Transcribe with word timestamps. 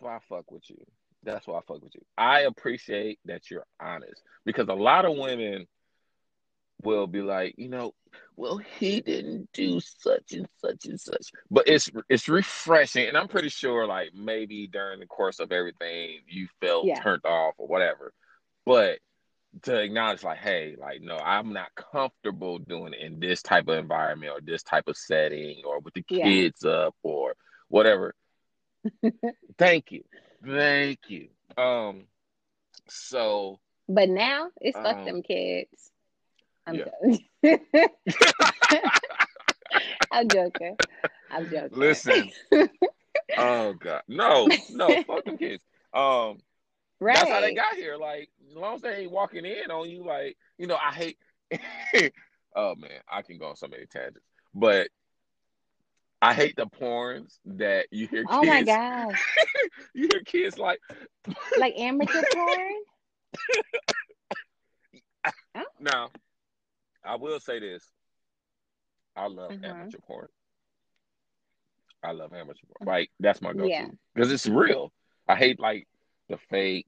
why 0.00 0.16
I 0.16 0.18
fuck 0.28 0.50
with 0.50 0.68
you. 0.68 0.84
That's 1.22 1.46
why 1.46 1.58
I 1.58 1.60
fuck 1.66 1.82
with 1.82 1.94
you. 1.94 2.02
I 2.18 2.40
appreciate 2.40 3.18
that 3.24 3.50
you're 3.50 3.66
honest 3.80 4.22
because 4.44 4.68
a 4.68 4.74
lot 4.74 5.04
of 5.04 5.16
women 5.16 5.66
will 6.82 7.06
be 7.06 7.22
like, 7.22 7.54
you 7.56 7.68
know, 7.68 7.94
well, 8.36 8.58
he 8.58 9.00
didn't 9.00 9.48
do 9.52 9.80
such 9.80 10.32
and 10.32 10.46
such 10.58 10.84
and 10.86 11.00
such. 11.00 11.30
But 11.50 11.66
it's 11.66 11.90
it's 12.08 12.28
refreshing, 12.28 13.08
and 13.08 13.16
I'm 13.16 13.28
pretty 13.28 13.48
sure, 13.48 13.86
like 13.86 14.10
maybe 14.14 14.66
during 14.66 15.00
the 15.00 15.06
course 15.06 15.40
of 15.40 15.50
everything, 15.50 16.20
you 16.28 16.48
felt 16.60 16.86
Yeah. 16.86 17.00
turned 17.00 17.24
off 17.24 17.54
or 17.58 17.66
whatever. 17.66 18.12
But 18.66 18.98
to 19.62 19.76
acknowledge, 19.80 20.24
like, 20.24 20.38
hey, 20.38 20.76
like, 20.78 21.00
no, 21.00 21.16
I'm 21.16 21.52
not 21.52 21.68
comfortable 21.74 22.58
doing 22.58 22.92
it 22.92 23.00
in 23.00 23.20
this 23.20 23.40
type 23.40 23.68
of 23.68 23.78
environment 23.78 24.32
or 24.32 24.40
this 24.40 24.62
type 24.62 24.88
of 24.88 24.96
setting 24.96 25.62
or 25.64 25.78
with 25.80 25.94
the 25.94 26.04
Yeah. 26.08 26.24
kids 26.24 26.64
up 26.64 26.94
or 27.02 27.34
whatever. 27.68 28.14
Thank 29.58 29.92
you, 29.92 30.04
thank 30.44 30.98
you. 31.08 31.28
Um, 31.56 32.04
so 32.88 33.60
But 33.88 34.08
now 34.08 34.50
it's 34.60 34.76
fuck 34.76 34.96
Um, 34.96 35.04
them 35.04 35.22
kids. 35.22 35.90
I'm 36.66 36.74
yeah. 36.76 36.84
joking. 37.42 37.58
I'm 40.10 40.28
joking. 40.28 40.76
I'm 41.30 41.50
joking. 41.50 41.78
listen. 41.78 42.30
oh 43.38 43.74
God, 43.74 44.02
no, 44.08 44.48
no, 44.72 45.02
fuck 45.04 45.24
them 45.24 45.38
kids. 45.38 45.62
Um. 45.92 46.38
right? 47.00 47.16
That's 47.16 47.30
how 47.30 47.40
they 47.40 47.54
got 47.54 47.74
here. 47.74 47.96
Like, 47.96 48.30
as 48.50 48.56
long 48.56 48.76
as 48.76 48.82
they 48.82 48.96
ain't 48.96 49.10
walking 49.10 49.44
in 49.44 49.70
on 49.70 49.88
you, 49.88 50.04
like, 50.04 50.36
you 50.58 50.66
know, 50.66 50.76
I 50.76 50.92
hate. 50.92 51.18
oh 52.56 52.74
man, 52.76 53.00
I 53.10 53.22
can 53.22 53.38
go 53.38 53.46
on 53.46 53.56
so 53.56 53.68
many 53.68 53.86
tangents, 53.86 54.26
but 54.54 54.88
I 56.24 56.32
hate 56.32 56.56
the 56.56 56.66
porns 56.66 57.38
that 57.44 57.86
you 57.90 58.06
hear. 58.06 58.22
Kids, 58.22 58.34
oh 58.34 58.44
my 58.44 58.62
gosh. 58.62 59.22
you 59.94 60.08
hear 60.10 60.22
kids 60.22 60.58
like, 60.58 60.80
Like 61.58 61.74
amateur 61.76 62.22
porn? 62.32 62.72
now, 65.80 66.10
I 67.04 67.16
will 67.16 67.40
say 67.40 67.58
this: 67.60 67.86
I 69.14 69.26
love 69.26 69.52
Mhm. 69.52 69.64
amateur 69.64 69.98
porn. 70.06 70.28
I 72.02 72.12
love 72.12 72.32
amateur 72.32 72.66
porn. 72.66 72.86
Like 72.86 73.10
that's 73.20 73.42
my 73.42 73.52
go-to 73.52 73.68
Yeah. 73.68 73.88
because 74.14 74.32
it's 74.32 74.46
real. 74.46 74.92
I 75.28 75.36
hate 75.36 75.60
like 75.60 75.86
the 76.28 76.38
fake. 76.48 76.86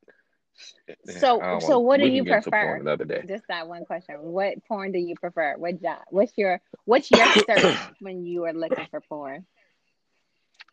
So- 1.07 1.59
so 1.61 1.79
what 1.81 2.01
do 2.01 2.07
you 2.07 2.23
can 2.23 2.25
get 2.25 2.37
into 2.39 2.51
prefer? 2.51 2.77
Another 2.77 3.05
day. 3.05 3.23
Just 3.27 3.45
that 3.49 3.69
one 3.69 3.85
question. 3.85 4.17
What 4.23 4.65
porn 4.67 4.93
do 4.93 4.99
you 4.99 5.15
prefer? 5.17 5.55
What 5.57 5.81
job? 5.81 5.99
What's 6.09 6.37
your 6.37 6.61
what's 6.85 7.11
your 7.11 7.27
search 7.47 7.77
when 8.01 8.25
you 8.25 8.45
are 8.45 8.53
looking 8.53 8.87
for 8.91 9.01
porn? 9.03 9.47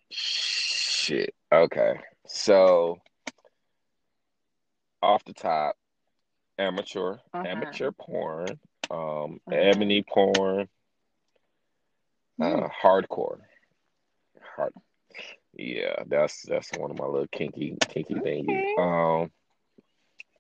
Shit. 0.09 1.34
Okay. 1.52 1.94
So 2.28 3.00
off 5.02 5.23
the 5.26 5.34
top, 5.34 5.76
amateur, 6.58 7.16
Uh-huh. 7.34 7.44
amateur 7.45 7.92
porn, 7.92 8.48
um, 8.89 9.42
Uh-huh. 9.48 9.56
ebony 9.56 10.04
porn, 10.04 10.70
uh, 12.42 12.70
hardcore. 12.70 13.39
Hard. 14.56 14.73
Yeah, 15.54 16.04
that's 16.08 16.42
that's 16.44 16.72
one 16.78 16.89
of 16.92 16.98
my 16.98 17.06
little 17.06 17.28
kinky 17.28 17.78
kinky 17.89 18.16
Okay. 18.16 18.42
thingies. 18.42 18.78
Um, 18.80 19.31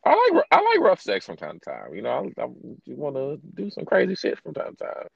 I 0.05 0.09
like 0.33 0.45
I 0.51 0.61
like 0.61 0.79
rough 0.79 1.01
sex 1.01 1.25
from 1.25 1.37
time 1.37 1.59
to 1.59 1.69
time. 1.71 1.93
You 1.95 2.01
know, 2.01 2.29
I, 2.37 2.41
I 2.43 2.47
want 2.87 3.15
to 3.15 3.39
do 3.55 3.69
some 3.69 3.85
crazy 3.85 4.15
shit 4.15 4.39
from 4.39 4.53
time 4.53 4.75
to 4.75 4.83
time. 4.83 5.07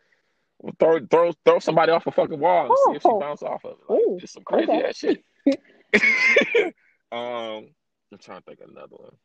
Throw 0.80 1.00
throw 1.06 1.32
throw 1.46 1.60
somebody 1.60 1.92
off 1.92 2.08
a 2.08 2.12
fucking 2.12 2.40
wall 2.40 2.68
and 2.68 2.78
see 2.78 2.96
if 2.96 3.02
she 3.02 3.10
Oh. 3.10 3.20
bounces 3.20 3.44
off 3.48 3.64
of 3.66 3.72
it. 3.72 3.90
Like, 3.90 4.00
Ooh, 4.00 4.18
just 4.20 4.34
some 4.34 4.44
crazy 4.44 4.72
okay. 4.72 4.84
ass 4.88 4.98
shit. 4.98 5.24
um, 7.12 7.70
I'm 8.12 8.18
trying 8.20 8.40
to 8.40 8.44
think 8.46 8.60
of 8.62 8.70
another 8.70 8.96
one. 8.96 9.16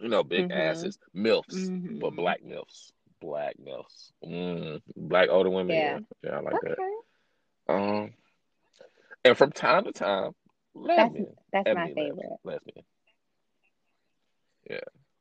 You 0.00 0.08
know, 0.08 0.22
big 0.22 0.48
Mhm. 0.48 0.56
asses, 0.70 0.98
milfs, 1.14 1.54
Mhm. 1.54 2.00
but 2.00 2.14
black 2.14 2.42
milfs, 2.42 2.92
black 3.20 3.56
milfs, 3.58 4.12
mm, 4.24 4.80
black 4.96 5.28
older 5.28 5.50
women. 5.50 5.76
Yeah, 5.76 5.98
Yeah. 6.22 6.30
yeah, 6.30 6.36
I 6.36 6.40
like 6.40 6.54
Okay. 6.54 6.74
that. 7.66 7.74
Um, 7.74 8.14
and 9.24 9.36
from 9.36 9.50
time 9.52 9.84
to 9.84 9.92
time, 9.92 10.32
That's 10.74 10.96
lesbian, 10.98 11.34
that's 11.52 11.66
my 11.74 11.84
lesbian, 11.86 11.94
favorite. 12.16 12.38
lesbian. 12.44 12.84
Yeah, 14.68 14.80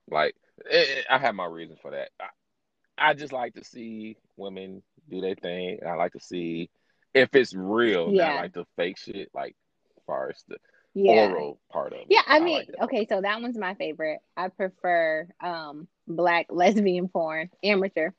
like 0.09 0.35
eh, 0.69 0.85
eh, 0.97 1.01
I 1.09 1.17
have 1.17 1.35
my 1.35 1.45
reasons 1.45 1.79
for 1.81 1.91
that. 1.91 2.09
I, 2.19 3.09
I 3.09 3.13
just 3.13 3.33
like 3.33 3.53
to 3.55 3.63
see 3.63 4.17
women 4.35 4.81
do 5.09 5.21
their 5.21 5.35
thing. 5.35 5.79
I 5.87 5.93
like 5.93 6.13
to 6.13 6.19
see 6.19 6.69
if 7.13 7.33
it's 7.33 7.53
real, 7.53 8.11
Yeah. 8.11 8.27
not 8.29 8.35
like 8.35 8.53
the 8.53 8.65
fake 8.75 8.97
shit, 8.97 9.29
like 9.33 9.55
as 9.97 10.03
far 10.05 10.29
as 10.29 10.43
the 10.47 10.57
Yeah. 10.93 11.31
oral 11.31 11.59
part 11.71 11.93
of 11.93 11.99
it. 11.99 12.07
Yeah, 12.09 12.21
I 12.27 12.39
mean, 12.39 12.57
like 12.57 12.69
okay, 12.83 13.05
so 13.07 13.21
that 13.21 13.41
one's 13.41 13.57
my 13.57 13.75
favorite. 13.75 14.19
I 14.35 14.49
prefer 14.49 15.27
um 15.41 15.87
black 16.07 16.47
lesbian 16.49 17.07
porn, 17.07 17.49
amateur. 17.63 18.11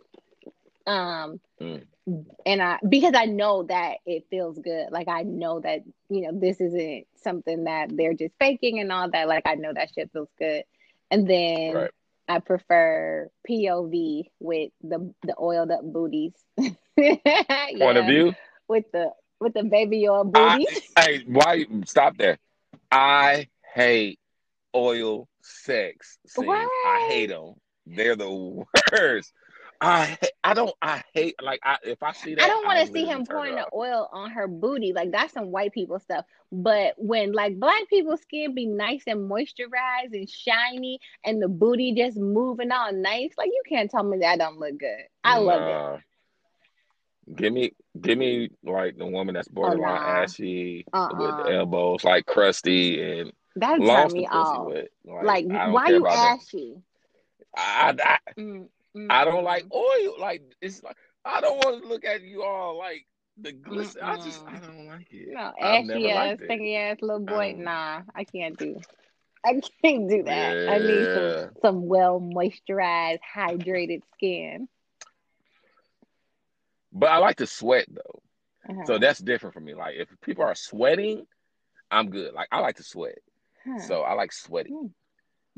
Um 0.87 1.41
Mm. 1.61 1.85
and 2.47 2.63
I 2.63 2.79
because 2.89 3.15
I 3.15 3.27
know 3.27 3.65
that 3.65 3.99
it 4.07 4.27
feels 4.31 4.59
good. 4.59 4.91
Like 4.91 5.09
I 5.09 5.23
know 5.23 5.61
that, 5.61 5.83
you 6.09 6.23
know, 6.23 6.39
this 6.39 6.61
isn't 6.61 7.07
something 7.23 7.65
that 7.65 7.95
they're 7.95 8.15
just 8.15 8.35
faking 8.39 8.79
and 8.81 8.91
all 8.93 9.11
that. 9.11 9.29
Like 9.29 9.43
I 9.47 9.57
know 9.57 9.73
that 9.75 9.91
shit 9.95 10.11
feels 10.13 10.31
good. 10.39 10.65
And 11.11 11.29
then 11.29 11.75
Right. 11.75 11.91
I 12.29 12.39
prefer 12.41 13.31
POV 13.49 14.31
with 14.41 14.71
the 14.83 15.13
the 15.23 15.35
oiled 15.41 15.71
up 15.71 15.83
booties. 15.83 16.33
Point 17.79 17.97
Yeah, 17.97 17.99
of 17.99 18.07
view. 18.07 18.35
with 18.69 18.85
the 18.93 19.13
with 19.41 19.55
the 19.55 19.65
baby 19.65 20.09
oil 20.09 20.25
I, 20.35 20.59
booties. 20.59 20.69
hey, 20.99 21.25
why? 21.27 21.65
Stop 21.85 22.17
there. 22.19 22.39
I 22.91 23.49
hate 23.75 24.19
oil 24.75 25.29
sex 25.43 26.19
scenes. 26.27 26.73
I 26.83 26.99
hate 27.01 27.29
them. 27.29 27.55
They're 27.87 28.17
the 28.17 28.31
worst. 28.93 29.33
I 29.81 30.19
I 30.43 30.55
don't. 30.55 30.75
I 30.83 31.03
hate 31.15 31.37
like 31.41 31.61
I 31.63 31.77
if 31.85 32.03
I 32.03 32.13
see 32.13 32.35
that 32.35 32.45
I 32.45 32.49
don't 32.49 32.67
want 32.67 32.81
to 32.87 32.93
see 32.93 33.05
him 33.07 33.25
pouring 33.25 33.55
the 33.55 33.67
oil 33.73 34.09
on 34.13 34.31
her 34.31 34.49
booty. 34.49 34.93
Like 34.93 35.13
that's 35.13 35.33
some 35.33 35.51
white 35.53 35.73
people 35.73 35.99
stuff. 36.01 36.25
But 36.51 36.95
when 36.97 37.33
like 37.33 37.61
black 37.61 37.89
people's 37.89 38.23
skin 38.23 38.55
be 38.55 38.67
nice 38.67 39.05
and 39.07 39.31
moisturized 39.31 40.13
and 40.13 40.29
shiny, 40.29 40.99
and 41.25 41.41
the 41.41 41.49
booty 41.49 41.95
just 41.95 42.17
moving 42.17 42.73
all 42.73 42.93
nice, 42.93 43.33
like 43.39 43.49
you 43.49 43.63
can't 43.69 43.91
tell 43.91 44.03
me 44.03 44.19
that 44.19 44.39
don't 44.39 44.59
look 44.59 44.79
good. 44.79 45.05
I 45.23 45.39
love 45.39 45.63
it. 45.63 46.01
Give 47.37 47.53
me, 47.53 47.73
give 48.01 48.17
me 48.19 48.51
like 48.65 48.97
the 48.97 49.07
woman 49.07 49.35
that's 49.35 49.49
borderline 49.49 50.01
Oh, 50.03 50.07
nah. 50.07 50.23
ashy 50.23 50.87
Uh-uh. 50.93 51.15
with 51.15 51.47
elbows 51.47 52.03
like 52.03 52.25
crusty 52.25 53.21
and 53.21 53.33
That 53.57 53.81
lost 53.81 54.15
turn 54.15 54.23
me 54.23 54.27
off. 54.27 54.73
Like, 55.05 55.25
Like, 55.25 55.45
why 55.47 55.89
you 55.89 56.03
that. 56.05 56.39
ashy? 56.41 56.77
I, 57.55 57.95
I, 58.03 58.19
Mm, 58.39 58.69
I 59.11 59.25
don't 59.25 59.45
like 59.45 59.65
oil. 59.73 60.15
Like 60.19 60.43
it's 60.61 60.83
like 60.83 60.97
I 61.25 61.41
don't 61.41 61.59
want 61.59 61.83
to 61.83 61.89
look 61.89 62.05
at 62.05 62.23
you 62.23 62.43
all 62.43 62.79
like 62.79 63.07
the 63.41 63.53
glisten. 63.53 64.03
I 64.03 64.17
just 64.17 64.43
I 64.47 64.59
don't 64.59 64.87
like 64.87 65.09
it. 65.11 65.29
No, 65.33 65.53
ashy 65.61 66.11
ass, 66.11 66.39
stinky 66.45 66.77
ass 66.77 66.99
little 67.01 67.21
boy. 67.21 67.55
Um, 67.57 67.65
Nah, 67.65 68.03
I 68.15 68.25
can't 68.25 68.59
do. 68.59 68.81
I 69.45 69.61
can't 69.83 70.09
do 70.09 70.25
that. 70.25 70.57
I 70.69 70.79
need 70.79 71.13
some 71.13 71.51
some 71.63 71.87
well 71.87 72.21
moisturized, 72.21 73.21
hydrated 73.35 74.03
skin. 74.15 74.69
But 76.93 77.11
I 77.11 77.19
like 77.19 77.37
to 77.37 77.47
sweat 77.47 77.87
though. 77.91 78.23
Uh-huh. 78.69 78.85
So 78.87 78.99
that's 78.99 79.19
different 79.21 79.55
for 79.55 79.61
me. 79.61 79.75
Like 79.75 79.95
if 79.97 80.09
people 80.23 80.45
are 80.45 80.55
sweating, 80.55 81.27
I'm 81.91 82.11
good. 82.11 82.35
Like 82.35 82.49
I 82.51 82.61
like 82.61 82.77
to 82.77 82.83
sweat. 82.83 83.19
Huh. 83.65 83.79
So 83.79 84.01
I 84.03 84.15
like 84.15 84.33
sweaty 84.33 84.71
Mhm. 84.71 84.93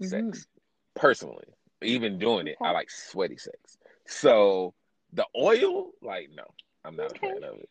sex. 0.02 0.46
Personally. 0.94 1.46
Even 1.82 2.18
doing 2.18 2.46
it, 2.46 2.56
I 2.62 2.70
like 2.72 2.90
sweaty 2.90 3.36
sex. 3.36 3.78
So 4.06 4.74
the 5.12 5.24
oil, 5.36 5.90
like 6.02 6.30
no, 6.34 6.44
I'm 6.84 6.96
not 6.96 7.12
Okay. 7.12 7.28
a 7.28 7.32
fan 7.34 7.44
of 7.44 7.56
it. 7.58 7.68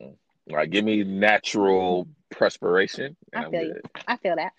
Mm-mm. 0.00 0.16
Like 0.48 0.70
give 0.70 0.84
me 0.84 1.02
natural 1.04 2.06
perspiration 2.30 3.16
and 3.32 3.42
I 3.42 3.46
I'm 3.46 3.50
feel 3.52 3.62
you. 3.64 3.80
I 4.08 4.16
feel 4.16 4.36
that. 4.36 4.52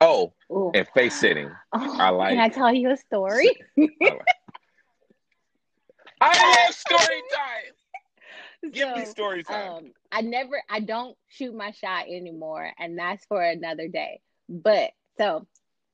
Oh, 0.00 0.32
Ooh. 0.50 0.72
and 0.74 0.86
face 0.94 1.14
sitting. 1.18 1.50
Oh, 1.72 1.96
I 1.98 2.08
like- 2.10 2.30
Can 2.30 2.40
I 2.40 2.48
tell 2.48 2.72
you 2.74 2.90
a 2.90 2.96
story? 2.96 3.48
I, 3.78 3.82
like- 4.00 4.20
I 6.20 6.64
love 6.66 6.74
story 6.74 7.22
time. 7.34 8.70
Give 8.72 8.88
me 8.96 9.04
So, 9.04 9.10
story 9.10 9.42
time. 9.42 9.72
um, 9.72 9.92
I 10.12 10.20
never, 10.20 10.62
I 10.70 10.80
don't 10.80 11.16
shoot 11.28 11.54
my 11.54 11.72
shot 11.72 12.04
anymore, 12.06 12.70
and 12.78 12.96
that's 12.98 13.24
for 13.26 13.42
another 13.42 13.88
day. 13.88 14.20
But 14.48 14.90
so 15.18 15.46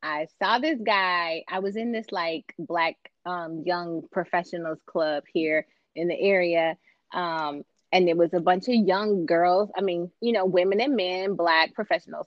I 0.02 0.26
saw 0.38 0.58
this 0.58 0.80
guy. 0.84 1.44
I 1.48 1.58
was 1.60 1.76
in 1.76 1.92
this 1.92 2.06
like 2.10 2.54
black 2.58 2.96
um 3.26 3.62
young 3.66 4.02
professionals 4.10 4.78
club 4.86 5.24
here 5.32 5.66
in 5.94 6.08
the 6.08 6.18
area. 6.20 6.76
Um, 7.12 7.64
and 7.92 8.08
it 8.08 8.16
was 8.16 8.32
a 8.34 8.40
bunch 8.40 8.68
of 8.68 8.74
young 8.74 9.26
girls. 9.26 9.70
I 9.76 9.80
mean, 9.82 10.10
you 10.20 10.32
know, 10.32 10.44
women 10.46 10.80
and 10.80 10.96
men, 10.96 11.34
black 11.34 11.74
professionals. 11.74 12.26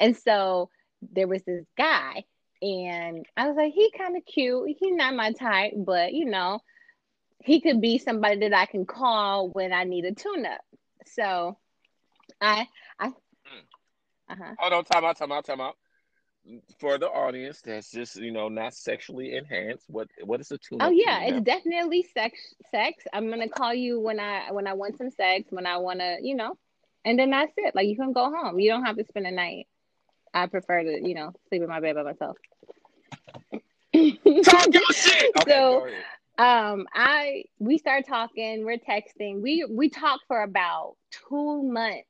And 0.00 0.16
so 0.16 0.70
there 1.12 1.28
was 1.28 1.42
this 1.44 1.64
guy, 1.76 2.24
and 2.62 3.26
I 3.36 3.48
was 3.48 3.56
like, 3.56 3.72
he 3.72 3.90
kind 3.96 4.16
of 4.16 4.24
cute. 4.24 4.76
He's 4.78 4.94
not 4.94 5.14
my 5.14 5.32
type, 5.32 5.72
but 5.76 6.12
you 6.12 6.26
know, 6.26 6.60
he 7.44 7.60
could 7.60 7.80
be 7.80 7.98
somebody 7.98 8.40
that 8.40 8.54
I 8.54 8.66
can 8.66 8.86
call 8.86 9.48
when 9.50 9.72
I 9.72 9.84
need 9.84 10.04
a 10.04 10.12
tune 10.12 10.46
up. 10.46 10.60
So 11.06 11.58
I 12.40 12.68
I 12.98 13.12
Uh-huh. 14.30 14.54
Hold 14.58 14.72
on, 14.72 14.84
time 14.84 15.04
out, 15.04 15.16
time 15.16 15.32
out, 15.32 15.44
time 15.44 15.60
out. 15.60 15.76
For 16.78 16.98
the 16.98 17.08
audience 17.08 17.60
that's 17.62 17.90
just 17.90 18.16
you 18.16 18.30
know 18.32 18.48
not 18.48 18.74
sexually 18.74 19.36
enhanced, 19.36 19.84
what 19.88 20.08
what 20.24 20.40
is 20.40 20.50
a 20.50 20.58
tune? 20.58 20.78
Oh 20.80 20.90
yeah, 20.90 21.22
it's 21.24 21.40
definitely 21.42 22.02
sex. 22.14 22.38
Sex. 22.70 23.04
I'm 23.12 23.28
gonna 23.30 23.48
call 23.48 23.74
you 23.74 24.00
when 24.00 24.18
I 24.20 24.50
when 24.52 24.66
I 24.66 24.72
want 24.74 24.96
some 24.98 25.10
sex, 25.10 25.46
when 25.50 25.66
I 25.66 25.76
wanna, 25.78 26.16
you 26.22 26.34
know, 26.34 26.56
and 27.04 27.18
then 27.18 27.30
that's 27.30 27.52
it. 27.56 27.74
Like 27.74 27.86
you 27.86 27.96
can 27.96 28.12
go 28.12 28.30
home. 28.34 28.58
You 28.58 28.70
don't 28.70 28.84
have 28.84 28.96
to 28.96 29.04
spend 29.04 29.26
a 29.26 29.30
night. 29.30 29.66
I 30.32 30.46
prefer 30.46 30.82
to, 30.82 31.08
you 31.08 31.14
know, 31.14 31.32
sleep 31.48 31.62
in 31.62 31.68
my 31.68 31.80
bed 31.80 31.96
by 31.96 32.02
myself. 32.04 32.36
Talk 33.52 34.74
your 34.74 34.82
shit. 34.92 35.36
Okay, 35.40 35.50
So- 35.50 35.86
um 36.38 36.86
i 36.94 37.42
we 37.58 37.76
start 37.76 38.06
talking 38.06 38.64
we're 38.64 38.78
texting 38.78 39.42
we 39.42 39.66
we 39.68 39.90
talked 39.90 40.24
for 40.26 40.42
about 40.42 40.94
two 41.10 41.62
months 41.64 42.08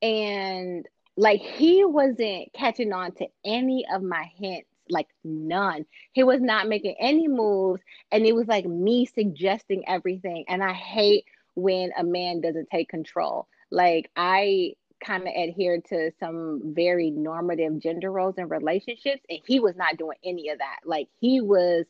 and 0.00 0.86
like 1.16 1.40
he 1.40 1.84
wasn't 1.84 2.52
catching 2.54 2.92
on 2.92 3.12
to 3.12 3.26
any 3.44 3.84
of 3.92 4.02
my 4.02 4.30
hints 4.36 4.68
like 4.90 5.08
none. 5.24 5.86
He 6.12 6.22
was 6.22 6.40
not 6.40 6.68
making 6.68 6.96
any 6.98 7.28
moves 7.28 7.82
and 8.10 8.26
it 8.26 8.34
was 8.34 8.46
like 8.46 8.66
me 8.66 9.06
suggesting 9.06 9.84
everything. 9.88 10.44
And 10.48 10.62
i 10.62 10.72
hate 10.72 11.24
when 11.54 11.90
a 11.98 12.04
man 12.04 12.40
doesn't 12.40 12.70
take 12.70 12.88
control. 12.88 13.46
Like 13.70 14.10
i 14.16 14.74
kind 15.04 15.22
of 15.22 15.34
adhere 15.34 15.80
to 15.80 16.12
some 16.20 16.60
very 16.74 17.10
normative 17.10 17.78
gender 17.80 18.10
roles 18.10 18.36
in 18.38 18.48
relationships 18.48 19.20
and 19.28 19.40
he 19.44 19.58
was 19.58 19.74
not 19.76 19.96
doing 19.96 20.16
any 20.24 20.48
of 20.48 20.58
that. 20.58 20.80
Like 20.84 21.08
he 21.20 21.40
was 21.40 21.84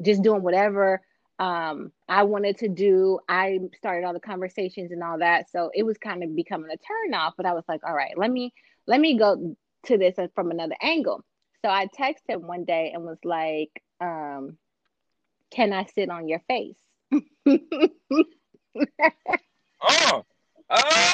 just 0.00 0.22
doing 0.22 0.42
whatever 0.42 1.02
um, 1.42 1.90
I 2.08 2.22
wanted 2.22 2.56
to 2.58 2.68
do. 2.68 3.18
I 3.28 3.58
started 3.76 4.06
all 4.06 4.12
the 4.12 4.20
conversations 4.20 4.92
and 4.92 5.02
all 5.02 5.18
that, 5.18 5.50
so 5.50 5.72
it 5.74 5.82
was 5.82 5.98
kind 5.98 6.22
of 6.22 6.36
becoming 6.36 6.70
a 6.70 6.76
turn 6.76 7.14
off. 7.14 7.34
But 7.36 7.46
I 7.46 7.52
was 7.52 7.64
like, 7.68 7.80
all 7.84 7.94
right, 7.94 8.16
let 8.16 8.30
me 8.30 8.54
let 8.86 9.00
me 9.00 9.18
go 9.18 9.56
to 9.86 9.98
this 9.98 10.20
from 10.36 10.52
another 10.52 10.76
angle. 10.80 11.24
So 11.64 11.68
I 11.68 11.88
texted 11.98 12.28
him 12.28 12.46
one 12.46 12.64
day 12.64 12.92
and 12.94 13.02
was 13.02 13.18
like, 13.24 13.70
um, 14.00 14.56
"Can 15.50 15.72
I 15.72 15.84
sit 15.86 16.10
on 16.10 16.28
your 16.28 16.40
face?" 16.48 16.78
Oh, 19.84 20.24
oh, 20.70 21.12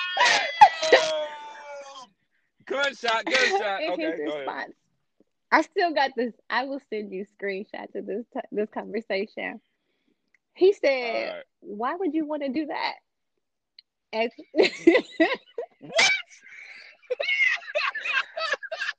good 2.66 2.98
shot, 2.98 3.24
good 3.24 3.48
shot. 3.58 3.80
Okay, 3.80 4.10
his 4.10 4.18
go 4.18 4.26
ahead. 4.26 4.46
response. 4.46 4.74
I 5.50 5.62
still 5.62 5.94
got 5.94 6.10
this. 6.14 6.34
I 6.50 6.64
will 6.64 6.82
send 6.90 7.12
you 7.12 7.24
screenshots 7.40 7.94
of 7.94 8.04
this 8.04 8.26
t- 8.34 8.40
this 8.52 8.68
conversation. 8.68 9.58
He 10.58 10.72
said, 10.72 11.28
right. 11.28 11.44
"Why 11.60 11.94
would 11.94 12.14
you 12.14 12.26
want 12.26 12.42
to 12.42 12.48
do 12.48 12.66
that?" 12.66 12.94
I 14.14 14.28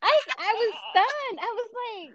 I 0.02 0.54
was 0.54 0.74
stunned. 0.90 1.40
I 1.42 1.54
was 1.54 1.70
like, 1.84 2.14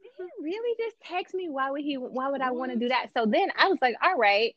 "Did 0.00 0.12
he 0.16 0.24
really 0.40 0.76
just 0.78 0.96
text 1.00 1.34
me? 1.34 1.48
Why 1.48 1.70
would 1.72 1.80
he? 1.82 1.96
Why 1.96 2.28
would 2.30 2.40
I 2.40 2.52
want 2.52 2.70
to 2.72 2.78
do 2.78 2.88
that?" 2.88 3.08
So 3.12 3.26
then 3.26 3.48
I 3.58 3.66
was 3.68 3.78
like, 3.82 3.96
"All 4.00 4.16
right." 4.16 4.54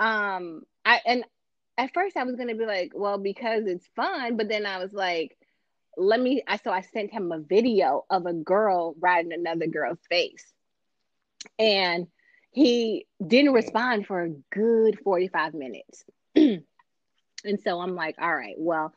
Um, 0.00 0.62
I 0.84 1.00
and 1.06 1.24
at 1.76 1.94
first 1.94 2.16
I 2.16 2.24
was 2.24 2.34
gonna 2.34 2.56
be 2.56 2.66
like, 2.66 2.90
"Well, 2.96 3.18
because 3.18 3.66
it's 3.66 3.86
fun," 3.94 4.36
but 4.36 4.48
then 4.48 4.66
I 4.66 4.78
was 4.78 4.92
like, 4.92 5.38
"Let 5.96 6.20
me." 6.20 6.42
I 6.48 6.56
so 6.56 6.72
I 6.72 6.80
sent 6.80 7.12
him 7.12 7.30
a 7.30 7.38
video 7.38 8.04
of 8.10 8.26
a 8.26 8.32
girl 8.34 8.96
riding 8.98 9.32
another 9.32 9.68
girl's 9.68 10.04
face, 10.08 10.52
and 11.60 12.08
he 12.58 13.06
didn't 13.26 13.52
respond 13.52 14.06
for 14.06 14.22
a 14.24 14.30
good 14.52 14.98
forty 15.04 15.28
five 15.28 15.54
minutes. 15.54 16.04
and 16.36 16.64
so 17.62 17.80
I'm 17.80 17.94
like, 17.94 18.16
"All 18.20 18.34
right, 18.34 18.56
well." 18.58 18.92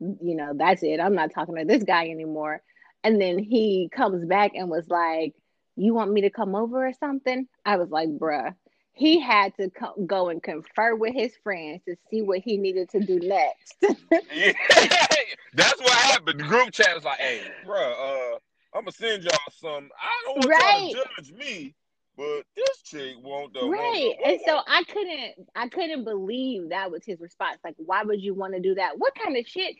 you 0.00 0.34
know, 0.36 0.52
that's 0.56 0.82
it. 0.82 1.00
I'm 1.00 1.14
not 1.14 1.32
talking 1.32 1.56
to 1.56 1.64
this 1.64 1.84
guy 1.84 2.08
anymore. 2.08 2.62
And 3.04 3.20
then 3.20 3.38
he 3.38 3.88
comes 3.92 4.24
back 4.26 4.52
and 4.54 4.68
was 4.70 4.88
like, 4.88 5.34
You 5.76 5.94
want 5.94 6.12
me 6.12 6.22
to 6.22 6.30
come 6.30 6.54
over 6.54 6.86
or 6.86 6.92
something? 6.92 7.46
I 7.64 7.76
was 7.76 7.90
like, 7.90 8.08
Bruh. 8.08 8.54
He 8.92 9.20
had 9.20 9.54
to 9.56 9.70
co- 9.70 10.04
go 10.06 10.28
and 10.28 10.42
confer 10.42 10.94
with 10.96 11.14
his 11.14 11.36
friends 11.42 11.82
to 11.84 11.96
see 12.10 12.22
what 12.22 12.40
he 12.40 12.56
needed 12.58 12.90
to 12.90 13.00
do 13.00 13.20
next. 13.20 13.76
Yeah, 14.30 14.52
that's 15.54 15.80
what 15.80 15.92
happened. 15.92 16.26
The 16.26 16.44
group 16.44 16.72
chat 16.72 16.94
was 16.94 17.04
like, 17.04 17.20
"Hey, 17.20 17.52
bro, 17.62 17.78
uh, 17.78 18.38
I'm 18.76 18.82
gonna 18.84 18.92
send 18.92 19.24
y'all 19.24 19.38
some. 19.50 19.90
I 20.00 20.22
don't 20.26 20.36
want 20.38 20.56
Right. 20.56 20.94
y'all 20.96 21.04
to 21.04 21.30
judge 21.30 21.32
me, 21.38 21.74
but 22.16 22.44
this 22.56 22.82
chick 22.84 23.14
won't 23.22 23.54
the 23.54 23.66
right. 23.68 24.14
And 24.24 24.40
so 24.46 24.60
I 24.66 24.84
couldn't 24.84 25.48
I 25.54 25.68
couldn't 25.68 26.04
believe 26.04 26.70
that 26.70 26.90
was 26.90 27.04
his 27.04 27.20
response. 27.20 27.58
Like, 27.64 27.74
why 27.78 28.02
would 28.02 28.20
you 28.20 28.34
want 28.34 28.54
to 28.54 28.60
do 28.60 28.74
that? 28.74 28.98
What 28.98 29.14
kind 29.14 29.36
of 29.36 29.46
shit? 29.46 29.76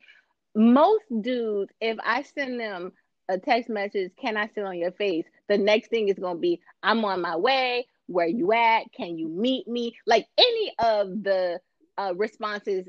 Most 0.54 1.04
dudes, 1.20 1.72
if 1.80 1.98
I 2.04 2.22
send 2.22 2.60
them 2.60 2.92
a 3.28 3.38
text 3.38 3.70
message, 3.70 4.12
can 4.20 4.36
I 4.36 4.48
sit 4.54 4.64
on 4.64 4.78
your 4.78 4.92
face? 4.92 5.24
The 5.48 5.58
next 5.58 5.88
thing 5.88 6.08
is 6.08 6.18
gonna 6.18 6.38
be, 6.38 6.60
I'm 6.82 7.04
on 7.04 7.20
my 7.20 7.36
way. 7.36 7.86
Where 8.06 8.26
you 8.26 8.52
at? 8.52 8.84
Can 8.96 9.16
you 9.18 9.28
meet 9.28 9.66
me? 9.66 9.96
Like 10.06 10.26
any 10.36 10.72
of 10.78 11.22
the 11.22 11.60
uh, 11.96 12.12
responses 12.16 12.86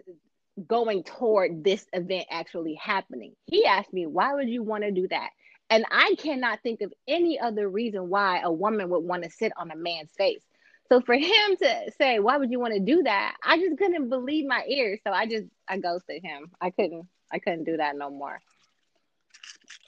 going 0.68 1.04
toward 1.04 1.64
this 1.64 1.86
event 1.94 2.26
actually 2.30 2.76
happening. 2.76 3.34
He 3.46 3.66
asked 3.66 3.94
me, 3.94 4.06
why 4.06 4.34
would 4.34 4.50
you 4.50 4.64
want 4.64 4.84
to 4.84 4.92
do 4.92 5.08
that? 5.10 5.30
And 5.70 5.86
I 5.92 6.16
cannot 6.18 6.62
think 6.62 6.82
of 6.82 6.94
any 7.08 7.40
other 7.40 7.68
reason 7.70 8.10
why 8.10 8.40
a 8.42 8.52
woman 8.52 8.90
would 8.90 9.04
want 9.04 9.24
to 9.24 9.30
sit 9.30 9.52
on 9.58 9.72
a 9.72 9.76
man's 9.76 10.12
face. 10.18 10.44
So 10.90 11.02
for 11.02 11.14
him 11.16 11.56
to 11.62 11.92
say, 11.98 12.20
why 12.20 12.38
would 12.38 12.52
you 12.52 12.60
want 12.60 12.74
to 12.74 12.80
do 12.80 13.04
that? 13.04 13.36
I 13.44 13.58
just 13.58 13.78
couldn't 13.78 14.10
believe 14.10 14.46
my 14.48 14.64
ears. 14.68 15.00
So 15.04 15.12
I 15.12 15.26
just 15.26 15.46
I 15.68 15.78
ghosted 15.78 16.24
him. 16.24 16.52
I 16.62 16.70
couldn't 16.72 17.08
I 17.32 17.40
couldn't 17.40 17.64
do 17.66 17.78
that 17.78 17.96
no 17.98 18.10
more. 18.10 18.42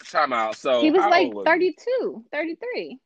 time 0.09 0.33
out. 0.33 0.56
So 0.56 0.81
he 0.81 0.91
was 0.91 1.06
like 1.06 1.31
old 1.31 1.33
was 1.35 1.45
32, 1.45 2.25
33. 2.31 3.00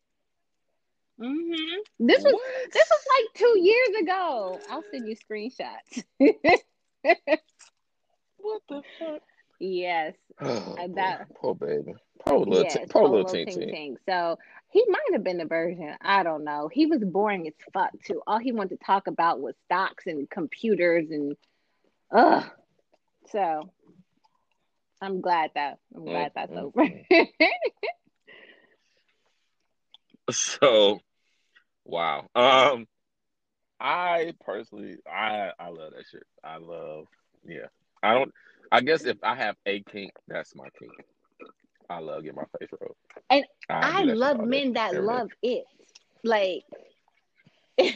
hmm 1.19 1.53
This 2.00 2.23
was 2.23 2.33
What? 2.33 2.71
this 2.73 2.89
was 2.89 3.06
like 3.19 3.33
two 3.35 3.59
years 3.59 4.01
ago. 4.01 4.59
I'll 4.69 4.83
send 4.91 5.07
you 5.07 5.15
screenshots. 5.15 6.03
what 8.38 8.62
the 8.69 8.81
fuck? 9.00 9.21
Yes. 9.62 10.13
Oh, 10.44 10.75
that- 10.96 11.28
poor 11.36 11.54
baby, 11.54 11.94
poor 12.25 12.40
little, 12.40 12.63
yes, 12.63 12.74
t- 12.74 12.86
poor 12.90 13.08
little 13.08 13.25
ting 13.25 13.46
Ting 13.46 13.68
ting. 13.69 13.98
So 14.08 14.38
he 14.69 14.84
might 14.90 15.13
have 15.13 15.24
been 15.24 15.38
the 15.38 15.46
version. 15.46 15.96
I 16.02 16.24
don't 16.24 16.44
know. 16.44 16.69
He 16.72 16.86
was 16.88 17.00
boring 17.04 17.48
as 17.48 17.54
fuck 17.74 17.92
too. 18.04 18.22
All 18.25 18.40
he 18.40 18.52
wanted 18.52 18.80
to 18.80 18.86
talk 18.86 19.08
about 19.08 19.40
was 19.40 19.54
stocks 19.66 20.08
and 20.08 20.30
computers 20.30 21.12
and 21.12 21.36
ugh. 22.12 22.46
So 23.31 23.69
I'm 25.02 25.22
glad 25.22 25.52
that 25.56 25.78
I'm 25.96 26.06
glad 26.06 26.31
that's 26.36 26.52
mm, 26.52 26.64
over. 26.64 26.90
So, 30.30 31.00
wow. 31.83 32.28
Um, 32.35 32.88
I 33.80 34.33
personally, 34.45 34.97
I 35.12 35.52
I 35.59 35.69
love 35.69 35.92
that 35.95 36.06
shit. 36.09 36.24
I 36.44 36.57
love, 36.57 37.07
yeah. 37.45 37.68
I 38.04 38.14
don't. 38.14 38.33
I 38.71 38.81
guess 38.81 39.06
if 39.06 39.18
I 39.23 39.35
have 39.35 39.56
a 39.66 39.81
kink, 39.81 40.11
that's 40.28 40.56
my 40.56 40.68
kink. 40.80 40.94
I 41.90 41.99
love 41.99 42.23
getting 42.23 42.37
my 42.37 42.44
face 42.59 42.69
rubbed. 42.80 42.95
And 43.30 43.45
I, 43.69 43.73
I 43.87 43.92
do 43.92 44.06
that 44.07 44.18
shit 44.18 44.18
love 44.18 44.40
men 44.40 44.73
that 44.73 44.95
every 44.95 45.07
day. 45.07 45.13
love 45.13 45.30
it. 45.42 45.66
Like 46.23 46.63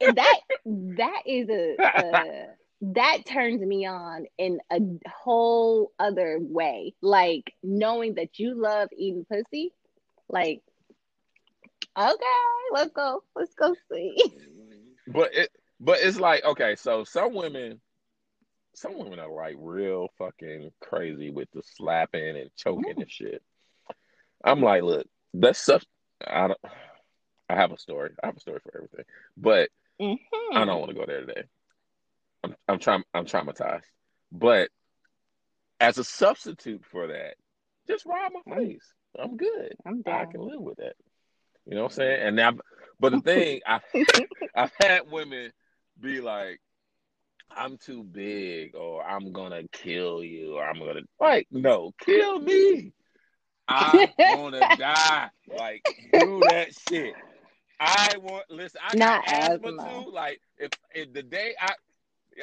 that 0.00 0.40
that 0.66 1.22
is 1.26 1.48
a, 1.48 1.76
a 1.96 2.46
that 2.82 3.18
turns 3.26 3.60
me 3.62 3.86
on 3.86 4.26
in 4.38 4.58
a 4.70 4.80
whole 5.08 5.92
other 5.98 6.38
way. 6.40 6.94
Like 7.00 7.54
knowing 7.62 8.14
that 8.14 8.38
you 8.38 8.54
love 8.60 8.88
eating 8.96 9.24
pussy. 9.30 9.72
Like 10.28 10.62
okay, 11.98 12.14
let's 12.72 12.92
go. 12.92 13.22
Let's 13.34 13.54
go 13.54 13.74
see. 13.90 14.16
But 15.06 15.34
it, 15.34 15.50
but 15.80 16.00
it's 16.00 16.20
like 16.20 16.44
okay. 16.44 16.76
So 16.76 17.04
some 17.04 17.34
women, 17.34 17.80
some 18.80 18.98
women 18.98 19.18
are 19.18 19.30
like 19.30 19.56
real 19.58 20.08
fucking 20.18 20.70
crazy 20.80 21.30
with 21.30 21.48
the 21.52 21.62
slapping 21.76 22.36
and 22.36 22.50
choking 22.56 22.94
and 23.00 23.10
shit. 23.10 23.42
I'm 24.42 24.62
like, 24.62 24.82
look, 24.82 25.06
that's 25.34 25.58
stuff. 25.58 25.84
I 26.26 26.48
don't. 26.48 26.58
I 27.48 27.56
have 27.56 27.72
a 27.72 27.78
story. 27.78 28.10
I 28.22 28.26
have 28.26 28.36
a 28.36 28.40
story 28.40 28.60
for 28.62 28.72
everything, 28.74 29.04
but 29.36 29.68
Mhm. 30.00 30.18
I 30.54 30.64
don't 30.64 30.78
want 30.80 30.90
to 30.90 30.96
go 30.96 31.04
there 31.06 31.20
today. 31.26 31.42
I'm 32.42 32.54
I'm 32.68 32.78
trying 32.78 33.02
I'm 33.12 33.26
traumatized. 33.26 33.82
But 34.32 34.70
as 35.78 35.98
a 35.98 36.04
substitute 36.04 36.84
for 36.90 37.08
that, 37.08 37.34
just 37.86 38.06
ride 38.06 38.30
my 38.46 38.56
face. 38.56 38.84
I'm 39.18 39.36
good. 39.36 39.74
I'm 39.84 40.02
I 40.06 40.10
down. 40.24 40.32
can 40.32 40.40
live 40.40 40.60
with 40.60 40.78
that. 40.78 40.94
You 41.66 41.74
know 41.74 41.82
what 41.82 41.92
I'm 41.92 41.96
saying? 41.96 42.22
And 42.22 42.36
now 42.36 42.52
but 42.98 43.12
the 43.12 43.20
thing 43.24 43.60
I've 43.66 43.82
I've 44.54 44.72
had 44.80 45.10
women 45.10 45.52
be 46.00 46.20
like, 46.20 46.60
I'm 47.56 47.76
too 47.78 48.04
big 48.04 48.74
or 48.74 49.04
I'm 49.04 49.32
gonna 49.32 49.62
kill 49.72 50.22
you 50.22 50.56
or 50.56 50.64
I'm 50.64 50.78
gonna 50.78 51.00
like, 51.18 51.46
no, 51.50 51.92
kill 52.00 52.38
me. 52.40 52.92
I 53.68 54.12
wanna 54.28 54.64
die. 54.76 55.30
Like, 55.48 55.82
do 56.12 56.42
that 56.44 56.74
shit. 56.74 57.14
I 57.80 58.16
want 58.18 58.44
listen, 58.50 58.80
I 58.86 58.96
Not 58.96 59.24
got 59.24 59.34
asthma 59.34 59.68
asthma. 59.68 60.04
too. 60.04 60.10
Like 60.12 60.40
if, 60.58 60.70
if 60.94 61.12
the 61.12 61.22
day 61.22 61.54
I 61.60 61.72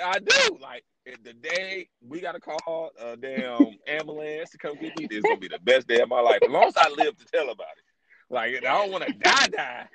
I 0.04 0.20
do, 0.20 0.58
like 0.60 0.84
if 1.06 1.24
the 1.24 1.34
day 1.34 1.88
we 2.06 2.20
gotta 2.20 2.40
call 2.40 2.92
a 3.00 3.16
damn 3.16 3.78
ambulance 3.88 4.50
to 4.52 4.58
come 4.58 4.78
get 4.78 4.98
me, 4.98 5.06
this 5.06 5.24
gonna 5.24 5.40
be 5.40 5.48
the 5.48 5.60
best 5.60 5.88
day 5.88 6.02
of 6.02 6.10
my 6.10 6.20
life. 6.20 6.42
As 6.44 6.52
long 6.52 6.66
as 6.68 6.78
I 6.78 6.90
live 6.90 7.16
to 7.18 7.26
tell 7.26 7.50
about 7.50 7.68
it. 7.78 7.84
Like 8.30 8.56
I 8.58 8.78
don't 8.78 8.92
want 8.92 9.06
to 9.06 9.12
die, 9.14 9.48
die. 9.56 9.88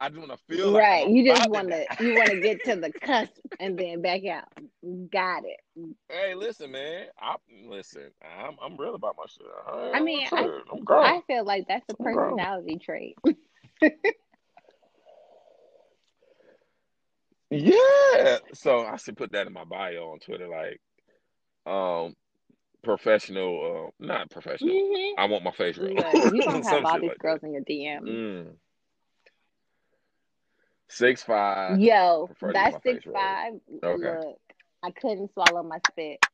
I 0.00 0.08
just 0.08 0.20
want 0.20 0.30
to 0.30 0.56
feel 0.56 0.76
right. 0.76 1.06
I'm 1.06 1.14
You 1.14 1.24
just 1.24 1.50
want 1.50 1.70
to 1.70 1.86
you 2.00 2.14
want 2.14 2.30
to 2.30 2.40
get 2.40 2.64
to 2.64 2.76
the 2.76 2.92
cusp 3.02 3.32
and 3.58 3.76
then 3.76 4.00
back 4.00 4.24
out. 4.26 4.44
Got 5.10 5.42
it. 5.44 5.60
Hey, 6.08 6.34
listen, 6.34 6.70
man. 6.70 7.06
I 7.20 7.36
listen. 7.66 8.10
I'm 8.22 8.56
I'm 8.62 8.76
real 8.76 8.94
about 8.94 9.16
my 9.18 9.24
shit. 9.26 9.46
I, 9.66 9.98
I 9.98 10.00
mean, 10.00 10.26
I-. 10.30 10.60
I 10.90 11.20
feel 11.26 11.44
like 11.44 11.66
that's 11.66 11.84
a 11.88 11.94
personality 11.94 12.78
trait. 12.78 13.16
Yeah. 17.50 18.38
So 18.54 18.80
I 18.80 18.96
should 18.96 19.16
put 19.16 19.32
that 19.32 19.46
in 19.46 19.52
my 19.52 19.64
bio 19.64 20.10
on 20.12 20.18
Twitter, 20.18 20.48
like, 20.48 20.80
um, 21.66 22.14
professional, 22.82 23.88
uh, 24.00 24.04
not 24.04 24.30
professional. 24.30 24.74
Mhm. 24.74 25.12
I 25.18 25.24
want 25.26 25.44
my 25.44 25.50
face 25.52 25.78
right. 25.78 25.94
Look, 25.94 26.34
you 26.34 26.42
gonna 26.42 26.62
have 26.68 26.84
all 26.84 27.00
these 27.00 27.08
like 27.08 27.18
girls 27.18 27.42
in 27.42 27.52
your 27.52 27.62
DM. 27.62 28.02
Mm. 28.02 28.56
Six 30.88 31.22
five. 31.22 31.78
Yo, 31.80 32.26
prefer 32.26 32.48
to 32.48 32.52
that 32.54 32.64
get 32.64 32.72
my 32.72 32.80
face 32.80 33.02
six 33.02 33.12
five. 33.12 33.52
Okay. 33.82 34.18
Look, 34.18 34.38
I 34.82 34.90
couldn't 34.90 35.32
swallow 35.34 35.62
my 35.62 35.78
spit. 35.90 36.24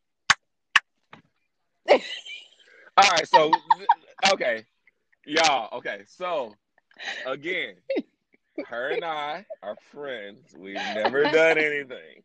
All 2.97 3.11
right. 3.11 3.29
So, 3.29 3.53
okay, 4.33 4.65
y'all. 5.27 5.79
Okay. 5.79 6.03
So, 6.07 6.55
again, 7.27 7.75
her 8.67 8.91
and 8.91 9.05
I 9.05 9.45
are 9.63 9.77
friends. 9.91 10.55
We've 10.57 10.75
never 10.75 11.25
done 11.25 11.59
anything, 11.59 12.23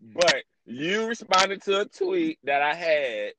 but 0.00 0.42
you 0.64 1.06
responded 1.06 1.62
to 1.62 1.82
a 1.82 1.84
tweet 1.84 2.38
that 2.44 2.62
I 2.62 2.74
had. 2.74 3.32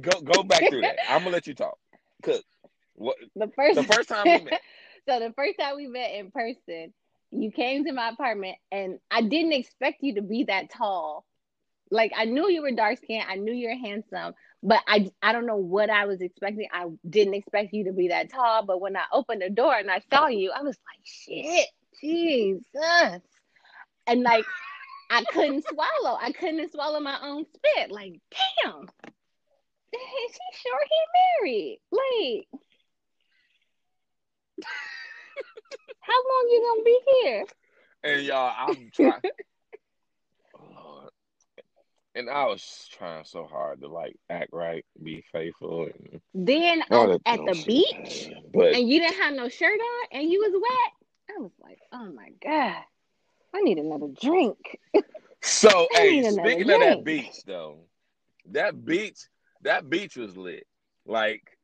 Go 0.00 0.20
go 0.20 0.42
back 0.44 0.68
through 0.68 0.82
that. 0.82 0.98
I'm 1.08 1.20
gonna 1.20 1.30
let 1.30 1.46
you 1.46 1.54
talk. 1.54 1.78
Cause 2.22 2.42
what 2.94 3.16
The 3.34 3.48
first 3.56 3.74
the 3.74 3.82
first 3.82 4.08
time 4.08 4.24
we 4.26 4.44
met. 4.44 4.60
so 5.08 5.18
the 5.20 5.32
first 5.36 5.58
time 5.58 5.76
we 5.76 5.86
met 5.86 6.14
in 6.14 6.30
person, 6.30 6.92
you 7.30 7.50
came 7.50 7.84
to 7.84 7.92
my 7.92 8.10
apartment 8.10 8.56
and 8.70 8.98
I 9.10 9.22
didn't 9.22 9.52
expect 9.52 10.02
you 10.02 10.14
to 10.16 10.22
be 10.22 10.44
that 10.44 10.70
tall. 10.70 11.24
Like 11.90 12.12
I 12.16 12.24
knew 12.24 12.48
you 12.48 12.62
were 12.62 12.70
dark 12.70 12.98
skinned, 12.98 13.24
I 13.28 13.36
knew 13.36 13.52
you 13.52 13.68
were 13.68 13.88
handsome, 13.88 14.34
but 14.62 14.80
I 14.86 15.10
I 15.22 15.32
don't 15.32 15.46
know 15.46 15.56
what 15.56 15.90
I 15.90 16.06
was 16.06 16.20
expecting. 16.20 16.68
I 16.72 16.86
didn't 17.08 17.34
expect 17.34 17.72
you 17.72 17.84
to 17.84 17.92
be 17.92 18.08
that 18.08 18.30
tall, 18.30 18.64
but 18.64 18.80
when 18.80 18.96
I 18.96 19.04
opened 19.12 19.42
the 19.42 19.50
door 19.50 19.74
and 19.74 19.90
I 19.90 20.00
saw 20.10 20.28
you, 20.28 20.52
I 20.52 20.62
was 20.62 20.76
like, 20.76 21.04
shit, 21.04 21.68
Jesus. 22.00 23.20
And 24.06 24.22
like 24.22 24.44
I 25.10 25.24
couldn't 25.24 25.64
swallow. 25.68 26.18
I 26.20 26.32
couldn't 26.32 26.72
swallow 26.72 27.00
my 27.00 27.18
own 27.22 27.44
spit. 27.54 27.90
Like, 27.90 28.20
damn. 28.64 28.88
Is 29.92 30.00
he 30.32 30.58
sure 30.58 30.80
he 30.88 31.42
married? 31.42 31.80
Like 31.92 32.60
how 36.06 36.12
long 36.12 36.48
you 36.50 36.60
gonna 36.68 36.84
be 36.84 37.00
here? 37.22 37.44
And 38.04 38.22
y'all, 38.26 38.52
I'm 38.56 38.90
trying. 38.92 39.20
And 42.16 42.30
I 42.30 42.44
was 42.44 42.88
trying 42.92 43.24
so 43.24 43.44
hard 43.44 43.80
to 43.80 43.88
like 43.88 44.14
act 44.30 44.50
right, 44.52 44.84
be 45.02 45.24
faithful, 45.32 45.86
and 45.86 46.20
Then 46.32 46.82
on, 46.92 47.10
oh, 47.10 47.18
at 47.26 47.40
the 47.40 47.64
beach. 47.66 48.30
But 48.52 48.76
and 48.76 48.88
you 48.88 49.00
didn't 49.00 49.20
have 49.20 49.34
no 49.34 49.48
shirt 49.48 49.80
on, 49.80 50.20
and 50.20 50.30
you 50.30 50.38
was 50.38 50.52
wet. 50.52 51.36
I 51.36 51.40
was 51.40 51.50
like, 51.60 51.80
oh 51.92 52.12
my 52.12 52.28
god, 52.40 52.84
I 53.52 53.62
need 53.62 53.78
another 53.78 54.06
drink. 54.22 54.78
so, 55.42 55.88
hey, 55.94 56.22
speaking 56.22 56.70
of 56.70 56.80
that 56.80 57.04
beach 57.04 57.42
though, 57.46 57.78
that 58.52 58.84
beach, 58.84 59.18
that 59.62 59.90
beach 59.90 60.16
was 60.16 60.36
lit. 60.36 60.68
Like 61.04 61.58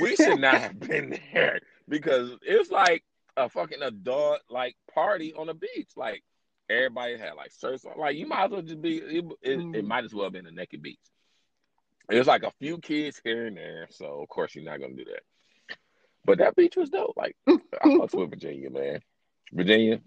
we 0.00 0.14
should 0.14 0.38
not 0.38 0.54
have 0.60 0.78
been 0.78 1.18
there 1.32 1.58
because 1.88 2.30
it 2.46 2.56
was 2.56 2.70
like 2.70 3.02
a 3.36 3.48
fucking 3.48 3.82
adult 3.82 4.40
like 4.48 4.76
party 4.92 5.34
on 5.34 5.46
the 5.48 5.54
beach. 5.54 5.90
Like 5.96 6.22
everybody 6.70 7.18
had 7.18 7.34
like 7.34 7.50
shirts 7.58 7.84
on. 7.84 7.98
Like 7.98 8.16
you 8.16 8.26
might 8.26 8.44
as 8.46 8.50
well 8.50 8.62
just 8.62 8.80
be. 8.82 8.98
It, 8.98 9.24
it, 9.24 9.24
it 9.42 9.58
Mm. 9.60 9.84
might 9.86 10.04
as 10.04 10.14
well 10.14 10.24
have 10.24 10.32
been 10.32 10.46
a 10.46 10.50
naked 10.52 10.82
beach. 10.82 10.98
There's 12.08 12.26
like 12.26 12.42
a 12.42 12.52
few 12.60 12.78
kids 12.78 13.20
here 13.24 13.46
and 13.46 13.56
there, 13.56 13.86
so 13.90 14.20
of 14.22 14.28
course 14.28 14.54
you're 14.54 14.64
not 14.64 14.80
gonna 14.80 14.94
do 14.94 15.04
that. 15.06 15.22
But 16.26 16.38
that 16.38 16.54
beach 16.56 16.76
was 16.76 16.90
dope. 16.90 17.16
Like 17.16 17.36
I 17.46 17.52
fucks 17.84 18.14
with 18.14 18.30
Virginia, 18.30 18.70
man. 18.70 19.00
Virginia, 19.52 20.00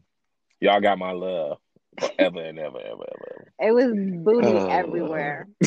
y'all 0.60 0.82
got 0.82 0.98
my 1.00 1.12
love 1.12 1.58
forever 2.00 2.42
and 2.44 2.60
ever, 2.60 2.80
ever, 2.80 3.04
ever, 3.12 3.26
ever. 3.32 3.54
It 3.60 3.72
was 3.72 3.94
booty 4.24 4.48
Oh. 4.48 4.68
everywhere. 4.70 5.48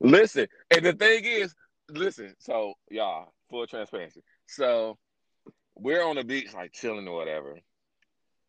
Listen, 0.00 0.46
and 0.70 0.84
the 0.84 0.92
thing 0.92 1.24
is, 1.24 1.54
listen, 1.90 2.34
so 2.38 2.74
y'all, 2.90 3.32
full 3.50 3.66
transparency. 3.66 4.22
So 4.48 4.98
we're 5.76 6.04
on 6.04 6.16
the 6.16 6.24
beach, 6.24 6.52
like 6.54 6.72
chilling 6.72 7.06
or 7.06 7.16
whatever. 7.16 7.58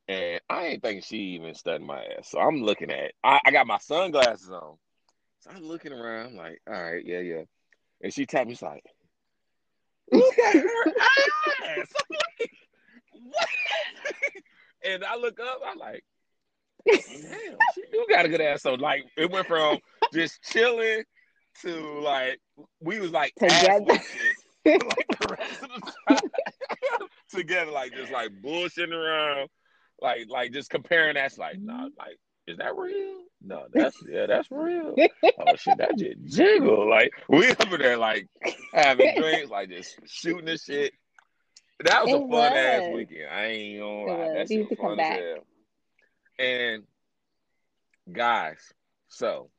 And 0.08 0.42
I 0.50 0.66
ain't 0.66 0.82
think 0.82 1.04
she 1.04 1.18
even 1.36 1.54
studying 1.54 1.86
my 1.86 2.04
ass. 2.04 2.30
So 2.30 2.40
I'm 2.40 2.64
looking 2.64 2.90
at 2.90 3.12
I, 3.24 3.40
I 3.46 3.52
got 3.52 3.68
my 3.68 3.78
sunglasses 3.78 4.50
on. 4.50 4.78
So 5.42 5.52
I'm 5.52 5.64
looking 5.64 5.94
around, 5.94 6.28
I'm 6.28 6.36
like, 6.36 6.60
all 6.68 6.74
right, 6.74 7.06
yeah, 7.06 7.20
yeah. 7.20 7.44
And 8.02 8.14
she 8.14 8.26
tapped 8.26 8.48
me, 8.48 8.56
she's 8.56 8.62
like, 8.62 8.84
look 10.12 10.38
at 10.40 10.56
her 10.56 10.86
ass. 11.68 11.88
Like, 12.10 12.52
what? 13.24 13.48
and 14.84 15.04
I 15.04 15.16
look 15.16 15.40
up, 15.40 15.60
I'm 15.66 15.78
like, 15.78 16.04
damn, 16.88 17.58
she 17.76 17.84
do 17.92 18.06
got 18.10 18.26
a 18.26 18.30
good 18.30 18.42
ass. 18.42 18.64
So 18.64 18.74
like 18.74 19.06
it 19.18 19.30
went 19.32 19.48
from 19.48 19.80
just 20.14 20.42
chilling 20.44 21.04
to 21.62 22.00
like 22.02 22.40
we 22.82 23.00
was 23.00 23.12
like 23.12 23.34
Together. 23.36 23.86
whooping, 23.86 24.36
like 24.66 25.08
the 25.20 25.36
rest 25.40 25.64
of 25.64 25.70
the 25.70 25.94
time 26.10 26.30
together, 27.30 27.72
like 27.72 27.94
just 27.94 28.12
like 28.12 28.30
bullshitting 28.44 28.94
around, 28.94 29.50
like 30.02 30.28
like 30.30 30.52
just 30.52 30.70
comparing 30.70 31.16
that's 31.16 31.38
like 31.38 31.60
nah, 31.60 31.74
mm-hmm. 31.74 31.88
like 31.98 32.18
is 32.48 32.58
that 32.58 32.76
real? 32.76 33.24
No, 33.42 33.66
that's 33.72 33.98
yeah, 34.10 34.26
that's 34.26 34.50
real. 34.52 34.96
Oh 35.40 35.56
shit, 35.56 35.78
that 35.78 35.98
just 35.98 36.24
jiggle. 36.26 36.90
Like 36.90 37.12
we 37.30 37.50
over 37.50 37.78
there 37.78 37.98
like 37.98 38.28
having 38.74 39.16
drinks, 39.16 39.50
like 39.50 39.70
just 39.70 39.98
shooting 40.06 40.46
the 40.46 40.58
shit. 40.58 40.94
That 41.86 42.04
was 42.04 42.14
a 42.14 42.18
It 42.18 42.30
fun 42.30 42.54
ass 42.58 42.84
weekend. 42.94 43.30
I 43.32 43.46
ain't 43.46 43.80
gonna 43.80 44.04
lie. 44.04 44.30
was. 44.34 44.34
That 44.34 44.50
You 44.50 44.58
shit 44.60 44.70
was 44.70 44.70
to 44.70 44.76
come 44.76 44.86
fun 44.90 44.98
back. 44.98 45.20
as 45.20 45.20
hell. 45.20 45.46
And 46.40 46.84
guys, 48.12 48.74
so 49.08 49.50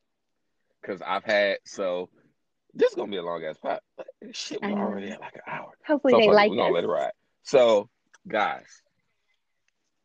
because 0.80 1.00
I've 1.02 1.24
had 1.24 1.58
so 1.64 2.10
this 2.74 2.90
is 2.90 2.96
gonna 2.96 3.10
be 3.10 3.16
a 3.16 3.22
long 3.22 3.44
ass 3.44 3.56
pot. 3.58 3.82
Shit, 4.32 4.62
we're 4.62 4.70
already 4.70 5.10
at 5.10 5.20
like 5.20 5.34
an 5.34 5.42
hour. 5.46 5.72
Hopefully 5.86 6.12
So 6.12 6.18
they 6.18 6.26
fuck 6.26 6.32
it, 6.32 6.36
like 6.36 6.50
we're 6.50 6.56
gonna 6.56 6.74
let 6.74 6.84
it 6.84 6.88
ride. 6.88 7.12
So, 7.42 7.88
guys, 8.26 8.66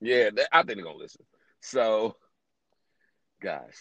yeah, 0.02 0.30
th- 0.30 0.48
I 0.52 0.64
think 0.64 0.78
they're 0.78 0.86
gonna 0.86 0.98
listen. 0.98 1.26
So, 1.62 2.16
guys, 3.42 3.76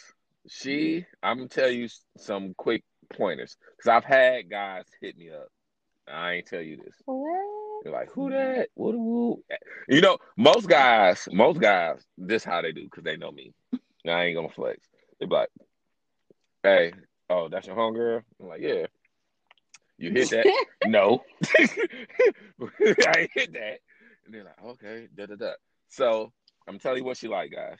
she, 0.48 1.06
I'm 1.22 1.38
gonna 1.38 1.48
tell 1.48 1.70
you 1.70 1.88
some 2.18 2.54
quick 2.56 2.84
pointers 3.10 3.56
because 3.76 3.88
I've 3.88 4.04
had 4.04 4.50
guys 4.50 4.84
hit 5.00 5.16
me 5.16 5.30
up. 5.30 5.48
I 6.06 6.32
ain't 6.32 6.46
tell 6.46 6.60
you 6.60 6.76
this. 6.76 6.94
What? 7.06 7.84
They're 7.84 7.92
like, 7.92 8.10
who 8.10 8.30
that? 8.30 8.68
What? 8.74 8.92
Who? 8.92 9.42
You 9.88 10.00
know, 10.00 10.18
most 10.36 10.68
guys, 10.68 11.28
most 11.30 11.60
guys, 11.60 12.04
this 12.16 12.44
how 12.44 12.62
they 12.62 12.72
do 12.72 12.84
because 12.84 13.04
they 13.04 13.16
know 13.16 13.30
me. 13.30 13.52
I 14.06 14.24
ain't 14.24 14.36
gonna 14.36 14.48
flex. 14.50 14.86
They're 15.18 15.28
like, 15.28 15.48
hey, 16.62 16.92
oh, 17.30 17.48
that's 17.48 17.66
your 17.66 17.76
homegirl? 17.76 18.22
I'm 18.40 18.48
like, 18.48 18.60
yeah. 18.60 18.86
You 19.98 20.10
hit 20.10 20.30
that? 20.30 20.64
no. 20.86 21.22
I 21.44 23.28
hit 23.32 23.52
that. 23.52 23.78
And 24.24 24.34
they're 24.34 24.44
like, 24.44 24.64
okay, 24.64 25.08
da 25.14 25.26
da 25.26 25.36
da. 25.36 25.52
So 25.88 26.32
I'm 26.66 26.78
telling 26.78 26.98
you 26.98 27.04
what 27.04 27.16
she 27.16 27.28
like, 27.28 27.52
guys. 27.52 27.78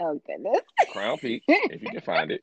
Oh 0.00 0.20
goodness. 0.26 0.60
Crown 0.92 1.18
Peach, 1.18 1.44
if 1.48 1.82
you 1.82 1.88
can 1.90 2.00
find 2.00 2.32
it. 2.32 2.42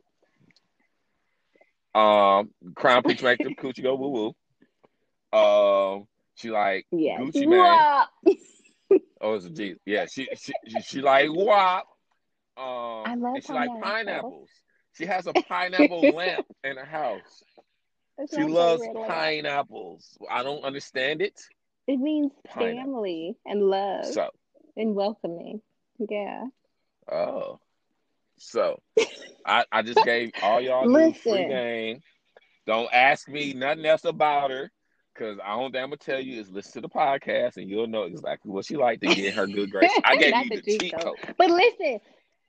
Um, 1.94 2.52
Crown 2.76 3.04
Peach 3.04 3.22
make 3.22 3.40
them 3.40 3.56
coochie 3.56 3.84
go 3.84 3.96
woo 3.96 4.34
woo. 5.34 5.38
Um, 5.38 6.08
she 6.36 6.50
like 6.50 6.86
Yes. 6.92 7.20
Gucci 7.20 7.48
Mane. 7.48 8.06
Whoa. 8.24 8.36
Oh, 9.22 9.34
it's 9.34 9.46
a 9.46 9.50
G. 9.50 9.76
Yeah, 9.86 10.06
she 10.06 10.30
she 10.38 10.54
she, 10.68 10.82
she 10.82 11.02
like 11.02 11.28
WAP. 11.30 11.86
Um, 12.58 12.64
I 12.66 13.16
love 13.16 13.36
and 13.36 13.44
she 13.44 13.52
like 13.54 13.68
pineapple. 13.68 13.82
pineapples. 13.84 14.50
She 15.00 15.08
has 15.08 15.28
a 15.28 15.34
pineapple 15.34 16.14
lamp 16.16 16.46
in 16.64 16.78
her 16.78 16.86
house. 16.86 17.44
That's 18.18 18.36
She 18.36 18.44
loves 18.44 18.84
favorite 18.84 18.96
lamp. 18.96 19.08
pineapples. 19.08 20.18
I 20.30 20.44
don't 20.44 20.64
understand 20.64 21.22
it. 21.22 21.40
It 21.88 21.98
means 22.00 22.34
family 22.58 23.38
and 23.46 23.64
love 23.64 24.14
So, 24.14 24.30
and 24.76 24.96
welcoming. 24.96 25.62
Yeah. 26.10 26.48
oh, 27.12 27.60
so 28.38 28.82
I 29.46 29.66
I 29.72 29.82
just 29.84 30.04
gave 30.04 30.32
all 30.42 30.62
y'all 30.62 30.88
free 31.14 31.46
game. 31.46 32.02
Don't 32.68 32.92
ask 32.94 33.28
me 33.28 33.54
nothing 33.54 33.86
else 33.86 34.06
about 34.06 34.52
her. 34.52 34.72
Cause 35.16 35.38
I 35.44 35.56
don't 35.56 35.72
think 35.72 35.84
I'm 35.84 35.90
gonna 35.90 35.98
tell 35.98 36.20
you 36.20 36.40
is 36.40 36.50
listen 36.50 36.82
to 36.82 36.88
the 36.88 36.94
podcast 36.94 37.58
and 37.58 37.70
you'll 37.70 37.88
know 37.88 38.04
exactly 38.04 38.52
what 38.52 38.66
she 38.66 38.78
like 38.78 39.02
to 39.02 39.10
get 39.10 39.34
her 39.36 39.48
good 39.48 39.70
grace. 39.70 39.98
I 40.04 40.16
gave 40.18 40.38
you 40.38 40.52
the 40.52 40.62
cheat 40.62 40.98
code. 40.98 41.18
But 41.38 41.50
listen, 41.50 42.00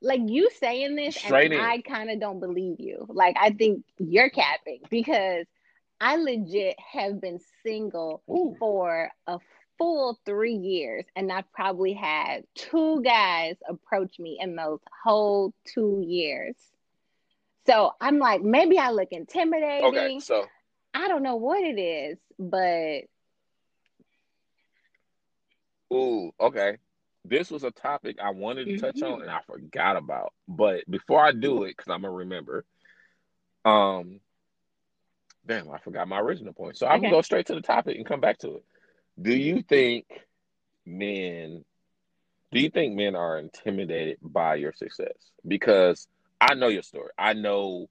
like 0.02 0.20
you 0.24 0.50
saying 0.58 0.96
this, 0.96 1.16
Straight 1.16 1.52
and 1.52 1.54
in. 1.54 1.60
I 1.60 1.80
kind 1.80 2.10
of 2.10 2.20
don't 2.20 2.40
believe 2.40 2.80
you. 2.80 3.06
Like 3.08 3.36
I 3.38 3.50
think 3.50 3.84
you're 3.98 4.30
capping 4.30 4.80
because 4.90 5.46
I 6.00 6.16
legit 6.16 6.76
have 6.92 7.20
been 7.20 7.40
single 7.62 8.22
Ooh. 8.30 8.56
for 8.58 9.10
a 9.26 9.38
full 9.78 10.18
three 10.24 10.54
years, 10.54 11.04
and 11.16 11.30
I've 11.30 11.50
probably 11.52 11.92
had 11.92 12.44
two 12.54 13.02
guys 13.02 13.56
approach 13.68 14.18
me 14.18 14.38
in 14.40 14.56
those 14.56 14.80
whole 15.04 15.52
two 15.66 16.02
years. 16.06 16.54
So 17.66 17.92
I'm 18.00 18.18
like, 18.18 18.42
maybe 18.42 18.78
I 18.78 18.90
look 18.90 19.08
intimidating. 19.12 19.86
Okay, 19.86 20.20
so 20.20 20.46
I 20.94 21.08
don't 21.08 21.22
know 21.22 21.36
what 21.36 21.62
it 21.62 21.78
is, 21.78 22.18
but 22.38 23.02
ooh, 25.94 26.32
okay. 26.40 26.78
This 27.24 27.50
was 27.50 27.64
a 27.64 27.70
topic 27.70 28.18
I 28.22 28.30
wanted 28.30 28.66
to 28.66 28.78
touch 28.78 29.00
Mhm. 29.00 29.14
on 29.14 29.22
and 29.22 29.30
I 29.30 29.40
forgot 29.42 29.96
about. 29.96 30.32
But 30.48 30.90
before 30.90 31.24
I 31.24 31.32
do 31.32 31.64
it, 31.64 31.76
because 31.76 31.90
I'm 31.90 32.02
gonna 32.02 32.14
remember, 32.14 32.64
um, 33.64 34.20
damn, 35.46 35.70
I 35.70 35.78
forgot 35.78 36.08
my 36.08 36.20
original 36.20 36.52
point. 36.52 36.76
So 36.76 36.86
I'm 36.86 36.94
Okay. 36.94 37.02
gonna 37.02 37.16
go 37.16 37.22
straight 37.22 37.46
to 37.46 37.54
the 37.54 37.60
topic 37.60 37.96
and 37.96 38.06
come 38.06 38.20
back 38.20 38.38
to 38.38 38.56
it. 38.56 38.64
Do 39.20 39.36
you 39.36 39.62
think 39.62 40.06
men 40.86 41.64
do 42.52 42.58
you 42.58 42.68
think 42.70 42.96
men 42.96 43.14
are 43.14 43.38
intimidated 43.38 44.18
by 44.20 44.56
your 44.56 44.72
success? 44.72 45.30
Because 45.46 46.08
I 46.40 46.54
know 46.54 46.66
your 46.66 46.82
story. 46.82 47.10
I 47.16 47.32
know 47.34 47.88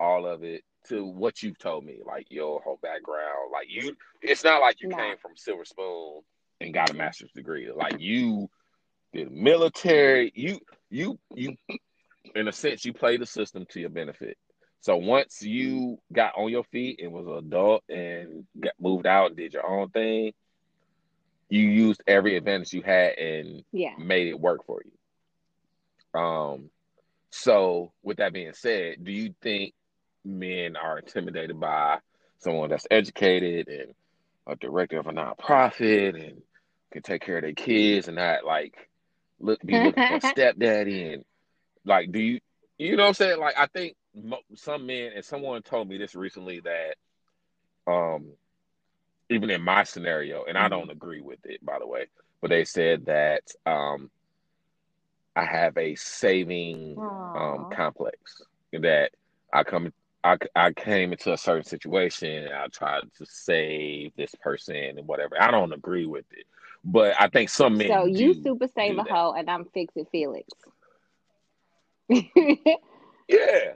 all 0.00 0.26
of 0.26 0.42
it 0.42 0.64
to 0.88 1.04
what 1.04 1.42
you've 1.42 1.58
told 1.58 1.84
me, 1.84 2.00
like 2.04 2.26
your 2.30 2.60
whole 2.62 2.78
background. 2.82 3.52
Like 3.52 3.68
you 3.68 3.96
it's 4.22 4.42
not 4.42 4.60
like 4.60 4.80
you 4.80 4.88
No. 4.88 4.96
came 4.96 5.18
from 5.18 5.36
Silver 5.36 5.64
Spoon 5.64 6.22
and 6.60 6.74
got 6.74 6.90
a 6.90 6.94
master's 6.94 7.32
degree. 7.32 7.70
Like 7.72 8.00
you 8.00 8.48
did 9.12 9.30
military, 9.30 10.32
you 10.34 10.60
you 10.90 11.18
you 11.34 11.56
in 12.34 12.48
a 12.48 12.52
sense 12.52 12.84
you 12.84 12.92
played 12.92 13.20
the 13.20 13.26
system 13.26 13.66
to 13.70 13.80
your 13.80 13.90
benefit. 13.90 14.36
So 14.80 14.96
once 14.96 15.42
you 15.42 15.98
got 16.12 16.34
on 16.36 16.50
your 16.50 16.64
feet 16.64 17.00
and 17.02 17.12
was 17.12 17.26
an 17.26 17.46
adult 17.46 17.82
and 17.88 18.46
got 18.58 18.74
moved 18.78 19.06
out 19.06 19.28
and 19.28 19.36
did 19.36 19.54
your 19.54 19.66
own 19.66 19.88
thing, 19.90 20.32
you 21.48 21.62
used 21.62 22.02
every 22.06 22.36
advantage 22.36 22.72
you 22.72 22.82
had 22.82 23.18
and 23.18 23.64
yeah. 23.72 23.94
made 23.98 24.28
it 24.28 24.38
work 24.38 24.64
for 24.66 24.80
you. 24.84 26.20
Um, 26.20 26.70
so 27.30 27.92
with 28.02 28.18
that 28.18 28.32
being 28.32 28.52
said, 28.54 29.02
do 29.02 29.12
you 29.12 29.34
think 29.42 29.74
men 30.24 30.76
are 30.76 30.98
intimidated 30.98 31.58
by 31.58 31.98
someone 32.38 32.70
that's 32.70 32.86
educated 32.90 33.68
and 33.68 33.94
a 34.46 34.56
director 34.56 34.98
of 34.98 35.06
a 35.06 35.12
nonprofit 35.12 36.14
and 36.14 36.42
can 36.92 37.02
take 37.02 37.22
care 37.22 37.38
of 37.38 37.42
their 37.42 37.52
kids 37.52 38.08
and 38.08 38.16
not 38.16 38.44
like 38.44 38.74
look 39.40 39.60
be 39.62 39.78
looking 39.78 40.04
for 40.04 40.16
a 40.16 40.20
stepdaddy 40.22 41.12
and 41.12 41.24
like 41.84 42.12
do 42.12 42.20
you 42.20 42.40
you 42.78 42.96
know 42.96 43.04
what 43.04 43.08
I'm 43.08 43.14
saying? 43.14 43.40
Like 43.40 43.58
I 43.58 43.66
think 43.66 43.96
mo- 44.14 44.38
some 44.54 44.86
men 44.86 45.12
and 45.14 45.24
someone 45.24 45.62
told 45.62 45.88
me 45.88 45.98
this 45.98 46.14
recently 46.14 46.60
that 46.60 46.96
um 47.90 48.32
even 49.28 49.50
in 49.50 49.62
my 49.62 49.84
scenario, 49.84 50.44
and 50.44 50.56
I 50.56 50.68
don't 50.68 50.90
agree 50.90 51.20
with 51.20 51.40
it, 51.44 51.64
by 51.64 51.78
the 51.78 51.86
way, 51.86 52.06
but 52.40 52.50
they 52.50 52.64
said 52.64 53.06
that 53.06 53.42
um, 53.64 54.10
I 55.34 55.44
have 55.44 55.76
a 55.76 55.94
saving 55.96 57.02
um, 57.34 57.66
complex. 57.68 58.42
That 58.72 59.10
I 59.52 59.64
come, 59.64 59.92
I, 60.26 60.38
I 60.56 60.72
came 60.72 61.12
into 61.12 61.32
a 61.32 61.36
certain 61.38 61.64
situation, 61.64 62.44
and 62.44 62.54
I 62.54 62.66
tried 62.68 63.02
to 63.18 63.26
save 63.26 64.12
this 64.16 64.34
person 64.40 64.76
and 64.76 65.06
whatever. 65.06 65.40
I 65.40 65.50
don't 65.50 65.72
agree 65.72 66.06
with 66.06 66.24
it, 66.32 66.46
but 66.84 67.14
I 67.20 67.28
think 67.28 67.48
some 67.48 67.78
men. 67.78 67.88
So 67.88 68.04
you 68.06 68.34
do 68.34 68.42
super 68.42 68.68
save 68.68 68.94
a 68.98 69.04
that. 69.04 69.08
hoe, 69.08 69.32
and 69.32 69.48
I'm 69.50 69.66
fixing 69.66 70.06
Felix. 70.06 70.48
Yeah. 73.28 73.74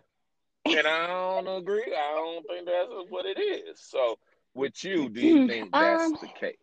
And 0.65 0.87
I 0.87 1.07
don't 1.07 1.49
agree. 1.49 1.85
I 1.97 2.15
don't 2.15 2.47
think 2.47 2.67
that's 2.67 3.11
what 3.11 3.27
it 3.27 3.41
is. 3.41 3.81
So, 3.81 4.19
with 4.55 4.83
you, 4.85 5.09
do 5.09 5.21
you 5.21 5.47
think 5.49 5.71
that's 5.73 6.05
Um, 6.05 6.19
the 6.21 6.29
case? 6.29 6.57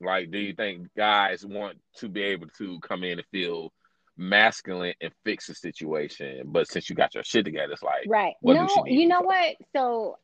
Like, 0.00 0.30
do 0.30 0.38
you 0.38 0.54
think 0.54 0.88
guys 0.96 1.44
want 1.46 1.78
to 1.96 2.08
be 2.08 2.22
able 2.22 2.48
to 2.58 2.78
come 2.80 3.04
in 3.04 3.18
and 3.18 3.26
feel 3.28 3.72
masculine 4.16 4.94
and 5.00 5.12
fix 5.24 5.46
the 5.46 5.54
situation? 5.54 6.42
But 6.46 6.68
since 6.68 6.88
you 6.88 6.96
got 6.96 7.14
your 7.14 7.24
shit 7.24 7.44
together, 7.44 7.72
it's 7.72 7.82
like, 7.82 8.04
right. 8.06 8.34
No, 8.42 8.84
you 8.86 9.06
know 9.06 9.20
what? 9.20 9.56
So 9.74 10.18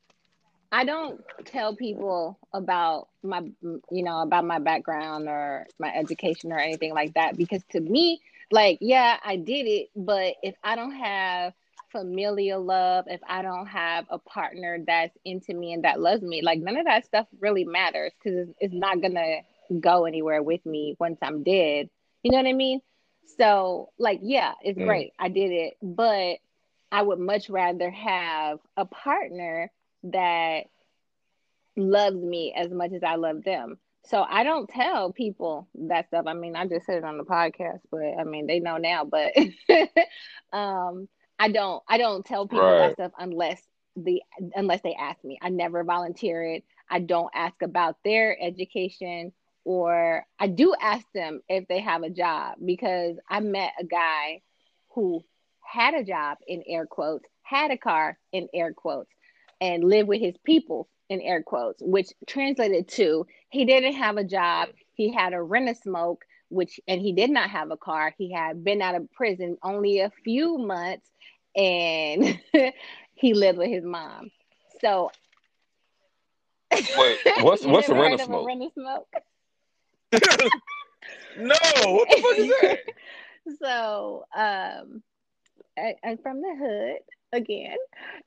I 0.72 0.84
don't 0.84 1.20
tell 1.44 1.74
people 1.74 2.38
about 2.52 3.08
my, 3.22 3.42
you 3.62 4.02
know, 4.02 4.22
about 4.22 4.44
my 4.44 4.58
background 4.58 5.28
or 5.28 5.66
my 5.78 5.92
education 5.94 6.52
or 6.52 6.58
anything 6.58 6.94
like 6.94 7.14
that 7.14 7.36
because 7.36 7.62
to 7.70 7.80
me, 7.80 8.20
like, 8.52 8.78
yeah, 8.80 9.16
I 9.24 9.36
did 9.36 9.66
it, 9.66 9.88
but 9.94 10.34
if 10.42 10.54
I 10.62 10.76
don't 10.76 10.94
have 10.94 11.52
familial 11.90 12.62
love, 12.64 13.06
if 13.08 13.20
I 13.28 13.42
don't 13.42 13.66
have 13.66 14.06
a 14.10 14.18
partner 14.18 14.78
that's 14.86 15.16
into 15.24 15.54
me 15.54 15.72
and 15.72 15.84
that 15.84 16.00
loves 16.00 16.22
me, 16.22 16.42
like, 16.42 16.60
none 16.60 16.76
of 16.76 16.86
that 16.86 17.04
stuff 17.04 17.26
really 17.40 17.64
matters 17.64 18.12
because 18.18 18.48
it's, 18.48 18.54
it's 18.60 18.74
not 18.74 19.00
gonna 19.00 19.38
go 19.80 20.04
anywhere 20.04 20.42
with 20.42 20.64
me 20.66 20.96
once 20.98 21.18
I'm 21.22 21.42
dead. 21.42 21.90
You 22.22 22.32
know 22.32 22.38
what 22.38 22.46
I 22.46 22.52
mean? 22.52 22.80
So, 23.36 23.90
like, 23.98 24.20
yeah, 24.22 24.54
it's 24.62 24.78
Mm. 24.78 24.80
great. 24.80 25.12
I 25.18 25.28
did 25.28 25.50
it, 25.52 25.74
but 25.82 26.36
I 26.92 27.02
would 27.02 27.18
much 27.18 27.48
rather 27.50 27.90
have 27.90 28.58
a 28.76 28.84
partner 28.84 29.70
that 30.04 30.64
loves 31.76 32.16
me 32.16 32.52
as 32.56 32.70
much 32.70 32.92
as 32.92 33.02
I 33.02 33.16
love 33.16 33.42
them. 33.44 33.78
So 34.04 34.24
I 34.28 34.44
don't 34.44 34.68
tell 34.68 35.12
people 35.12 35.68
that 35.88 36.06
stuff. 36.08 36.24
I 36.26 36.34
mean, 36.34 36.56
I 36.56 36.66
just 36.66 36.86
said 36.86 36.98
it 36.98 37.04
on 37.04 37.18
the 37.18 37.24
podcast, 37.24 37.80
but 37.90 38.00
I 38.18 38.24
mean, 38.24 38.46
they 38.46 38.60
know 38.60 38.76
now, 38.78 39.04
but 39.04 39.32
um 40.52 41.08
I 41.38 41.48
don't 41.50 41.82
I 41.88 41.98
don't 41.98 42.24
tell 42.24 42.46
people 42.48 42.76
Right. 42.76 42.78
that 42.78 42.94
stuff 42.94 43.12
unless 43.18 43.62
the 43.96 44.22
unless 44.54 44.80
they 44.82 44.94
ask 44.94 45.22
me. 45.24 45.38
I 45.42 45.48
never 45.50 45.84
volunteer 45.84 46.44
it. 46.44 46.64
I 46.90 47.00
don't 47.00 47.30
ask 47.34 47.62
about 47.62 47.96
their 48.04 48.36
education 48.40 49.32
or 49.64 50.24
I 50.38 50.46
do 50.46 50.74
ask 50.80 51.04
them 51.14 51.40
if 51.48 51.68
they 51.68 51.80
have 51.80 52.02
a 52.02 52.10
job 52.10 52.56
because 52.64 53.16
I 53.28 53.40
met 53.40 53.72
a 53.78 53.84
guy 53.84 54.42
who 54.94 55.24
had 55.60 55.94
a 55.94 56.04
job 56.04 56.38
in 56.46 56.62
air 56.66 56.86
quotes, 56.86 57.26
had 57.42 57.70
a 57.70 57.76
car 57.76 58.18
in 58.32 58.48
air 58.54 58.72
quotes, 58.72 59.10
and 59.60 59.84
lived 59.84 60.08
with 60.08 60.20
his 60.20 60.34
people 60.44 60.88
in 61.08 61.20
air 61.20 61.42
quotes, 61.42 61.82
which 61.84 62.08
translated 62.26 62.88
to 62.88 63.26
he 63.50 63.64
didn't 63.64 63.94
have 63.94 64.16
a 64.16 64.24
job, 64.24 64.68
he 64.94 65.12
had 65.12 65.32
a 65.32 65.42
rent 65.42 65.68
a 65.68 65.74
smoke, 65.74 66.24
which 66.48 66.80
and 66.88 67.00
he 67.00 67.12
did 67.12 67.30
not 67.30 67.50
have 67.50 67.70
a 67.70 67.76
car. 67.76 68.14
He 68.16 68.32
had 68.32 68.64
been 68.64 68.82
out 68.82 68.94
of 68.94 69.12
prison 69.12 69.56
only 69.62 70.00
a 70.00 70.10
few 70.24 70.58
months 70.58 71.08
and 71.56 72.40
he 73.14 73.34
lived 73.34 73.58
with 73.58 73.68
his 73.68 73.84
mom. 73.84 74.30
So 74.80 75.10
Wait, 76.72 77.18
what's 77.40 77.64
what's 77.66 77.88
a 77.88 77.94
rent 77.94 78.12
heard 78.12 78.20
a 78.20 78.24
of 78.24 78.30
a 78.30 78.70
smoke? 78.72 79.06
Rent 80.12 80.22
a 80.24 80.50
smoke? 80.50 80.52
no, 81.36 81.54
what 81.92 82.10
the 82.10 82.18
fuck 82.18 82.38
is 82.38 82.48
that? 82.48 82.78
so 83.62 84.24
um 84.34 85.02
I, 85.78 85.94
I'm 86.04 86.18
from 86.18 86.40
the 86.42 86.54
hood 86.58 86.98
again 87.32 87.76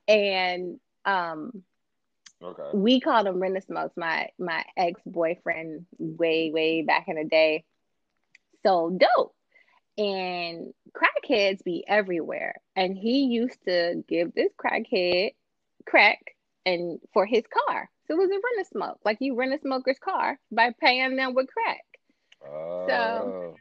and 0.08 0.80
um 1.06 1.63
Okay. 2.43 2.72
we 2.74 3.00
called 3.00 3.28
him 3.28 3.39
rent 3.39 3.63
smokes 3.63 3.96
my 3.98 4.30
my 4.39 4.63
ex-boyfriend 4.76 5.86
way 5.98 6.52
way 6.52 6.82
back 6.82 7.08
in 7.08 7.15
the 7.15 7.24
day 7.24 7.63
so 8.65 8.89
dope 8.89 9.36
and 9.98 10.74
crackheads 10.93 11.63
be 11.63 11.84
everywhere 11.88 12.56
and 12.76 12.98
he 12.98 13.26
used 13.26 13.60
to 13.65 14.04
give 14.08 14.34
this 14.34 14.52
crackhead 14.58 15.34
crack 15.86 16.19
and 16.65 17.00
for 17.13 17.26
his 17.26 17.43
car 17.67 17.89
so 18.07 18.13
it 18.15 18.17
was 18.17 18.29
a 18.29 18.33
rent 18.33 18.61
a 18.61 18.65
smoke 18.65 18.99
like 19.05 19.17
you 19.19 19.35
rent 19.35 19.53
a 19.53 19.59
smoker's 19.59 19.99
car 19.99 20.39
by 20.51 20.71
paying 20.79 21.15
them 21.15 21.33
with 21.33 21.47
crack. 21.47 21.83
Oh, 22.43 23.57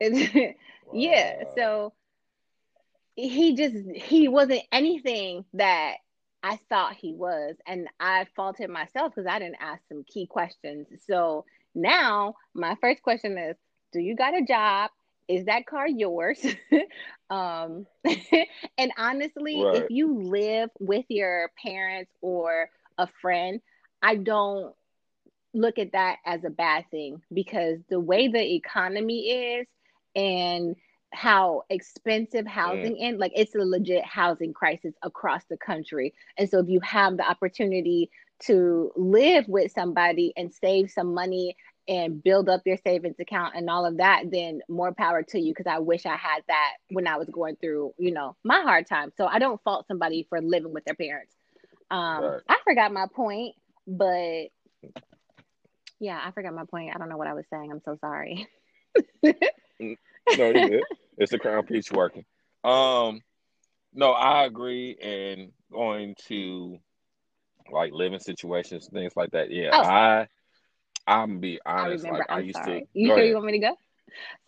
yeah 0.92 1.44
wow. 1.44 1.54
so 1.56 1.92
he 3.16 3.54
just 3.54 3.76
he 3.94 4.28
wasn't 4.28 4.62
anything 4.72 5.44
that 5.54 5.96
i 6.42 6.58
thought 6.68 6.94
he 6.94 7.12
was 7.14 7.56
and 7.66 7.88
i 8.00 8.26
faulted 8.36 8.70
myself 8.70 9.12
because 9.14 9.26
i 9.28 9.38
didn't 9.38 9.56
ask 9.60 9.82
some 9.88 10.04
key 10.04 10.26
questions. 10.26 10.86
So 11.06 11.44
now 11.74 12.36
my 12.54 12.76
first 12.80 13.02
question 13.02 13.36
is 13.38 13.56
do 13.92 14.00
you 14.00 14.16
got 14.16 14.34
a 14.36 14.44
job? 14.44 14.90
Is 15.28 15.44
that 15.46 15.66
car 15.66 15.88
yours? 15.88 16.44
Um 17.30 17.86
and 18.78 18.92
honestly 18.98 19.66
Right. 19.66 19.72
if 19.72 19.86
you 19.88 20.22
live 20.22 20.70
with 20.78 21.06
your 21.08 21.50
parents 21.62 22.12
or 22.20 22.68
a 22.98 23.08
friend 23.20 23.60
i 24.02 24.14
don't 24.16 24.74
look 25.54 25.78
at 25.78 25.92
that 25.92 26.16
as 26.24 26.44
a 26.44 26.50
bad 26.50 26.84
thing 26.90 27.20
because 27.32 27.78
the 27.90 28.00
way 28.00 28.28
the 28.28 28.54
economy 28.54 29.28
is 29.28 29.66
and 30.16 30.76
how 31.12 31.62
expensive 31.68 32.46
housing 32.46 32.96
in 32.96 33.18
like 33.18 33.32
it's 33.34 33.54
a 33.54 33.58
legit 33.58 34.02
housing 34.04 34.54
crisis 34.54 34.94
across 35.02 35.44
the 35.50 35.58
country 35.58 36.14
and 36.38 36.48
so 36.48 36.58
if 36.58 36.68
you 36.68 36.80
have 36.80 37.18
the 37.18 37.28
opportunity 37.28 38.10
to 38.40 38.90
live 38.96 39.46
with 39.46 39.70
somebody 39.72 40.32
and 40.36 40.52
save 40.52 40.90
some 40.90 41.14
money 41.14 41.56
and 41.88 42.22
build 42.22 42.48
up 42.48 42.62
your 42.64 42.76
savings 42.84 43.16
account 43.18 43.54
and 43.56 43.68
all 43.68 43.84
of 43.84 43.96
that, 43.96 44.24
then 44.30 44.60
more 44.68 44.92
power 44.92 45.22
to 45.22 45.38
you 45.38 45.52
because 45.52 45.66
I 45.66 45.78
wish 45.78 46.06
I 46.06 46.16
had 46.16 46.42
that 46.48 46.72
when 46.90 47.06
I 47.06 47.16
was 47.16 47.28
going 47.28 47.56
through, 47.56 47.94
you 47.98 48.12
know, 48.12 48.36
my 48.44 48.60
hard 48.60 48.86
time. 48.86 49.12
So 49.16 49.26
I 49.26 49.38
don't 49.38 49.62
fault 49.62 49.86
somebody 49.88 50.26
for 50.28 50.40
living 50.40 50.72
with 50.72 50.84
their 50.84 50.94
parents. 50.94 51.34
Um, 51.92 52.24
right. 52.24 52.40
I 52.48 52.56
forgot 52.64 52.90
my 52.90 53.06
point, 53.14 53.54
but 53.86 54.46
yeah, 56.00 56.18
I 56.24 56.30
forgot 56.30 56.54
my 56.54 56.64
point. 56.64 56.90
I 56.94 56.98
don't 56.98 57.10
know 57.10 57.18
what 57.18 57.26
I 57.26 57.34
was 57.34 57.44
saying. 57.52 57.70
I'm 57.70 57.82
so 57.84 57.98
sorry. 58.00 58.48
No, 59.22 60.46
you 60.48 60.68
good. 60.68 60.84
It's 61.18 61.30
the 61.30 61.38
Crown 61.38 61.66
Peach 61.66 61.92
working. 61.92 62.24
Um, 62.64 63.20
no, 63.92 64.12
I 64.12 64.44
agree. 64.44 64.96
And 65.02 65.52
going 65.70 66.14
to 66.28 66.78
like 67.70 67.92
living 67.92 68.18
situations, 68.18 68.88
things 68.90 69.12
like 69.14 69.32
that. 69.32 69.50
Yeah, 69.50 69.70
oh. 69.74 69.82
I 69.82 70.28
I'm 71.06 71.40
be 71.40 71.60
honest. 71.66 72.06
I 72.06 72.08
remember. 72.08 72.18
Like, 72.20 72.26
I'm 72.30 72.38
I 72.38 72.40
used 72.40 72.56
sorry. 72.56 72.80
to. 72.80 72.86
You 72.94 73.08
sure 73.08 73.16
ahead. 73.16 73.28
you 73.28 73.34
want 73.34 73.46
me 73.46 73.52
to 73.52 73.58
go? 73.58 73.76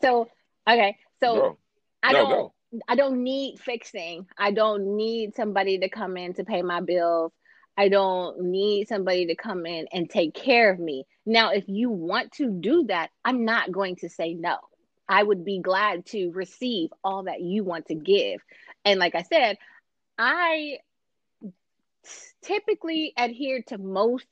So 0.01 0.29
okay, 0.69 0.97
so 1.23 1.35
go. 1.35 1.59
I 2.03 2.13
no, 2.13 2.19
don't. 2.19 2.31
Go. 2.31 2.55
I 2.89 2.97
don't 2.97 3.23
need 3.23 3.59
fixing. 3.61 4.27
I 4.39 4.51
don't 4.51 4.97
need 4.97 5.35
somebody 5.35 5.79
to 5.79 5.89
come 5.89 6.17
in 6.17 6.35
to 6.35 6.45
pay 6.45 6.63
my 6.63 6.81
bills. 6.81 7.33
I 7.77 7.89
don't 7.89 8.41
need 8.41 8.89
somebody 8.89 9.27
to 9.27 9.35
come 9.35 9.67
in 9.67 9.87
and 9.93 10.09
take 10.09 10.35
care 10.35 10.71
of 10.73 10.79
me. 10.79 11.07
Now, 11.27 11.51
if 11.51 11.65
you 11.67 11.91
want 11.91 12.33
to 12.33 12.51
do 12.51 12.85
that, 12.89 13.11
I'm 13.25 13.45
not 13.45 13.73
going 13.73 13.97
to 13.97 14.09
say 14.09 14.35
no. 14.35 14.57
I 15.09 15.23
would 15.23 15.45
be 15.45 15.61
glad 15.61 16.07
to 16.07 16.31
receive 16.31 16.91
all 17.03 17.25
that 17.25 17.41
you 17.41 17.65
want 17.65 17.87
to 17.87 17.95
give. 17.95 18.41
And 18.85 18.99
like 18.99 19.15
I 19.15 19.23
said, 19.23 19.59
I 20.19 20.79
typically 22.43 23.13
adhere 23.17 23.63
to 23.69 23.79
most 23.79 24.27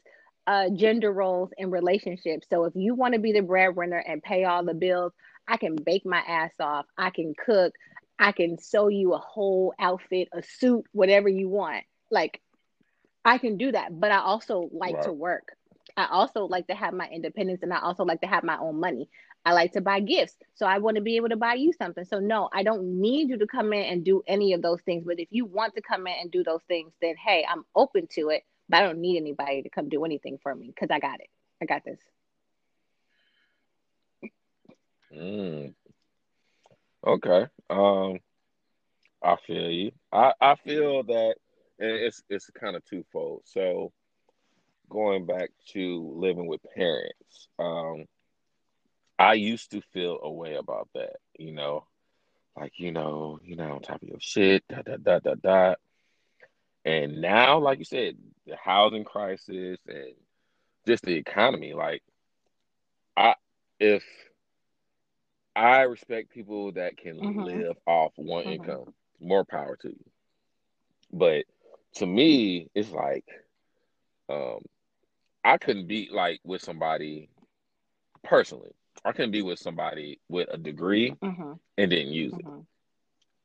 uh, 0.47 0.69
gender 0.71 1.13
roles 1.13 1.51
in 1.57 1.71
relationships. 1.71 2.47
So 2.51 2.65
if 2.65 2.75
you 2.75 2.95
want 2.95 3.15
to 3.15 3.21
be 3.21 3.33
the 3.33 3.43
breadwinner 3.43 3.99
and 3.99 4.23
pay 4.23 4.45
all 4.45 4.65
the 4.65 4.75
bills, 4.75 5.13
I 5.49 5.57
can 5.57 5.77
bake 5.77 6.07
my 6.07 6.19
ass 6.19 6.53
off. 6.61 6.87
I 6.97 7.11
can 7.11 7.35
cook. 7.35 7.75
I 8.19 8.33
can 8.33 8.59
sew 8.59 8.89
you 8.89 9.15
a 9.15 9.19
whole 9.19 9.75
outfit, 9.79 10.29
a 10.33 10.43
suit, 10.43 10.85
whatever 10.93 11.29
you 11.29 11.49
want. 11.49 11.85
Like 12.11 12.41
I 13.25 13.39
can 13.39 13.57
do 13.57 13.73
that, 13.73 13.99
but 13.99 14.11
I 14.11 14.19
also 14.19 14.69
like 14.73 14.95
right. 14.95 15.05
to 15.05 15.13
work. 15.13 15.57
I 15.97 16.07
also 16.11 16.45
like 16.45 16.69
to 16.69 16.75
have 16.75 16.95
my 16.95 17.09
independence 17.09 17.63
and 17.63 17.73
I 17.73 17.81
also 17.81 18.05
like 18.05 18.21
to 18.23 18.27
have 18.27 18.45
my 18.45 18.59
own 18.59 18.81
money. 18.81 19.09
I 19.45 19.53
like 19.53 19.73
to 19.73 19.81
buy 19.81 20.01
gifts. 20.01 20.37
So 20.55 20.67
I 20.67 20.79
want 20.79 20.97
to 20.97 21.03
be 21.03 21.17
able 21.17 21.29
to 21.31 21.37
buy 21.37 21.55
you 21.55 21.73
something. 21.73 22.05
So 22.05 22.19
no, 22.19 22.49
I 22.53 22.63
don't 22.63 23.01
need 23.01 23.29
you 23.29 23.39
to 23.39 23.47
come 23.47 23.73
in 23.73 23.85
and 23.85 24.05
do 24.05 24.23
any 24.27 24.53
of 24.53 24.63
those 24.63 24.81
things. 24.83 25.05
But 25.05 25.19
if 25.19 25.29
you 25.31 25.45
want 25.45 25.75
to 25.75 25.83
come 25.83 26.07
in 26.07 26.15
and 26.21 26.31
do 26.31 26.45
those 26.45 26.63
things, 26.69 26.93
then 27.03 27.15
hey, 27.17 27.45
I'm 27.49 27.65
open 27.75 28.07
to 28.13 28.31
it. 28.31 28.45
But 28.69 28.79
I 28.79 28.87
don't 28.87 29.01
need 29.01 29.19
anybody 29.19 29.63
to 29.63 29.69
come 29.69 29.89
do 29.89 30.05
anything 30.05 30.39
for 30.43 30.55
me 30.55 30.69
because 30.69 30.91
I 30.91 31.01
got 31.01 31.21
it. 31.21 31.29
I 31.61 31.67
got 31.67 31.85
this. 31.85 31.99
Mm. 35.15 35.75
Okay. 37.07 37.47
Um 37.71 38.19
I 39.23 39.37
feel 39.47 39.71
you. 39.71 39.93
I, 40.13 40.33
I 40.41 40.57
feel 40.57 41.05
that 41.05 41.37
it's 41.79 42.23
it's 42.29 42.51
kind 42.51 42.77
of 42.77 42.85
twofold. 42.85 43.43
So 43.45 43.93
going 44.89 45.27
back 45.27 45.51
to 45.73 46.13
living 46.17 46.47
with 46.47 46.61
parents, 46.75 47.49
um, 47.59 48.05
I 49.19 49.35
used 49.35 49.71
to 49.73 49.81
feel 49.93 50.19
a 50.23 50.31
way 50.31 50.55
about 50.57 50.89
that, 50.95 51.17
you 51.39 51.53
know, 51.53 51.87
like 52.57 52.73
you 52.79 52.93
know, 52.93 53.39
you 53.45 53.57
know, 53.57 53.75
on 53.75 53.81
top 53.83 54.03
of 54.03 54.09
your 54.09 54.19
shit, 54.21 54.65
da 54.69 54.83
da 54.83 54.97
da 54.97 55.19
da 55.21 55.35
da. 55.35 55.75
And 56.85 57.21
now, 57.21 57.59
like 57.59 57.79
you 57.79 57.85
said, 57.85 58.17
the 58.47 58.57
housing 58.57 59.05
crisis 59.05 59.79
and 59.87 60.15
just 60.87 61.05
the 61.05 61.15
economy, 61.15 61.75
like 61.75 62.03
I 63.17 63.35
if 63.79 64.03
I 65.55 65.83
respect 65.83 66.31
people 66.31 66.73
that 66.73 66.97
can 66.97 67.19
mm-hmm. 67.19 67.41
live 67.41 67.77
off 67.87 68.13
one 68.17 68.45
mm-hmm. 68.45 68.53
income, 68.53 68.95
more 69.21 69.45
power 69.45 69.77
to 69.83 69.89
you. 69.89 70.05
But 71.13 71.45
to 71.97 72.07
me, 72.07 72.69
it's 72.75 72.91
like 72.91 73.25
um 74.29 74.61
I 75.45 75.59
couldn't 75.59 75.87
be 75.87 76.09
like 76.11 76.41
with 76.45 76.63
somebody 76.63 77.29
personally 78.23 78.73
I 79.05 79.13
couldn't 79.13 79.33
be 79.33 79.43
with 79.43 79.59
somebody 79.59 80.21
with 80.29 80.49
a 80.51 80.57
degree 80.57 81.15
mm-hmm. 81.23 81.53
and 81.79 81.91
didn't 81.91 82.13
use 82.13 82.33
mm-hmm. 82.33 82.61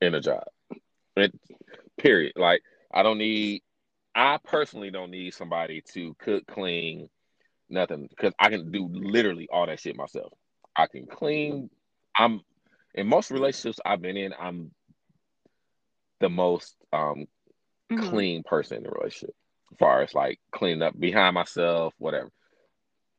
it 0.00 0.06
in 0.06 0.14
a 0.14 0.20
job. 0.20 0.44
It, 1.16 1.34
period. 1.96 2.34
Like 2.36 2.62
I 2.92 3.02
don't 3.02 3.18
need. 3.18 3.62
I 4.14 4.38
personally 4.42 4.90
don't 4.90 5.10
need 5.10 5.34
somebody 5.34 5.82
to 5.92 6.14
cook, 6.18 6.46
clean, 6.46 7.08
nothing 7.68 8.08
because 8.08 8.32
I 8.38 8.50
can 8.50 8.70
do 8.72 8.88
literally 8.90 9.48
all 9.50 9.66
that 9.66 9.80
shit 9.80 9.96
myself. 9.96 10.32
I 10.76 10.86
can 10.86 11.06
clean. 11.06 11.70
I'm 12.18 12.40
in 12.94 13.06
most 13.06 13.30
relationships 13.30 13.80
I've 13.84 14.02
been 14.02 14.16
in. 14.16 14.34
I'm 14.38 14.72
the 16.20 16.28
most 16.28 16.74
um 16.92 17.26
mm-hmm. 17.90 18.08
clean 18.08 18.42
person 18.42 18.78
in 18.78 18.82
the 18.84 18.90
relationship, 18.90 19.34
as 19.72 19.78
far 19.78 20.02
as 20.02 20.14
like 20.14 20.40
cleaning 20.52 20.82
up 20.82 20.98
behind 20.98 21.34
myself, 21.34 21.94
whatever 21.98 22.30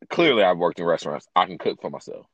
clearly 0.07 0.43
I've 0.43 0.57
worked 0.57 0.79
in 0.79 0.85
restaurants. 0.85 1.27
I 1.35 1.45
can 1.45 1.57
cook 1.57 1.81
for 1.81 1.89
myself. 1.89 2.25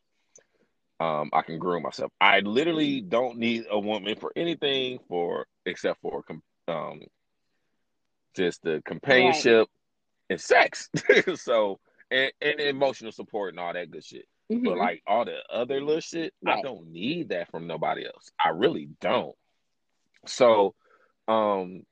Um, 1.00 1.30
I 1.34 1.42
can 1.42 1.60
groom 1.60 1.84
myself. 1.84 2.12
I 2.22 2.40
literally 2.40 3.02
don't 3.02 3.38
need 3.38 3.66
a 3.70 3.80
woman 3.80 4.16
for 4.16 4.32
anything 4.36 5.00
for 5.10 5.46
except 5.66 6.00
for 6.02 6.24
um, 6.68 7.02
just 8.36 8.62
the 8.64 8.82
companionship 8.86 9.68
right. 9.68 9.68
and 10.30 10.42
sex. 10.42 10.90
so 11.36 11.80
and, 12.12 12.32
and 12.42 12.60
emotional 12.60 13.12
support 13.12 13.54
and 13.54 13.60
all 13.60 13.74
that 13.74 13.92
good 13.92 14.06
shit. 14.06 14.26
Mm-hmm. 14.52 14.64
But 14.66 14.78
like 14.78 15.04
all 15.08 15.26
the 15.26 15.38
other 15.50 15.82
little 15.82 16.02
shit, 16.02 16.34
right. 16.44 16.60
I 16.60 16.62
don't 16.62 16.92
need 16.92 17.30
that 17.30 17.50
from 17.50 17.68
nobody 17.68 18.06
else. 18.06 18.32
I 18.44 18.50
really 18.50 18.90
don't. 19.02 19.36
So 20.26 20.76
um 21.28 21.84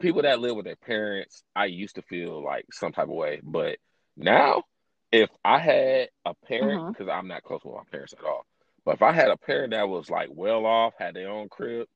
people 0.00 0.22
that 0.22 0.40
live 0.40 0.56
with 0.56 0.64
their 0.64 0.76
parents, 0.76 1.42
I 1.54 1.66
used 1.66 1.96
to 1.96 2.02
feel 2.02 2.42
like 2.42 2.66
some 2.72 2.92
type 2.92 3.04
of 3.04 3.10
way, 3.10 3.40
but 3.42 3.78
now, 4.16 4.62
if 5.10 5.30
I 5.44 5.58
had 5.58 6.08
a 6.24 6.34
parent, 6.46 6.92
because 6.92 7.08
uh-huh. 7.08 7.18
I'm 7.18 7.28
not 7.28 7.42
close 7.42 7.60
with 7.64 7.74
my 7.74 7.82
parents 7.90 8.14
at 8.18 8.24
all, 8.24 8.44
but 8.84 8.94
if 8.94 9.02
I 9.02 9.12
had 9.12 9.30
a 9.30 9.36
parent 9.36 9.70
that 9.70 9.88
was 9.88 10.10
like 10.10 10.28
well 10.30 10.66
off, 10.66 10.94
had 10.98 11.14
their 11.14 11.30
own 11.30 11.48
crib, 11.48 11.86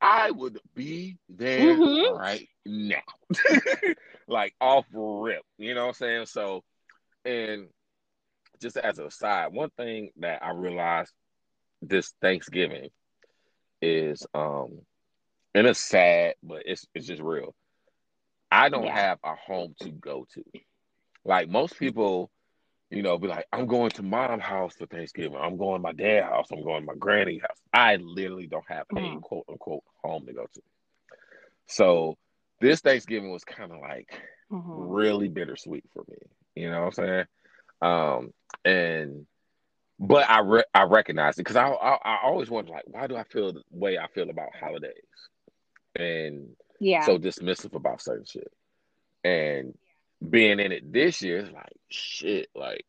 I 0.00 0.30
would 0.30 0.58
be 0.74 1.18
there 1.28 1.76
mm-hmm. 1.76 2.16
right 2.16 2.48
now. 2.64 3.02
like 4.28 4.54
off 4.60 4.86
rip. 4.92 5.42
You 5.56 5.74
know 5.74 5.82
what 5.82 5.88
I'm 5.88 5.94
saying? 5.94 6.26
So, 6.26 6.62
and 7.24 7.68
just 8.60 8.76
as 8.76 8.98
a 8.98 9.06
aside, 9.06 9.52
one 9.52 9.70
thing 9.76 10.10
that 10.18 10.42
I 10.42 10.50
realized 10.50 11.12
this 11.82 12.12
Thanksgiving 12.20 12.88
is 13.80 14.26
um 14.34 14.80
and 15.54 15.66
it's 15.66 15.80
sad, 15.80 16.34
but 16.42 16.62
it's 16.66 16.86
it's 16.94 17.06
just 17.06 17.22
real. 17.22 17.54
I 18.50 18.68
don't 18.68 18.84
yeah. 18.84 18.98
have 18.98 19.18
a 19.24 19.34
home 19.34 19.74
to 19.82 19.90
go 19.90 20.26
to. 20.34 20.44
Like 21.24 21.48
most 21.48 21.78
people, 21.78 22.30
you 22.90 23.02
know, 23.02 23.18
be 23.18 23.28
like, 23.28 23.46
I'm 23.52 23.66
going 23.66 23.90
to 23.90 24.02
mom's 24.02 24.42
house 24.42 24.74
for 24.78 24.86
Thanksgiving. 24.86 25.36
I'm 25.36 25.58
going 25.58 25.78
to 25.78 25.82
my 25.82 25.92
dad's 25.92 26.26
house. 26.26 26.46
I'm 26.50 26.62
going 26.62 26.80
to 26.80 26.86
my 26.86 26.94
granny's 26.98 27.42
house. 27.42 27.58
I 27.72 27.96
literally 27.96 28.46
don't 28.46 28.64
have 28.68 28.86
a 28.90 28.94
mm-hmm. 28.94 29.18
quote 29.18 29.44
unquote 29.48 29.84
home 30.02 30.26
to 30.26 30.32
go 30.32 30.46
to. 30.54 30.62
So 31.66 32.16
this 32.60 32.80
Thanksgiving 32.80 33.30
was 33.30 33.44
kind 33.44 33.72
of 33.72 33.78
like 33.80 34.08
mm-hmm. 34.50 34.70
really 34.70 35.28
bittersweet 35.28 35.84
for 35.92 36.04
me. 36.08 36.16
You 36.54 36.70
know 36.70 36.80
what 36.80 36.86
I'm 36.86 36.92
saying? 36.92 37.24
Um, 37.80 38.32
and 38.64 39.26
but 39.98 40.28
I 40.28 40.40
re- 40.40 40.64
I 40.74 40.84
recognize 40.84 41.34
it 41.34 41.38
because 41.38 41.56
I, 41.56 41.68
I, 41.68 41.98
I 42.04 42.18
always 42.24 42.50
wonder 42.50 42.72
like 42.72 42.84
why 42.86 43.06
do 43.06 43.16
I 43.16 43.24
feel 43.24 43.52
the 43.52 43.62
way 43.70 43.98
I 43.98 44.06
feel 44.08 44.30
about 44.30 44.54
holidays 44.58 44.92
and 45.96 46.50
yeah 46.80 47.04
so 47.04 47.18
dismissive 47.18 47.74
about 47.74 48.00
certain 48.00 48.24
shit 48.24 48.52
and 49.24 49.74
being 50.26 50.58
in 50.60 50.72
it 50.72 50.92
this 50.92 51.22
year, 51.22 51.38
it's 51.38 51.52
like 51.52 51.72
shit. 51.88 52.48
Like, 52.54 52.84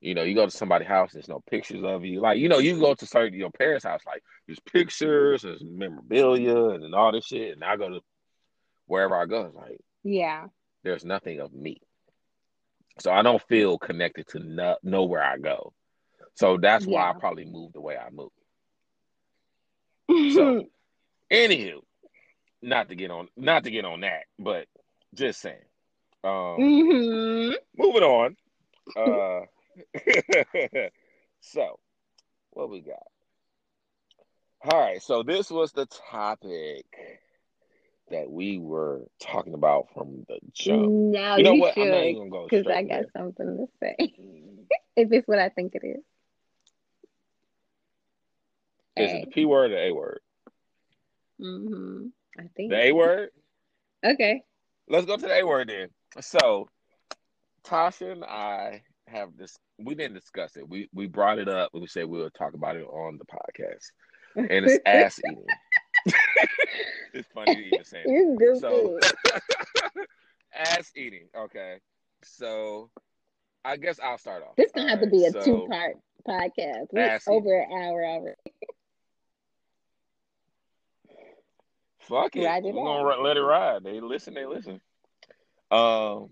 you 0.00 0.14
know, 0.14 0.22
you 0.22 0.34
go 0.34 0.44
to 0.44 0.50
somebody's 0.50 0.88
house, 0.88 1.12
there's 1.12 1.28
no 1.28 1.42
pictures 1.50 1.82
of 1.84 2.04
you. 2.04 2.20
Like, 2.20 2.38
you 2.38 2.48
know, 2.48 2.58
you 2.58 2.78
go 2.78 2.94
to 2.94 3.06
certain 3.06 3.38
your 3.38 3.50
parents' 3.50 3.84
house, 3.84 4.02
like 4.06 4.22
there's 4.46 4.60
pictures, 4.60 5.42
there's 5.42 5.62
memorabilia, 5.64 6.70
and, 6.70 6.84
and 6.84 6.94
all 6.94 7.12
this 7.12 7.26
shit. 7.26 7.52
And 7.54 7.64
I 7.64 7.76
go 7.76 7.88
to 7.88 8.00
wherever 8.86 9.16
I 9.16 9.26
go, 9.26 9.46
it's 9.46 9.56
like, 9.56 9.80
yeah, 10.02 10.46
there's 10.82 11.04
nothing 11.04 11.40
of 11.40 11.52
me. 11.52 11.80
So 13.00 13.10
I 13.12 13.22
don't 13.22 13.42
feel 13.48 13.78
connected 13.78 14.28
to 14.28 14.38
no, 14.38 14.76
nowhere 14.82 15.22
I 15.22 15.38
go. 15.38 15.72
So 16.34 16.58
that's 16.58 16.86
yeah. 16.86 16.92
why 16.92 17.10
I 17.10 17.12
probably 17.14 17.44
move 17.44 17.72
the 17.72 17.80
way 17.80 17.96
I 17.96 18.10
move. 18.10 18.30
so, 20.34 20.64
anywho, 21.32 21.80
not 22.62 22.88
to 22.88 22.94
get 22.94 23.10
on, 23.10 23.28
not 23.36 23.64
to 23.64 23.70
get 23.70 23.84
on 23.84 24.00
that, 24.00 24.24
but 24.38 24.66
just 25.14 25.40
saying. 25.40 25.56
Um, 26.22 26.58
mm-hmm. 26.58 27.52
Moving 27.76 28.02
on. 28.02 28.36
Uh, 28.96 29.40
so, 31.40 31.78
what 32.50 32.70
we 32.70 32.80
got? 32.80 33.02
All 34.70 34.80
right. 34.80 35.02
So 35.02 35.22
this 35.22 35.50
was 35.50 35.72
the 35.72 35.86
topic 36.10 36.86
that 38.14 38.30
we 38.30 38.58
were 38.58 39.02
talking 39.20 39.54
about 39.54 39.88
from 39.92 40.24
the 40.28 40.38
jump. 40.52 40.88
No, 40.88 41.36
You 41.36 41.42
know 41.42 41.52
you 41.52 41.60
what? 41.60 41.76
I'm 41.76 41.90
not 41.90 41.96
should, 41.96 42.06
even 42.06 42.30
gonna 42.30 42.30
go 42.30 42.46
because 42.48 42.66
I 42.68 42.82
got 42.82 42.88
there. 42.88 43.06
something 43.16 43.56
to 43.56 43.66
say. 43.80 43.96
if 44.96 45.12
it's 45.12 45.26
what 45.26 45.40
I 45.40 45.48
think 45.48 45.74
it 45.74 45.84
is. 45.84 46.04
Is 48.96 49.12
it 49.12 49.24
the 49.24 49.30
P 49.32 49.44
word 49.44 49.72
or 49.72 49.74
the 49.74 49.82
A 49.82 49.92
word? 49.92 50.20
Mm-hmm. 51.40 52.06
I 52.38 52.44
think. 52.56 52.70
The 52.70 52.84
A 52.84 52.92
word? 52.92 53.30
Okay. 54.04 54.42
Let's 54.88 55.06
go 55.06 55.16
to 55.16 55.26
the 55.26 55.34
A 55.34 55.44
word 55.44 55.68
then. 55.68 55.88
So 56.20 56.68
Tasha 57.66 58.12
and 58.12 58.24
I 58.24 58.82
have 59.08 59.36
this 59.36 59.58
we 59.78 59.96
didn't 59.96 60.14
discuss 60.14 60.56
it. 60.56 60.68
We 60.68 60.88
we 60.92 61.08
brought 61.08 61.40
it 61.40 61.48
up 61.48 61.70
we 61.74 61.88
said 61.88 62.06
we 62.06 62.18
would 62.18 62.34
talk 62.34 62.54
about 62.54 62.76
it 62.76 62.84
on 62.84 63.18
the 63.18 63.24
podcast. 63.24 63.90
And 64.36 64.64
it's 64.66 64.78
ass 64.86 65.18
eating. 65.26 65.44
it's 67.14 67.28
funny 67.34 67.54
to 67.54 67.60
even 67.62 67.84
say 67.84 68.02
it. 68.04 68.08
you 68.10 68.36
goofy. 68.38 68.60
So 68.60 68.98
ass 70.54 70.90
eating. 70.96 71.28
Okay. 71.36 71.78
So 72.24 72.90
I 73.64 73.76
guess 73.76 73.98
I'll 74.02 74.18
start 74.18 74.42
off. 74.42 74.56
this 74.56 74.70
gonna 74.74 74.90
have 74.90 75.00
to 75.00 75.06
be 75.06 75.24
a 75.26 75.30
so- 75.30 75.44
two 75.44 75.66
part 75.70 75.96
podcast. 76.28 76.86
We're 76.92 77.00
eating. 77.06 77.28
over 77.28 77.58
an 77.60 77.70
hour 77.72 78.04
already. 78.04 78.36
Fuck 82.00 82.36
it. 82.36 82.44
Ride 82.44 82.64
We're 82.64 82.70
it 82.70 82.74
gonna 82.74 83.22
let 83.22 83.36
it 83.36 83.40
ride. 83.40 83.82
They 83.84 84.00
listen, 84.00 84.34
they 84.34 84.46
listen. 84.46 84.80
Um 85.70 86.30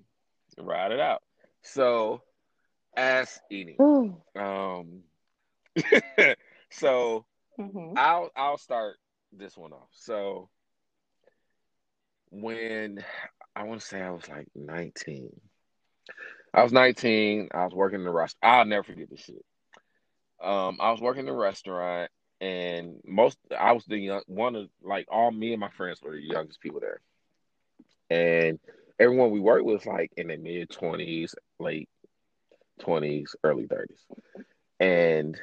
ride 0.58 0.92
it 0.92 1.00
out. 1.00 1.22
So 1.62 2.22
ass 2.96 3.40
eating. 3.50 3.76
Ooh. 3.80 4.16
Um 4.38 5.02
so 6.70 7.24
Mhm. 7.58 7.94
I'll 7.96 8.30
I'll 8.36 8.58
start 8.58 8.96
this 9.32 9.56
one 9.56 9.72
off. 9.72 9.88
So 9.92 10.48
when 12.32 13.04
I 13.54 13.64
want 13.64 13.80
to 13.82 13.86
say 13.86 14.00
I 14.00 14.10
was 14.10 14.26
like 14.28 14.48
19. 14.54 15.30
I 16.54 16.62
was 16.62 16.72
19. 16.72 17.50
I 17.54 17.64
was 17.64 17.74
working 17.74 18.00
in 18.00 18.04
the 18.04 18.10
restaurant. 18.10 18.58
I'll 18.58 18.64
never 18.64 18.82
forget 18.82 19.10
this 19.10 19.20
shit. 19.20 19.44
Um, 20.42 20.78
I 20.80 20.90
was 20.90 21.00
working 21.00 21.20
in 21.20 21.26
the 21.26 21.32
restaurant, 21.32 22.10
and 22.40 22.96
most 23.04 23.38
I 23.56 23.72
was 23.72 23.84
the 23.84 23.98
young 23.98 24.22
one 24.26 24.56
of 24.56 24.68
like 24.82 25.06
all 25.10 25.30
me 25.30 25.52
and 25.52 25.60
my 25.60 25.70
friends 25.70 26.00
were 26.02 26.12
the 26.12 26.22
youngest 26.22 26.60
people 26.60 26.80
there, 26.80 27.00
and 28.10 28.58
everyone 28.98 29.30
we 29.30 29.38
worked 29.38 29.64
with 29.64 29.86
was 29.86 29.86
like 29.86 30.10
in 30.16 30.28
their 30.28 30.38
mid 30.38 30.68
20s, 30.70 31.34
late 31.60 31.88
20s, 32.80 33.34
early 33.44 33.68
30s, 33.68 34.00
and 34.80 35.38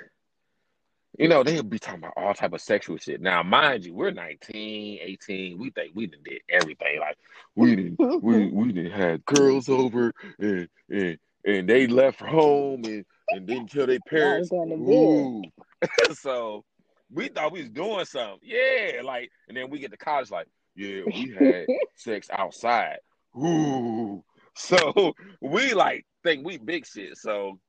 you 1.19 1.27
know, 1.27 1.43
they'll 1.43 1.63
be 1.63 1.77
talking 1.77 1.99
about 1.99 2.13
all 2.15 2.33
type 2.33 2.53
of 2.53 2.61
sexual 2.61 2.97
shit. 2.97 3.19
Now, 3.19 3.43
mind 3.43 3.85
you, 3.85 3.93
we're 3.93 4.11
19, 4.11 4.99
18. 5.01 5.59
We 5.59 5.69
think 5.69 5.91
we 5.93 6.07
done 6.07 6.21
did 6.23 6.41
everything. 6.49 6.99
Like 7.01 7.17
we 7.55 7.75
didn't 7.75 8.23
we 8.23 8.47
we 8.47 8.71
didn't 8.71 8.93
had 8.93 9.25
girls 9.25 9.67
over 9.67 10.13
and 10.39 10.69
and 10.89 11.19
and 11.45 11.67
they 11.67 11.87
left 11.87 12.21
home 12.21 12.85
and 12.85 13.05
and 13.31 13.45
didn't 13.45 13.69
tell 13.69 13.85
their 13.85 13.99
parents. 14.07 14.49
going 14.49 14.69
to 14.69 14.77
bed. 14.77 15.89
Ooh. 16.07 16.13
so 16.15 16.63
we 17.11 17.27
thought 17.27 17.51
we 17.51 17.63
was 17.63 17.69
doing 17.69 18.05
something. 18.05 18.39
Yeah, 18.41 19.01
like 19.03 19.29
and 19.49 19.57
then 19.57 19.69
we 19.69 19.79
get 19.79 19.91
to 19.91 19.97
college 19.97 20.31
like, 20.31 20.47
yeah, 20.77 21.01
we 21.05 21.35
had 21.37 21.65
sex 21.95 22.29
outside. 22.31 22.99
Ooh. 23.37 24.23
So 24.55 25.13
we 25.41 25.73
like 25.73 26.05
think 26.23 26.45
we 26.45 26.57
big 26.57 26.85
shit. 26.85 27.17
So 27.17 27.59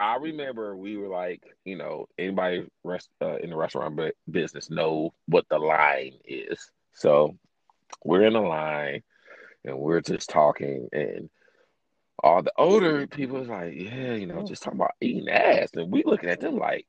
I 0.00 0.16
remember 0.16 0.76
we 0.76 0.96
were 0.96 1.08
like, 1.08 1.42
you 1.64 1.76
know, 1.76 2.06
anybody 2.18 2.66
rest 2.84 3.08
uh, 3.20 3.36
in 3.36 3.50
the 3.50 3.56
restaurant 3.56 3.96
bu- 3.96 4.12
business 4.30 4.70
know 4.70 5.12
what 5.26 5.44
the 5.50 5.58
line 5.58 6.12
is. 6.24 6.70
So 6.92 7.36
we're 8.04 8.24
in 8.24 8.36
a 8.36 8.46
line 8.46 9.02
and 9.64 9.78
we're 9.78 10.00
just 10.00 10.30
talking, 10.30 10.88
and 10.92 11.28
all 12.22 12.42
the 12.42 12.52
older 12.56 13.06
people 13.06 13.42
is 13.42 13.48
like, 13.48 13.74
yeah, 13.74 14.14
you 14.14 14.26
know, 14.26 14.42
just 14.42 14.62
talking 14.62 14.78
about 14.78 14.92
eating 15.00 15.28
ass, 15.28 15.70
and 15.74 15.90
we 15.92 16.02
looking 16.04 16.30
at 16.30 16.40
them 16.40 16.56
like, 16.58 16.86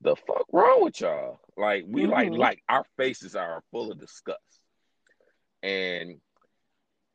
the 0.00 0.16
fuck 0.16 0.46
wrong 0.52 0.82
with 0.84 1.00
y'all? 1.00 1.40
Like 1.56 1.84
we 1.86 2.06
like 2.06 2.30
Mhm. 2.30 2.38
like 2.38 2.62
our 2.68 2.84
faces 2.96 3.36
are 3.36 3.62
full 3.70 3.92
of 3.92 3.98
disgust, 3.98 4.40
and 5.62 6.20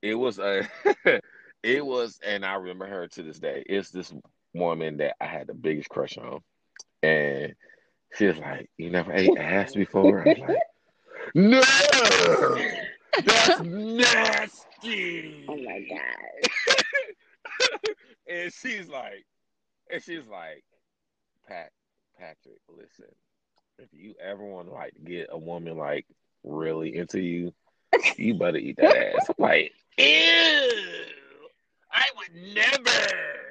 it 0.03 0.13
was 0.13 0.37
a 0.37 0.67
it 1.63 1.83
was, 1.83 2.19
and 2.23 2.45
I 2.45 2.55
remember 2.55 2.85
her 2.85 3.07
to 3.07 3.23
this 3.23 3.39
day. 3.39 3.63
It's 3.65 3.89
this 3.89 4.13
woman 4.55 4.97
that 4.97 5.15
I 5.21 5.25
had 5.25 5.47
the 5.47 5.53
biggest 5.53 5.89
crush 5.89 6.17
on, 6.17 6.41
and 7.03 7.55
she 8.17 8.25
was 8.25 8.37
like, 8.37 8.69
"You 8.77 8.89
never 8.89 9.13
ate 9.13 9.37
ass 9.37 9.73
before?" 9.75 10.21
I 10.21 10.29
was 10.29 10.39
like, 10.39 10.57
"No, 11.35 11.61
that's 13.23 13.61
nasty." 13.61 15.45
Oh 15.47 15.57
my 15.57 15.85
god. 15.89 16.49
and 18.29 18.53
she's 18.53 18.87
like, 18.87 19.25
and 19.91 20.03
she's 20.03 20.25
like, 20.27 20.63
Pat, 21.47 21.71
Patrick, 22.17 22.59
listen, 22.69 23.13
if 23.79 23.89
you 23.91 24.15
ever 24.21 24.43
want 24.43 24.67
to 24.67 24.73
like 24.73 24.93
get 25.03 25.27
a 25.31 25.37
woman 25.37 25.77
like 25.77 26.05
really 26.43 26.95
into 26.95 27.19
you, 27.19 27.53
you 28.17 28.33
better 28.35 28.57
eat 28.57 28.77
that 28.77 28.95
ass. 28.95 29.27
I'm 29.29 29.35
like, 29.37 29.71
ew, 29.97 30.05
I 31.91 32.05
would 32.17 32.53
never. 32.53 33.44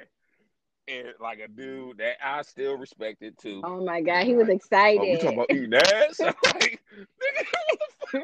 Like 1.19 1.39
a 1.39 1.47
dude 1.47 1.97
that 1.97 2.15
I 2.23 2.41
still 2.43 2.77
respected 2.77 3.37
too. 3.39 3.61
Oh 3.63 3.83
my 3.83 4.01
god. 4.01 4.25
He 4.25 4.35
was 4.35 4.49
excited. 4.49 5.01
Oh, 5.01 5.05
we 5.05 5.17
talking 5.17 5.33
about 5.33 5.51
eating 5.51 5.73
ass? 5.73 6.19
Like, 6.43 6.79
nigga, 7.21 7.45
the 8.13 8.23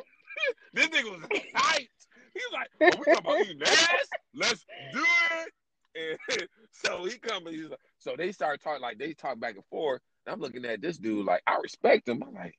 this 0.74 0.88
nigga 0.88 1.12
was 1.12 1.22
hyped. 1.54 1.88
He 2.34 2.40
was 2.50 2.54
like, 2.54 2.70
oh, 2.82 2.98
we 2.98 3.06
talking 3.14 3.32
about 3.32 3.42
eating 3.46 3.62
ass? 3.64 4.10
Let's 4.34 4.66
do 4.92 5.04
it. 5.04 6.20
And 6.30 6.48
so 6.72 7.04
he 7.06 7.18
comes 7.18 7.46
and 7.48 7.56
he's 7.56 7.70
like, 7.70 7.80
so 8.00 8.16
they 8.18 8.32
start 8.32 8.62
talking 8.62 8.82
like 8.82 8.98
they 8.98 9.14
talk 9.14 9.40
back 9.40 9.56
and 9.56 9.66
forth. 9.66 10.02
And 10.26 10.34
I'm 10.34 10.40
looking 10.40 10.66
at 10.66 10.82
this 10.82 10.98
dude 10.98 11.26
like 11.26 11.42
I 11.48 11.58
respect 11.62 12.08
him. 12.08 12.24
I'm 12.26 12.34
like, 12.34 12.58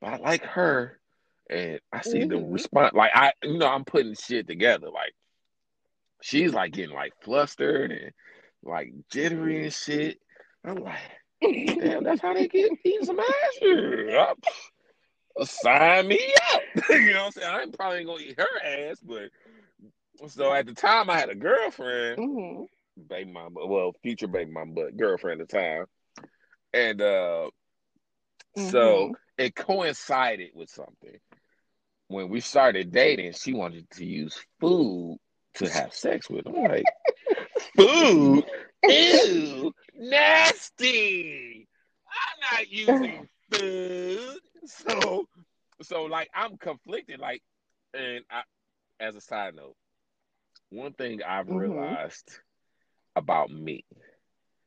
but 0.00 0.14
I 0.14 0.16
like 0.18 0.44
her, 0.44 0.98
and 1.48 1.80
I 1.92 2.00
see 2.02 2.24
the 2.24 2.36
Mhm. 2.36 2.52
response. 2.52 2.94
Like 2.94 3.10
I, 3.14 3.32
you 3.42 3.58
know, 3.58 3.66
I'm 3.66 3.84
putting 3.84 4.14
shit 4.14 4.46
together. 4.46 4.88
Like 4.90 5.14
she's 6.22 6.52
like 6.52 6.72
getting 6.72 6.94
like 6.94 7.12
flustered 7.22 7.90
and 7.90 8.12
like 8.62 8.92
jittery 9.10 9.64
and 9.64 9.72
shit. 9.72 10.18
I'm 10.64 10.76
like. 10.76 10.98
Damn, 11.42 12.04
that's 12.04 12.20
how 12.20 12.34
they 12.34 12.48
get 12.52 12.70
eating 12.84 13.06
some 13.06 13.18
ass. 13.18 14.36
Sign 15.42 16.08
me 16.08 16.34
up. 16.52 16.62
you 16.90 17.12
know 17.12 17.20
what 17.20 17.26
I'm 17.26 17.32
saying? 17.32 17.48
I 17.48 17.60
ain't 17.62 17.76
probably 17.78 18.04
gonna 18.04 18.22
eat 18.22 18.38
her 18.38 18.62
ass, 18.90 19.00
but 19.00 19.30
so 20.28 20.52
at 20.52 20.66
the 20.66 20.74
time 20.74 21.08
I 21.08 21.18
had 21.18 21.30
a 21.30 21.34
girlfriend, 21.34 22.18
Mhm. 22.18 22.66
baby 23.08 23.30
mama, 23.32 23.66
well, 23.66 23.92
future 24.02 24.28
baby 24.28 24.50
mama, 24.50 24.72
but 24.74 24.96
girlfriend 24.96 25.40
at 25.40 25.48
the 25.48 25.56
time. 25.56 25.86
And 26.74 27.00
uh 27.00 27.50
so 28.56 29.06
Mhm. 29.08 29.14
it 29.38 29.54
coincided 29.54 30.50
with 30.54 30.68
something. 30.68 31.18
When 32.08 32.28
we 32.28 32.40
started 32.40 32.90
dating, 32.90 33.32
she 33.32 33.54
wanted 33.54 33.88
to 33.92 34.04
use 34.04 34.44
food 34.60 35.18
to 35.54 35.68
have 35.68 35.92
sex 35.94 36.28
with. 36.30 36.46
I'm 36.46 36.62
like, 36.62 36.88
food? 37.76 38.44
Ew, 38.88 39.72
nasty. 39.94 41.68
I'm 42.06 42.58
not 42.58 42.70
using 42.70 43.28
food. 43.50 44.38
So, 44.66 45.26
so 45.82 46.04
like 46.04 46.30
I'm 46.34 46.56
conflicted. 46.56 47.20
Like, 47.20 47.42
and 47.94 48.24
I, 48.30 48.42
as 49.00 49.16
a 49.16 49.20
side 49.20 49.54
note, 49.54 49.76
one 50.70 50.92
thing 50.92 51.22
I've 51.22 51.48
Mhm. 51.48 51.96
realized 51.96 52.40
about 53.16 53.50
me 53.50 53.84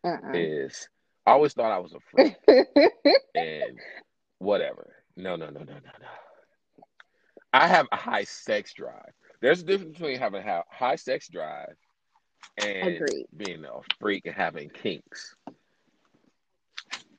Uh-uh. 0.04 0.34
is 0.34 0.90
I 1.26 1.32
always 1.32 1.54
thought 1.54 1.72
I 1.72 1.80
was 1.80 1.94
a 1.94 2.00
freak 2.12 2.36
and 3.36 3.82
whatever. 4.40 4.96
No, 5.16 5.36
no, 5.36 5.48
no, 5.50 5.60
no, 5.60 5.74
no, 5.74 5.80
no. 6.00 6.08
I 7.54 7.68
have 7.68 7.88
a 7.92 7.96
high 7.98 8.24
sex 8.26 8.74
drive. 8.74 9.14
There's 9.44 9.62
a 9.62 9.66
difference 9.66 9.98
between 9.98 10.20
having 10.20 10.48
a 10.48 10.64
high 10.72 10.96
sex 10.96 11.28
drive 11.28 11.76
and 12.58 12.96
Agreed. 12.96 13.26
being 13.36 13.66
a 13.66 13.72
freak 14.00 14.26
and 14.26 14.34
having 14.34 14.70
kinks. 14.70 15.36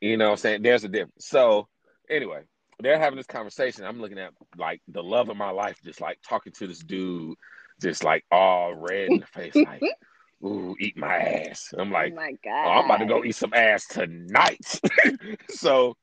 You 0.00 0.16
know 0.16 0.24
what 0.28 0.30
I'm 0.30 0.36
saying? 0.38 0.62
There's 0.62 0.84
a 0.84 0.88
difference. 0.88 1.26
So, 1.26 1.68
anyway, 2.08 2.44
they're 2.80 2.98
having 2.98 3.18
this 3.18 3.26
conversation. 3.26 3.84
I'm 3.84 4.00
looking 4.00 4.18
at 4.18 4.32
like 4.56 4.80
the 4.88 5.02
love 5.02 5.28
of 5.28 5.36
my 5.36 5.50
life, 5.50 5.76
just 5.84 6.00
like 6.00 6.18
talking 6.26 6.54
to 6.54 6.66
this 6.66 6.78
dude, 6.78 7.36
just 7.82 8.02
like 8.02 8.24
all 8.32 8.74
red 8.74 9.10
in 9.12 9.20
the 9.20 9.26
face, 9.26 9.54
like, 9.54 9.82
ooh, 10.42 10.74
eat 10.80 10.96
my 10.96 11.14
ass. 11.14 11.74
I'm 11.76 11.90
oh 11.90 11.94
like, 11.94 12.12
oh 12.12 12.16
my 12.16 12.30
Oh, 12.32 12.38
god. 12.42 12.78
I'm 12.78 12.84
about 12.86 12.98
to 13.00 13.06
go 13.06 13.22
eat 13.22 13.34
some 13.34 13.52
ass 13.52 13.86
tonight. 13.86 14.80
so, 15.50 15.94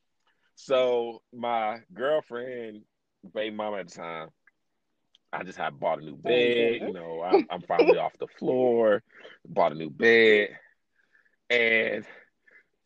so 0.54 1.24
my 1.34 1.80
girlfriend, 1.92 2.84
baby 3.34 3.56
mama 3.56 3.78
at 3.78 3.88
the 3.90 3.96
time, 3.96 4.30
I 5.34 5.44
just 5.44 5.58
had 5.58 5.80
bought 5.80 6.00
a 6.00 6.06
new 6.06 6.14
oh, 6.14 6.28
bed. 6.28 6.82
You 6.82 6.94
know, 6.94 7.22
I'm, 7.24 7.48
I'm 7.50 7.62
finally 7.62 7.98
off 7.98 8.18
the 8.20 8.28
floor. 8.28 9.02
Bought 9.48 9.72
a 9.72 9.76
new 9.76 9.90
bed, 9.90 10.50
and 11.50 12.06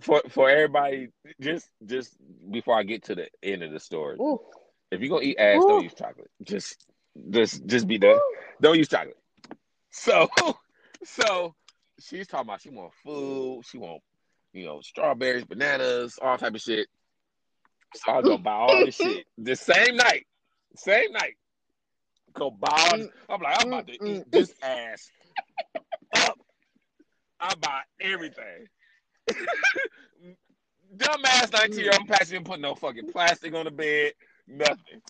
for 0.01 0.21
for 0.29 0.49
everybody, 0.49 1.10
just 1.39 1.69
just 1.86 2.15
before 2.51 2.77
I 2.77 2.84
get 2.84 3.03
to 3.05 3.15
the 3.15 3.27
end 3.41 3.63
of 3.63 3.71
the 3.71 3.79
story, 3.79 4.17
Ooh. 4.19 4.39
if 4.91 5.01
you're 5.01 5.10
gonna 5.10 5.23
eat 5.23 5.38
ass, 5.39 5.63
Ooh. 5.63 5.67
don't 5.67 5.84
use 5.84 5.93
chocolate. 5.93 6.29
Just 6.43 6.86
Just 7.29 7.65
just 7.65 7.88
be 7.88 7.97
done. 7.97 8.19
Don't 8.62 8.77
use 8.77 8.89
chocolate. 8.89 9.17
So 9.91 10.29
so 11.03 11.55
she's 11.99 12.27
talking 12.27 12.47
about 12.47 12.62
she 12.62 12.69
want 12.69 12.93
food, 13.03 13.63
she 13.65 13.77
want, 13.77 14.01
you 14.53 14.65
know, 14.65 14.81
strawberries, 14.81 15.45
bananas, 15.45 16.19
all 16.21 16.38
type 16.38 16.55
of 16.55 16.62
shit. 16.62 16.88
So 17.95 18.12
I 18.12 18.21
go 18.21 18.38
buy 18.38 18.51
all 18.51 18.86
this 18.86 18.95
shit 18.95 19.25
the 19.38 19.55
same 19.55 19.95
night. 19.95 20.27
Same 20.75 21.12
night. 21.13 21.36
Go 22.36 22.52
buy. 22.52 23.08
I'm 23.30 23.41
like, 23.41 23.62
I'm 23.62 23.67
about 23.67 23.88
to 23.88 24.06
eat 24.06 24.32
this 24.32 24.54
ass 24.62 25.10
up. 26.17 26.38
I 27.39 27.56
buy 27.56 27.82
everything. 28.00 28.67
Dumbass 30.95 31.52
19 31.52 31.80
year 31.80 31.91
old 31.98 32.08
passion 32.08 32.43
put 32.43 32.60
no 32.60 32.76
fucking 32.76 33.12
plastic 33.12 33.54
on 33.54 33.65
the 33.65 33.71
bed, 33.71 34.13
nothing. 34.48 35.02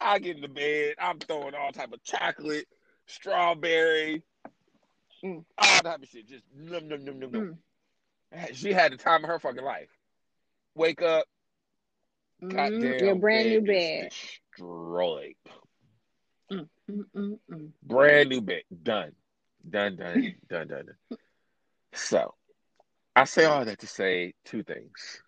I 0.00 0.18
get 0.18 0.36
in 0.36 0.42
the 0.42 0.48
bed, 0.48 0.94
I'm 0.98 1.18
throwing 1.18 1.54
all 1.54 1.72
type 1.72 1.92
of 1.92 2.02
chocolate, 2.04 2.66
strawberry, 3.06 4.22
mm. 5.24 5.44
all 5.58 5.80
type 5.80 6.02
of 6.02 6.08
shit. 6.08 6.28
Just 6.28 6.44
num 6.54 6.88
num 6.88 7.04
num 7.04 7.18
num 7.18 7.32
num. 7.32 7.58
Mm. 8.34 8.54
She 8.54 8.72
had 8.72 8.92
the 8.92 8.96
time 8.96 9.24
of 9.24 9.30
her 9.30 9.38
fucking 9.38 9.64
life. 9.64 9.90
Wake 10.74 11.02
up, 11.02 11.26
mm, 12.42 12.54
goddamn, 12.54 13.04
your 13.04 13.16
brand 13.16 13.48
new 13.48 13.60
bed 13.62 14.12
destroyed. 14.58 15.34
Mm, 16.90 17.04
mm, 17.14 17.38
mm, 17.50 17.56
mm, 17.56 17.70
brand 17.82 18.28
new 18.30 18.40
bed, 18.40 18.62
done, 18.82 19.12
done, 19.68 19.96
done, 19.96 20.34
done, 20.48 20.68
done, 20.68 20.86
done. 20.86 21.18
So, 21.92 22.34
I 23.16 23.24
say 23.24 23.44
all 23.44 23.64
that 23.64 23.80
to 23.80 23.86
say 23.86 24.34
two 24.44 24.62
things. 24.62 25.22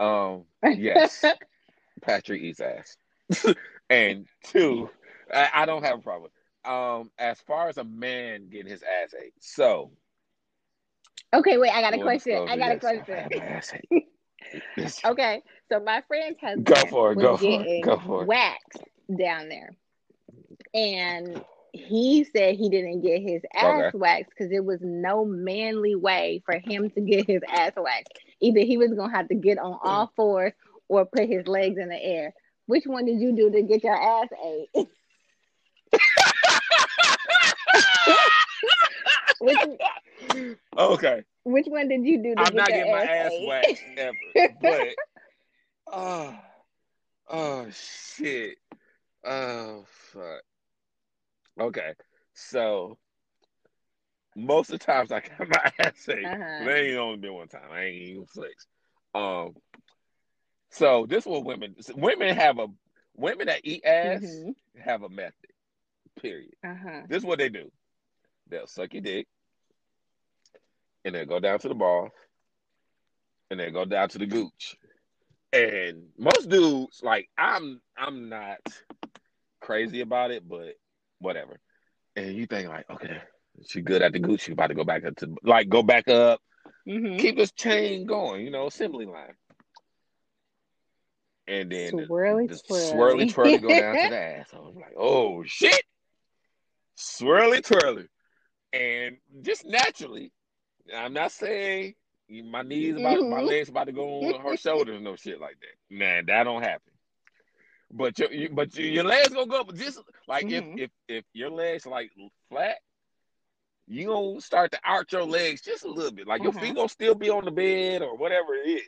Um, 0.00 0.44
yes, 0.62 1.24
Patrick 2.02 2.42
eats 2.42 2.60
ass, 2.60 2.96
and 3.90 4.26
two, 4.44 4.88
I, 5.32 5.50
I 5.54 5.66
don't 5.66 5.84
have 5.84 5.98
a 5.98 6.02
problem 6.02 6.30
um 6.64 7.10
as 7.18 7.40
far 7.40 7.68
as 7.68 7.78
a 7.78 7.84
man 7.84 8.48
getting 8.48 8.70
his 8.70 8.82
ass 8.82 9.14
ate. 9.20 9.32
So 9.40 9.92
Okay, 11.32 11.58
wait, 11.58 11.70
I 11.70 11.80
got 11.82 11.94
a 11.94 11.98
question. 11.98 12.46
I 12.48 12.56
got 12.56 12.72
a 12.72 12.78
question. 12.78 13.02
okay, 15.04 15.42
so 15.70 15.80
my 15.80 16.02
friend's 16.08 16.38
husband 16.40 16.64
go 16.64 16.86
for 16.86 17.12
it, 17.12 17.16
go 17.16 17.36
for 17.36 17.62
it, 17.62 17.84
go 17.84 17.98
for 17.98 18.22
it. 18.22 18.26
Waxed 18.26 18.82
down 19.18 19.48
there, 19.48 19.76
and 20.74 21.42
he 21.72 22.24
said 22.24 22.56
he 22.56 22.68
didn't 22.68 23.02
get 23.02 23.22
his 23.22 23.42
ass 23.54 23.88
okay. 23.88 23.98
waxed 23.98 24.30
because 24.30 24.52
it 24.52 24.64
was 24.64 24.80
no 24.82 25.24
manly 25.24 25.94
way 25.94 26.42
for 26.44 26.58
him 26.58 26.90
to 26.90 27.00
get 27.00 27.26
his 27.26 27.42
ass 27.48 27.72
waxed. 27.76 28.12
Either 28.40 28.60
he 28.60 28.78
was 28.78 28.92
gonna 28.94 29.14
have 29.14 29.28
to 29.28 29.34
get 29.34 29.58
on 29.58 29.78
all 29.82 30.06
mm. 30.06 30.10
fours 30.16 30.52
or 30.88 31.04
put 31.06 31.28
his 31.28 31.46
legs 31.46 31.78
in 31.78 31.88
the 31.88 32.02
air. 32.02 32.34
Which 32.66 32.84
one 32.86 33.06
did 33.06 33.20
you 33.20 33.34
do 33.34 33.50
to 33.50 33.62
get 33.62 33.82
your 33.84 33.94
ass 33.94 34.28
ate? 34.44 34.68
which, 39.40 39.58
okay. 40.76 41.24
Which 41.44 41.66
one 41.66 41.88
did 41.88 42.04
you 42.04 42.22
do? 42.22 42.34
I'm 42.36 42.54
not 42.54 42.68
getting 42.68 42.92
my 42.92 43.04
ass 43.04 43.32
waxed 43.46 43.82
ever, 43.96 44.14
but 44.60 44.88
oh, 45.92 46.38
oh 47.28 47.66
shit, 47.70 48.58
oh 49.24 49.84
fuck. 50.12 50.42
Okay, 51.60 51.92
so 52.34 52.98
most 54.36 54.70
of 54.70 54.78
the 54.78 54.84
times 54.84 55.10
I 55.12 55.20
got 55.20 55.48
my 55.48 55.72
ass 55.78 56.08
ate. 56.08 56.24
Uh-huh. 56.24 56.64
There 56.64 56.76
ain't 56.76 56.98
only 56.98 57.18
been 57.18 57.34
one 57.34 57.48
time. 57.48 57.70
I 57.72 57.84
ain't 57.84 58.02
even 58.02 58.26
flex. 58.26 58.66
Um, 59.14 59.54
so 60.70 61.06
this 61.08 61.26
what 61.26 61.44
women 61.44 61.74
women 61.96 62.36
have 62.36 62.58
a 62.58 62.66
women 63.16 63.46
that 63.46 63.60
eat 63.64 63.84
ass 63.84 64.22
mm-hmm. 64.22 64.80
have 64.80 65.02
a 65.02 65.08
method. 65.08 65.34
Period. 66.20 66.54
Uh-huh. 66.64 67.02
This 67.08 67.18
is 67.18 67.24
what 67.24 67.38
they 67.38 67.48
do. 67.48 67.70
They'll 68.48 68.66
suck 68.66 68.94
your 68.94 69.02
dick, 69.02 69.26
and 71.04 71.14
then 71.14 71.26
go 71.26 71.38
down 71.40 71.58
to 71.60 71.68
the 71.68 71.74
balls, 71.74 72.10
and 73.50 73.58
then 73.60 73.72
go 73.72 73.84
down 73.84 74.08
to 74.10 74.18
the 74.18 74.26
gooch. 74.26 74.76
And 75.52 76.08
most 76.18 76.48
dudes, 76.48 77.00
like 77.02 77.28
I'm, 77.38 77.80
I'm 77.96 78.28
not 78.28 78.58
crazy 79.60 80.00
about 80.00 80.30
it, 80.30 80.46
but 80.46 80.74
whatever. 81.18 81.60
And 82.16 82.34
you 82.34 82.46
think 82.46 82.68
like, 82.68 82.88
okay, 82.90 83.20
she 83.68 83.80
good 83.80 84.02
at 84.02 84.12
the. 84.12 84.38
She 84.38 84.52
about 84.52 84.68
to 84.68 84.74
go 84.74 84.84
back 84.84 85.04
up 85.04 85.16
to 85.16 85.34
like 85.42 85.68
go 85.68 85.82
back 85.82 86.08
up, 86.08 86.40
mm-hmm. 86.86 87.16
keep 87.18 87.36
this 87.36 87.52
chain 87.52 88.06
going. 88.06 88.44
You 88.44 88.50
know, 88.50 88.66
assembly 88.66 89.06
line. 89.06 89.34
And 91.46 91.72
then 91.72 91.92
swirly, 91.92 92.48
the, 92.48 92.54
the 92.54 92.74
swirly, 92.74 92.92
swirly 92.92 93.32
twirly 93.32 93.58
go 93.58 93.68
down 93.68 93.94
to 93.94 94.00
the 94.10 94.16
ass. 94.16 94.48
I 94.52 94.58
was 94.58 94.74
like, 94.76 94.94
oh 94.96 95.42
shit 95.44 95.82
swirly 96.98 97.64
twirly, 97.64 98.08
and 98.72 99.16
just 99.42 99.64
naturally. 99.64 100.32
I'm 100.94 101.12
not 101.12 101.32
saying 101.32 101.94
my 102.30 102.62
knees 102.62 102.96
about 102.96 103.18
mm-hmm. 103.18 103.30
my 103.30 103.40
legs 103.42 103.68
about 103.68 103.86
to 103.86 103.92
go 103.92 104.20
on 104.22 104.40
her 104.40 104.56
shoulders, 104.56 105.00
no 105.02 105.16
shit 105.16 105.40
like 105.40 105.56
that. 105.60 105.94
Man, 105.94 106.26
that 106.26 106.44
don't 106.44 106.62
happen. 106.62 106.92
But 107.90 108.18
your 108.18 108.32
you, 108.32 108.50
but 108.50 108.74
your, 108.76 108.86
your 108.86 109.04
legs 109.04 109.28
gonna 109.28 109.46
go 109.46 109.60
up 109.60 109.74
just 109.74 110.00
like 110.26 110.46
mm-hmm. 110.46 110.78
if 110.78 110.84
if 110.84 110.90
if 111.08 111.24
your 111.32 111.50
legs 111.50 111.86
like 111.86 112.10
flat, 112.50 112.76
you 113.86 114.06
gonna 114.06 114.40
start 114.40 114.72
to 114.72 114.80
arch 114.84 115.12
your 115.12 115.24
legs 115.24 115.62
just 115.62 115.84
a 115.84 115.90
little 115.90 116.12
bit. 116.12 116.26
Like 116.26 116.42
your 116.42 116.52
feet 116.52 116.64
mm-hmm. 116.64 116.74
gonna 116.74 116.88
still 116.88 117.14
be 117.14 117.30
on 117.30 117.44
the 117.44 117.50
bed 117.50 118.02
or 118.02 118.16
whatever 118.16 118.54
it 118.54 118.68
is. 118.68 118.82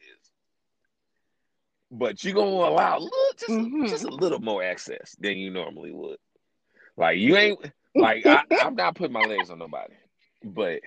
But 1.90 2.22
you 2.22 2.34
gonna 2.34 2.50
allow 2.50 2.98
a 2.98 3.00
little, 3.00 3.10
just, 3.38 3.50
mm-hmm. 3.50 3.86
just 3.86 4.04
a 4.04 4.08
little 4.08 4.38
more 4.38 4.62
access 4.62 5.16
than 5.18 5.38
you 5.38 5.50
normally 5.50 5.92
would. 5.92 6.18
Like 6.96 7.18
you 7.18 7.36
ain't 7.36 7.58
like 7.94 8.26
I, 8.26 8.42
am 8.60 8.74
not 8.74 8.96
putting 8.96 9.14
my 9.14 9.24
legs 9.24 9.50
on 9.50 9.58
nobody, 9.58 9.94
but 10.44 10.80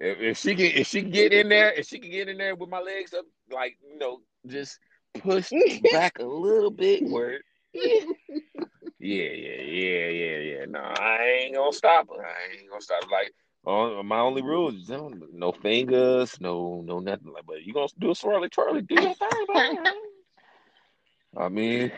if, 0.00 0.20
if, 0.20 0.38
she 0.38 0.54
can, 0.54 0.66
if 0.66 0.86
she 0.86 1.02
can 1.02 1.10
get 1.10 1.32
in 1.32 1.48
there, 1.48 1.72
if 1.72 1.86
she 1.86 1.98
can 1.98 2.10
get 2.10 2.28
in 2.28 2.38
there 2.38 2.54
with 2.54 2.68
my 2.68 2.80
legs 2.80 3.14
up, 3.14 3.24
like 3.50 3.78
you 3.90 3.98
know, 3.98 4.20
just 4.46 4.78
push 5.14 5.52
back 5.92 6.18
a 6.18 6.24
little 6.24 6.70
bit, 6.70 7.02
where 7.04 7.40
yeah, 7.72 8.02
yeah, 8.98 9.62
yeah, 9.62 10.08
yeah, 10.08 10.38
yeah. 10.38 10.64
No, 10.68 10.80
I 10.80 11.42
ain't 11.42 11.54
gonna 11.54 11.72
stop. 11.72 12.08
I 12.10 12.58
ain't 12.58 12.68
gonna 12.68 12.80
stop. 12.80 13.04
Like 13.10 13.32
on 13.64 14.06
my 14.06 14.20
only 14.20 14.42
rule 14.42 14.74
is 14.74 14.88
no 14.88 15.52
fingers, 15.52 16.40
no, 16.40 16.82
no 16.84 16.98
nothing 16.98 17.32
like. 17.32 17.46
But 17.46 17.62
you 17.64 17.74
gonna 17.74 17.88
do 17.98 18.10
a 18.10 18.14
swirly 18.14 18.50
twirly, 18.50 18.82
do 18.82 18.94
your 18.94 19.14
thing, 19.14 19.78
I 21.36 21.48
mean, 21.48 21.92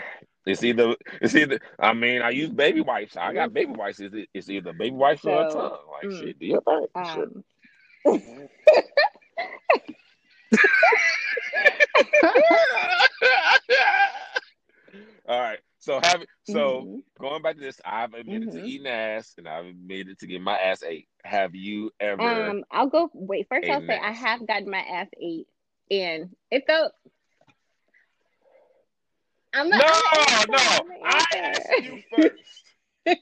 it's 0.47 0.65
either 0.65 0.97
it's 1.21 1.35
either 1.35 1.61
I 1.79 1.93
mean 1.93 2.23
I 2.23 2.31
use 2.31 2.51
baby 2.51 2.81
wipes. 2.81 3.17
I 3.17 3.33
got 3.33 3.53
baby 3.53 3.73
wipes. 3.73 4.01
It's, 4.01 4.15
it's 4.35 4.49
either 4.51 4.73
baby 4.73 4.97
wipes 4.97 5.23
so, 5.23 5.31
or 5.31 5.43
a 5.43 5.51
tongue. 5.51 5.79
Like 5.93 6.11
mm, 6.11 6.19
shit, 6.19 6.39
do 6.39 6.47
your 6.47 6.63
thing. 6.63 6.87
Um, 6.95 7.45
All 15.29 15.41
right. 15.41 15.59
So 15.79 16.01
having 16.03 16.27
so 16.45 16.83
mm-hmm. 16.83 16.99
going 17.19 17.43
back 17.43 17.55
to 17.55 17.61
this, 17.61 17.81
I've 17.85 18.13
admitted 18.15 18.51
mm-hmm. 18.51 18.59
to 18.59 18.65
eating 18.65 18.87
ass 18.87 19.35
and 19.39 19.49
I've 19.49 19.65
admitted 19.65 20.19
to 20.19 20.27
getting 20.27 20.43
my 20.43 20.59
ass 20.59 20.83
ate. 20.83 21.09
Have 21.25 21.55
you 21.55 21.91
ever 21.99 22.21
Um 22.21 22.65
I'll 22.71 22.89
go 22.89 23.11
wait, 23.15 23.47
first 23.49 23.69
I'll 23.69 23.87
say 23.87 23.99
I 23.99 24.13
have 24.13 24.47
gotten 24.47 24.71
my 24.71 24.81
ass 24.81 25.09
ate 25.19 25.49
and 25.91 26.37
it 26.51 26.65
felt 26.67 26.93
I'm 29.53 29.69
not. 29.69 29.81
No, 29.81 30.57
no. 30.57 30.59
I 31.05 31.25
asked 31.35 31.69
you 31.83 32.03
first. 32.15 32.35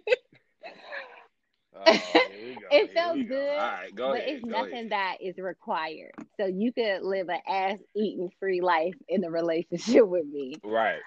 oh, 1.87 1.93
it 2.71 2.93
felt 2.93 3.17
good, 3.27 3.57
right, 3.57 3.91
but 3.95 4.17
ahead, 4.17 4.29
it's 4.29 4.45
nothing 4.45 4.73
ahead. 4.73 4.91
that 4.93 5.17
is 5.21 5.39
required. 5.39 6.13
So 6.39 6.47
you 6.47 6.73
could 6.73 7.03
live 7.03 7.29
an 7.29 7.41
ass 7.47 7.79
eating 7.95 8.31
free 8.41 8.61
life 8.61 8.95
in 9.09 9.25
a 9.25 9.31
relationship 9.31 10.07
with 10.09 10.27
me. 10.27 10.57
Right. 10.65 11.01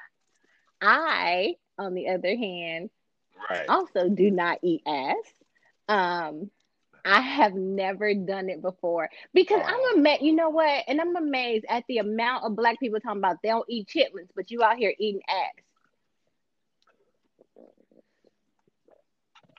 I, 0.82 1.56
on 1.78 1.94
the 1.94 2.10
other 2.10 2.36
hand, 2.36 2.90
right. 3.50 3.66
also 3.70 4.10
do 4.10 4.32
not 4.32 4.60
eat 4.64 4.82
ass. 4.86 5.16
Um, 5.88 6.50
I 7.04 7.20
have 7.22 7.54
never 7.54 8.14
done 8.14 8.50
it 8.50 8.62
before 8.62 9.10
because 9.34 9.62
I'm 9.66 9.98
amazed. 9.98 10.22
You 10.22 10.34
know 10.34 10.50
what? 10.50 10.84
And 10.88 11.02
I'm 11.02 11.16
amazed 11.16 11.66
at 11.68 11.84
the 11.88 11.98
amount 11.98 12.46
of 12.46 12.56
black 12.56 12.80
people 12.80 13.00
talking 13.00 13.20
about 13.20 13.38
they 13.42 13.50
don't 13.50 13.66
eat 13.70 13.88
chitlins, 13.88 14.30
but 14.36 14.52
you 14.52 14.64
out 14.64 14.78
here 14.78 14.94
eating 15.00 15.22
ass. 15.28 15.64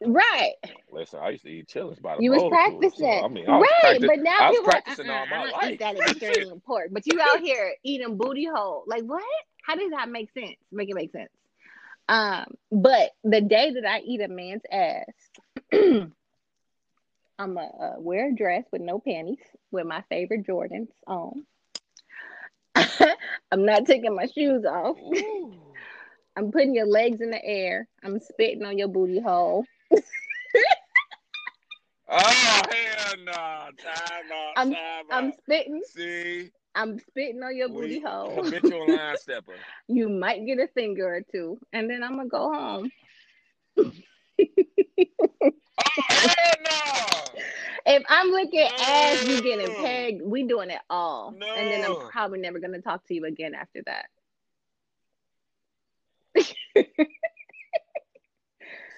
Right. 0.07 0.55
Listen, 0.91 1.21
I 1.23 1.31
used 1.31 1.45
to 1.45 1.51
eat 1.51 1.69
chitlins 1.69 2.01
by 2.01 2.17
the 2.17 2.19
way. 2.19 2.25
You 2.25 2.31
was 2.33 2.43
practicing. 2.49 2.99
So, 2.99 3.25
I 3.25 3.29
mean, 3.29 3.49
I 3.49 3.59
right, 3.59 4.01
but 4.01 4.19
now 4.19 4.37
I 4.39 4.51
was 4.51 4.59
people 4.59 4.71
practicing 4.73 5.07
like, 5.07 5.31
uh-uh, 5.31 5.37
all 5.37 5.45
my 5.45 5.51
life. 5.51 5.79
That 5.79 6.17
very 6.19 6.49
important. 6.49 6.95
But 6.95 7.07
you 7.07 7.21
out 7.21 7.41
here 7.41 7.75
eating 7.83 8.17
booty 8.17 8.47
hole. 8.47 8.85
Like 8.87 9.05
what? 9.05 9.23
How 9.63 9.77
does 9.77 9.91
that 9.91 10.09
make 10.09 10.33
sense? 10.33 10.57
Make 10.71 10.91
it 10.91 10.95
make 10.95 11.13
sense. 11.13 11.31
Um, 12.09 12.47
but 12.71 13.13
the 13.23 13.41
day 13.41 13.73
that 13.73 13.87
I 13.89 14.01
eat 14.01 14.21
a 14.21 14.29
man's 14.29 14.63
ass, 14.71 15.05
I'm 15.73 17.55
gonna 17.55 17.61
uh, 17.61 17.95
wear 17.99 18.31
a 18.31 18.35
dress 18.35 18.65
with 18.73 18.83
no 18.83 18.99
panties 18.99 19.39
with 19.71 19.87
my 19.87 20.03
favorite 20.09 20.47
Jordans 20.47 20.89
on. 21.07 21.45
I'm 22.75 23.65
not 23.65 23.87
taking 23.87 24.15
my 24.15 24.27
shoes 24.27 24.65
off. 24.65 24.97
I'm 26.37 26.51
putting 26.51 26.75
your 26.75 26.87
legs 26.87 27.21
in 27.21 27.31
the 27.31 27.45
air. 27.45 27.89
I'm 28.03 28.19
spitting 28.21 28.65
on 28.65 28.79
your 28.79 28.89
booty 28.89 29.21
hole. 29.21 29.65
Oh 32.15 32.19
hell 32.19 33.15
no! 33.25 33.33
Time 33.33 33.73
out. 34.33 34.53
I'm- 34.57 34.73
time 34.73 35.05
I'm 35.11 35.27
out. 35.29 35.35
spitting. 35.39 35.83
See, 35.87 36.51
I'm 36.75 36.99
spitting 36.99 37.43
on 37.43 37.57
your 37.57 37.69
booty 37.69 37.99
we 37.99 38.01
hole. 38.01 38.43
habitual 38.45 38.87
line 38.95 39.17
stepper. 39.17 39.55
You 39.89 40.09
might 40.11 40.45
get 40.45 40.59
a 40.59 40.69
finger 40.75 41.07
or 41.17 41.23
two, 41.33 41.59
and 41.73 41.89
then 41.89 42.03
I'm 42.03 42.17
gonna 42.17 42.29
go 42.29 42.53
home. 42.53 42.91
Oh 43.79 43.93
hell 46.09 46.55
no! 46.65 47.41
If 47.87 48.03
I'm 48.09 48.31
licking 48.31 48.69
ass, 48.79 49.27
you 49.27 49.43
getting 49.43 49.69
No. 49.69 49.75
pegged. 49.83 50.23
We 50.23 50.43
doing 50.47 50.71
it 50.71 50.81
all, 50.91 51.29
and 51.29 51.71
then 51.71 51.85
I'm 51.85 51.97
probably 52.11 52.41
never 52.41 52.59
gonna 52.59 52.83
talk 52.83 53.07
to 53.07 53.15
you 53.15 53.25
again 53.25 53.55
after 53.55 53.83
that. 53.87 54.07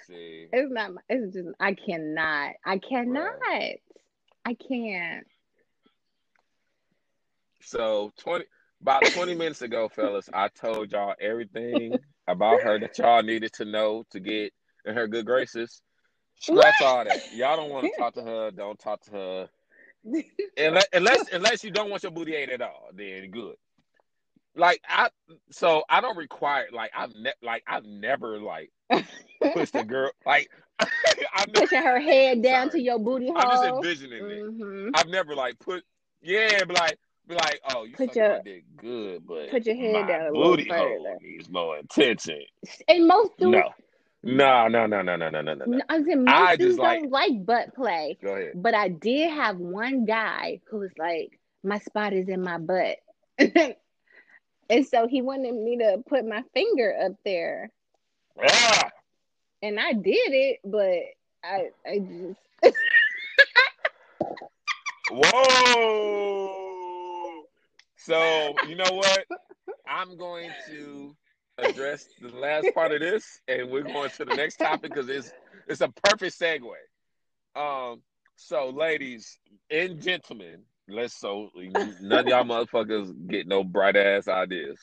See, 0.06 0.48
It's 0.52 0.72
not. 0.72 0.94
my- 0.94 1.00
It's 1.08 1.34
just. 1.34 1.48
I 1.60 1.74
cannot. 1.74 2.54
I 2.64 2.78
cannot. 2.78 3.32
I 4.44 4.54
can't. 4.54 5.26
so 7.62 8.12
twenty 8.18 8.44
about 8.82 9.02
twenty 9.14 9.34
minutes 9.36 9.62
ago, 9.62 9.88
fellas, 9.88 10.28
I 10.32 10.48
told 10.48 10.92
y'all 10.92 11.14
everything 11.20 11.98
about 12.28 12.62
her 12.62 12.78
that 12.78 12.98
y'all 12.98 13.22
needed 13.22 13.52
to 13.54 13.64
know 13.64 14.04
to 14.10 14.20
get 14.20 14.52
in 14.84 14.94
her 14.94 15.06
good 15.08 15.24
graces. 15.26 15.80
Scratch 16.38 16.82
all 16.82 17.04
that. 17.04 17.32
Y'all 17.32 17.56
don't 17.56 17.70
want 17.70 17.86
to 17.86 17.98
talk 17.98 18.14
to 18.14 18.22
her. 18.22 18.50
Don't 18.50 18.78
talk 18.78 19.02
to 19.04 19.10
her. 19.12 19.48
unless, 20.58 20.86
unless 20.92 21.32
unless 21.32 21.64
you 21.64 21.70
don't 21.70 21.88
want 21.90 22.02
your 22.02 22.12
booty 22.12 22.34
ate 22.34 22.50
at 22.50 22.60
all, 22.60 22.90
then 22.92 23.30
good. 23.30 23.54
Like 24.56 24.80
I, 24.88 25.08
so 25.50 25.82
I 25.88 26.00
don't 26.00 26.16
require 26.16 26.66
like 26.72 26.90
I've 26.96 27.14
ne- 27.14 27.32
like 27.42 27.64
I've 27.66 27.84
never 27.84 28.38
like 28.38 28.70
pushed 29.52 29.74
a 29.74 29.84
girl 29.84 30.10
like 30.26 30.48
never, 30.80 30.88
Pushing 31.52 31.82
her 31.82 32.00
head 32.00 32.42
down 32.42 32.70
Sorry. 32.70 32.80
to 32.80 32.84
your 32.84 32.98
booty 32.98 33.26
hole. 33.26 33.36
I'm 33.38 33.50
just 33.50 33.64
envisioning 33.64 34.24
it. 34.24 34.40
hmm 34.42 34.88
I've 34.94 35.08
never 35.08 35.34
like 35.34 35.58
put 35.58 35.82
yeah, 36.22 36.60
but 36.66 36.76
like 36.76 36.98
be 37.26 37.34
like 37.34 37.60
oh 37.70 37.84
you 37.84 37.94
Put 37.96 38.14
your- 38.16 38.40
dick 38.44 38.64
good, 38.76 39.26
but 39.26 39.50
put 39.50 39.66
your 39.66 39.76
head 39.76 40.06
down 40.06 40.20
a 40.22 40.24
little 40.32 40.42
booty 40.56 40.68
hole 40.68 40.78
further. 41.04 41.18
needs 41.22 41.48
more 41.48 41.78
attention. 41.78 42.42
And 42.88 43.06
most 43.08 43.36
dudes, 43.38 43.56
No, 44.22 44.68
no, 44.68 44.86
no, 44.86 45.02
no, 45.02 45.16
no, 45.16 45.28
no, 45.28 45.28
no, 45.30 45.40
no, 45.42 45.54
no. 45.54 45.64
no. 45.66 45.80
I 45.88 46.02
said 46.02 46.18
most 46.18 46.28
I 46.28 46.56
dudes 46.56 46.70
just 46.76 46.78
like- 46.80 47.00
don't 47.00 47.10
like 47.10 47.44
butt 47.46 47.74
play. 47.74 48.18
Go 48.22 48.34
ahead. 48.34 48.52
But 48.54 48.74
I 48.74 48.88
did 48.88 49.30
have 49.30 49.58
one 49.58 50.04
guy 50.04 50.60
who 50.70 50.78
was 50.78 50.92
like, 50.98 51.38
my 51.62 51.78
spot 51.78 52.12
is 52.12 52.28
in 52.28 52.42
my 52.42 52.58
butt. 52.58 52.96
and 53.38 53.74
so 54.88 55.06
he 55.06 55.22
wanted 55.22 55.54
me 55.54 55.78
to 55.78 56.02
put 56.08 56.24
my 56.26 56.42
finger 56.54 56.94
up 57.04 57.12
there. 57.24 57.70
Ah, 58.42 58.90
And 59.62 59.78
I 59.78 59.92
did 59.92 60.32
it, 60.32 60.60
but 60.64 61.00
I 61.44 61.70
I 61.86 61.98
just 61.98 62.40
Whoa! 65.10 66.50
So 67.96 68.54
you 68.68 68.74
know 68.76 68.92
what? 68.92 69.26
I'm 69.86 70.16
going 70.16 70.50
to 70.68 71.14
address 71.58 72.06
the 72.20 72.28
last 72.28 72.66
part 72.74 72.92
of 72.92 73.00
this, 73.00 73.40
and 73.48 73.70
we're 73.70 73.82
going 73.82 74.10
to 74.10 74.24
the 74.24 74.34
next 74.34 74.56
topic 74.56 74.92
because 74.92 75.08
it's 75.08 75.32
it's 75.68 75.80
a 75.80 75.88
perfect 76.04 76.38
segue. 76.38 76.74
Um, 77.54 78.02
so 78.36 78.70
ladies 78.70 79.38
and 79.70 80.00
gentlemen, 80.00 80.62
let's 80.88 81.14
so 81.14 81.50
none 81.54 82.20
of 82.20 82.26
y'all 82.26 82.44
motherfuckers 82.44 83.12
get 83.28 83.46
no 83.46 83.64
bright 83.64 83.96
ass 83.96 84.28
ideas. 84.28 84.78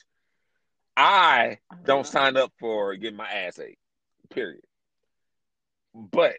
I 0.96 1.58
don't 1.84 2.06
sign 2.06 2.36
up 2.36 2.52
for 2.58 2.94
getting 2.96 3.16
my 3.16 3.28
ass 3.28 3.58
ate. 3.58 3.78
Period. 4.30 4.62
But 5.94 6.34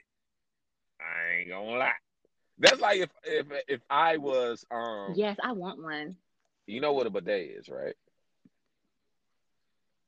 I 0.99 1.39
ain't 1.39 1.49
gonna 1.49 1.78
lie. 1.78 1.91
That's 2.59 2.80
like 2.80 2.99
if 2.99 3.09
if 3.24 3.47
if 3.68 3.82
I 3.89 4.18
was 4.18 4.66
um 4.72 5.14
Yes, 5.16 5.38
I 5.43 5.53
want 5.53 5.82
one. 5.82 6.18
you 6.68 6.82
know 6.82 6.93
what 6.93 7.07
a 7.07 7.09
bidet 7.09 7.57
is, 7.57 7.70
right? 7.70 7.95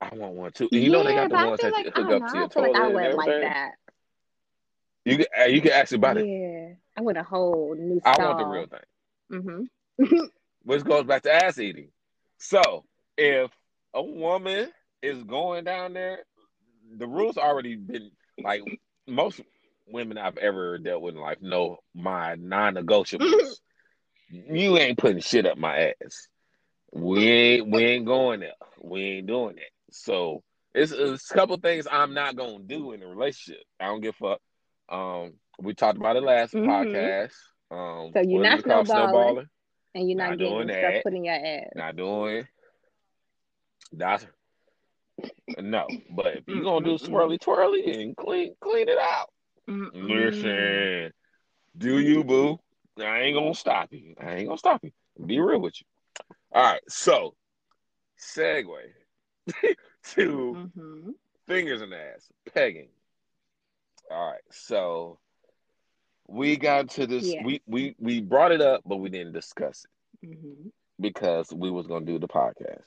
I 0.02 0.14
want 0.16 0.34
one 0.34 0.52
too. 0.52 0.70
You 0.72 0.90
know 0.90 1.04
they 1.04 1.16
got 1.16 1.30
the 1.30 1.36
ones 1.36 1.62
that 1.62 1.72
like, 1.72 1.86
you 1.86 1.92
hook 1.92 2.12
up 2.12 2.32
to 2.32 2.38
your 2.38 2.46
I 2.46 2.50
feel 2.50 2.64
like 2.64 2.74
toilet 2.74 2.76
I 2.76 2.88
wouldn't 2.88 3.18
like 3.18 3.42
that. 3.42 3.72
You 5.06 5.18
can 5.18 5.26
uh, 5.40 5.46
you 5.46 5.62
can 5.62 5.72
ask 5.72 5.94
about 5.94 6.18
it. 6.18 6.28
Yeah. 6.28 6.74
I 6.98 7.02
want 7.02 7.18
a 7.18 7.24
whole 7.24 7.76
new 7.78 8.02
I 8.04 8.18
want 8.18 8.38
the 8.38 8.46
real 8.46 8.68
thing. 8.68 8.80
Mm-hmm. 9.32 10.16
Which 10.64 10.84
goes 10.84 11.06
back 11.06 11.24
to 11.24 11.34
ass 11.34 11.60
eating. 11.60 11.90
So 12.38 12.86
if 13.18 13.52
a 13.94 14.02
woman 14.04 14.70
is 15.02 15.24
going 15.24 15.64
down 15.64 15.94
there, 15.94 16.20
the 16.98 17.08
rules 17.08 17.38
already 17.38 17.76
been 17.76 18.12
like 18.44 18.62
most 19.08 19.42
women 19.88 20.18
I've 20.18 20.38
ever 20.38 20.78
dealt 20.78 21.02
with 21.02 21.16
in 21.16 21.22
life 21.22 21.42
know 21.42 21.78
my 21.94 22.36
non-negotiables. 22.36 23.56
you 24.30 24.78
ain't 24.78 24.98
putting 24.98 25.22
shit 25.22 25.46
up 25.46 25.58
my 25.58 25.94
ass. 26.04 26.28
We 26.92 27.28
ain't 27.28 27.72
we 27.72 27.84
ain't 27.84 28.06
going 28.06 28.40
there. 28.40 28.54
We 28.82 29.02
ain't 29.02 29.28
doing 29.28 29.58
it. 29.58 29.72
So 29.92 30.44
it's, 30.74 30.92
it's 30.92 31.30
a 31.30 31.34
couple 31.34 31.58
things 31.58 31.88
I'm 31.90 32.14
not 32.14 32.36
gonna 32.36 32.60
do 32.60 32.94
in 32.94 33.04
a 33.04 33.08
relationship. 33.08 33.64
I 33.80 33.86
don't 33.86 34.02
give 34.02 34.16
a 34.22 34.38
fuck. 34.38 34.42
Um, 34.98 35.34
we 35.60 35.74
talked 35.74 35.98
about 35.98 36.16
it 36.16 36.24
last 36.24 36.54
Mhm. 36.54 36.66
podcast. 36.66 37.34
Um, 37.72 38.12
So 38.14 38.22
you're 38.22 38.42
not 38.44 38.60
is 38.60 38.66
it 38.66 38.68
called? 38.68 38.88
snowballing. 38.88 39.48
And 39.96 40.10
you're 40.10 40.18
not, 40.18 40.30
Not 40.32 40.38
getting 40.40 40.54
doing 40.54 40.68
stuff 40.68 40.94
that. 40.94 41.04
put 41.04 41.14
in 41.14 41.24
your 41.24 41.36
ass. 41.36 41.70
Not 41.76 41.96
doing. 41.96 42.48
That's 43.94 44.26
no. 45.58 45.88
But 46.10 46.28
if 46.38 46.44
you're 46.48 46.64
gonna 46.64 46.86
do 46.86 46.98
swirly 46.98 47.40
twirly 47.40 48.02
and 48.02 48.16
clean 48.18 48.56
clean 48.60 48.90
it 48.90 48.98
out. 48.98 49.30
Mm-mm. 49.70 49.92
Listen, 49.94 51.12
do 51.78 52.00
you 52.00 52.24
boo? 52.24 52.60
I 53.00 53.22
ain't 53.22 53.36
gonna 53.38 53.54
stop 53.56 53.90
you. 53.92 54.16
I 54.20 54.36
ain't 54.36 54.48
gonna 54.48 54.58
stop 54.58 54.84
you. 54.84 54.92
Be 55.26 55.40
real 55.40 55.60
with 55.60 55.80
you. 55.80 55.88
All 56.54 56.64
right, 56.64 56.82
so 56.88 57.36
segue 58.20 58.68
to 60.16 60.70
Mhm. 60.78 61.14
fingers 61.48 61.82
in 61.82 61.90
the 61.90 61.98
ass, 61.98 62.28
pegging. 62.54 62.90
All 64.12 64.32
right, 64.32 64.42
so 64.52 65.20
we 66.28 66.58
got 66.58 66.90
to 66.92 67.08
this. 67.08 67.26
Yeah. 67.34 67.44
We 67.46 67.62
we 67.68 67.96
we 68.00 68.22
brought 68.22 68.52
it 68.52 68.62
up, 68.62 68.82
but 68.86 68.98
we 68.98 69.10
didn't 69.10 69.34
discuss 69.34 69.86
it 70.22 70.30
Mhm. 70.30 70.72
because 71.00 71.54
we 71.54 71.70
was 71.72 71.88
gonna 71.88 72.06
do 72.06 72.20
the 72.20 72.28
podcast. 72.28 72.84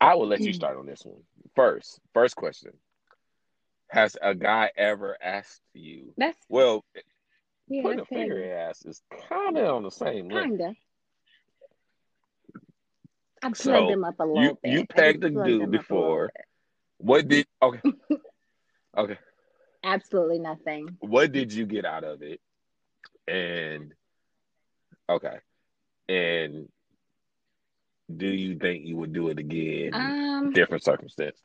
I 0.00 0.14
will 0.14 0.26
let 0.26 0.40
you 0.40 0.52
start 0.52 0.76
on 0.78 0.86
this 0.86 1.04
one 1.04 1.22
first. 1.54 2.00
First 2.14 2.36
question: 2.36 2.72
Has 3.88 4.16
a 4.22 4.34
guy 4.34 4.70
ever 4.76 5.16
asked 5.22 5.60
you? 5.74 6.14
That's 6.16 6.38
Well, 6.48 6.84
yeah, 7.68 7.82
putting 7.82 8.00
a 8.00 8.04
finger 8.06 8.38
in 8.42 8.50
ass 8.50 8.84
is 8.86 9.02
kind 9.28 9.58
of 9.58 9.74
on 9.74 9.82
the 9.82 9.90
same 9.90 10.28
level. 10.28 10.48
Kinda. 10.56 10.74
I 13.44 13.46
plugged 13.46 13.56
So, 13.58 13.86
them 13.88 14.04
up 14.04 14.18
a 14.20 14.24
little 14.24 14.42
you- 14.42 14.58
bit. 14.62 14.72
you 14.72 14.86
pegged 14.86 15.24
a 15.24 15.30
dude 15.30 15.62
a 15.62 15.66
before. 15.66 16.32
What 16.98 17.28
did 17.28 17.46
okay? 17.60 17.80
Okay, 18.96 19.18
Absolutely 19.82 20.38
nothing. 20.38 20.86
what 21.00 21.32
did 21.32 21.50
you 21.50 21.64
get 21.64 21.86
out 21.86 22.04
of 22.04 22.20
it? 22.22 22.40
And 23.32 23.94
okay, 25.08 25.38
and 26.06 26.68
do 28.14 28.26
you 28.26 28.58
think 28.58 28.84
you 28.84 28.96
would 28.96 29.14
do 29.14 29.28
it 29.28 29.38
again? 29.38 29.90
Um, 29.94 30.52
different 30.52 30.84
circumstances. 30.84 31.40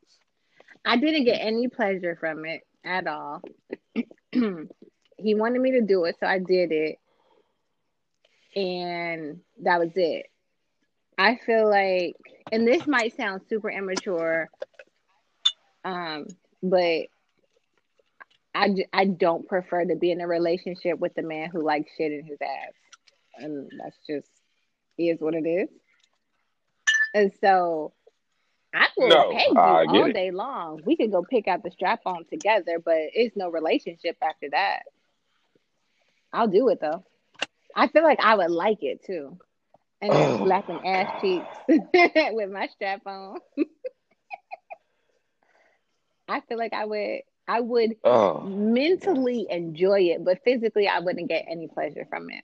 I 0.84 0.98
didn't 0.98 1.24
get 1.24 1.40
any 1.40 1.70
pleasure 1.70 2.18
from 2.20 2.46
it 2.46 2.64
at 2.84 3.08
all. 3.08 3.42
he 4.34 5.36
wanted 5.36 5.62
me 5.62 5.72
to 5.72 5.82
do 5.82 6.04
it, 6.04 6.18
so 6.20 6.28
I 6.28 6.40
did 6.40 6.74
it. 6.74 7.00
And 8.54 9.40
that 9.62 9.80
was 9.80 9.92
it. 9.96 10.26
I 11.18 11.40
feel 11.46 11.70
like, 11.70 12.18
and 12.52 12.68
this 12.68 12.86
might 12.86 13.16
sound 13.16 13.44
super 13.48 13.72
immature, 13.72 14.50
um, 15.86 16.28
but 16.62 17.08
I, 18.58 18.70
j- 18.70 18.88
I 18.92 19.06
don't 19.06 19.48
prefer 19.48 19.86
to 19.86 19.96
be 19.96 20.12
in 20.12 20.20
a 20.22 20.28
relationship 20.28 21.00
with 21.00 21.18
a 21.18 21.22
man 21.22 21.50
who 21.52 21.64
likes 21.64 21.92
shit 21.96 22.12
in 22.12 22.26
his 22.26 22.40
ass. 22.42 22.74
And 23.38 23.70
that's 23.80 23.98
just 24.08 24.28
is 24.98 25.20
what 25.20 25.36
it 25.36 25.48
is. 25.48 25.70
And 27.14 27.32
so 27.40 27.94
I 28.74 28.88
will 28.98 29.10
No, 29.10 29.30
pay 29.32 29.46
you 29.52 29.84
all 29.88 30.08
it. 30.08 30.14
day 30.14 30.32
long. 30.32 30.82
We 30.86 30.96
could 30.98 31.12
go 31.12 31.24
pick 31.24 31.48
out 31.48 31.64
the 31.64 31.72
strap 31.72 32.02
on 32.06 32.26
together, 32.26 32.80
but 32.84 32.98
it's 33.14 33.36
no 33.36 33.50
relationship 33.50 34.18
after 34.22 34.50
that. 34.52 34.84
I'll 36.34 36.48
do 36.48 36.70
it 36.70 36.80
though. 36.82 37.04
I 37.76 37.88
feel 37.90 38.04
like 38.04 38.20
I 38.22 38.36
would 38.36 38.52
like 38.52 38.80
it 38.82 39.04
too. 39.06 39.38
And 40.02 40.14
then 40.16 40.32
Oh, 40.32 40.46
slapping 40.46 40.80
ass 40.86 41.22
cheeks 41.22 41.46
with 41.68 42.50
my 42.52 42.68
strap 42.68 43.02
on. 43.06 43.38
I 46.28 46.42
feel 46.42 46.58
like 46.58 46.74
I 46.74 46.86
would 46.86 47.22
I 47.48 47.62
would 47.62 47.96
Oh, 48.04 48.50
mentally 48.50 49.48
enjoy 49.50 50.02
it, 50.02 50.24
but 50.24 50.44
physically 50.44 50.88
I 50.88 51.00
wouldn't 51.00 51.30
get 51.30 51.46
any 51.50 51.68
pleasure 51.68 52.06
from 52.10 52.30
it. 52.30 52.44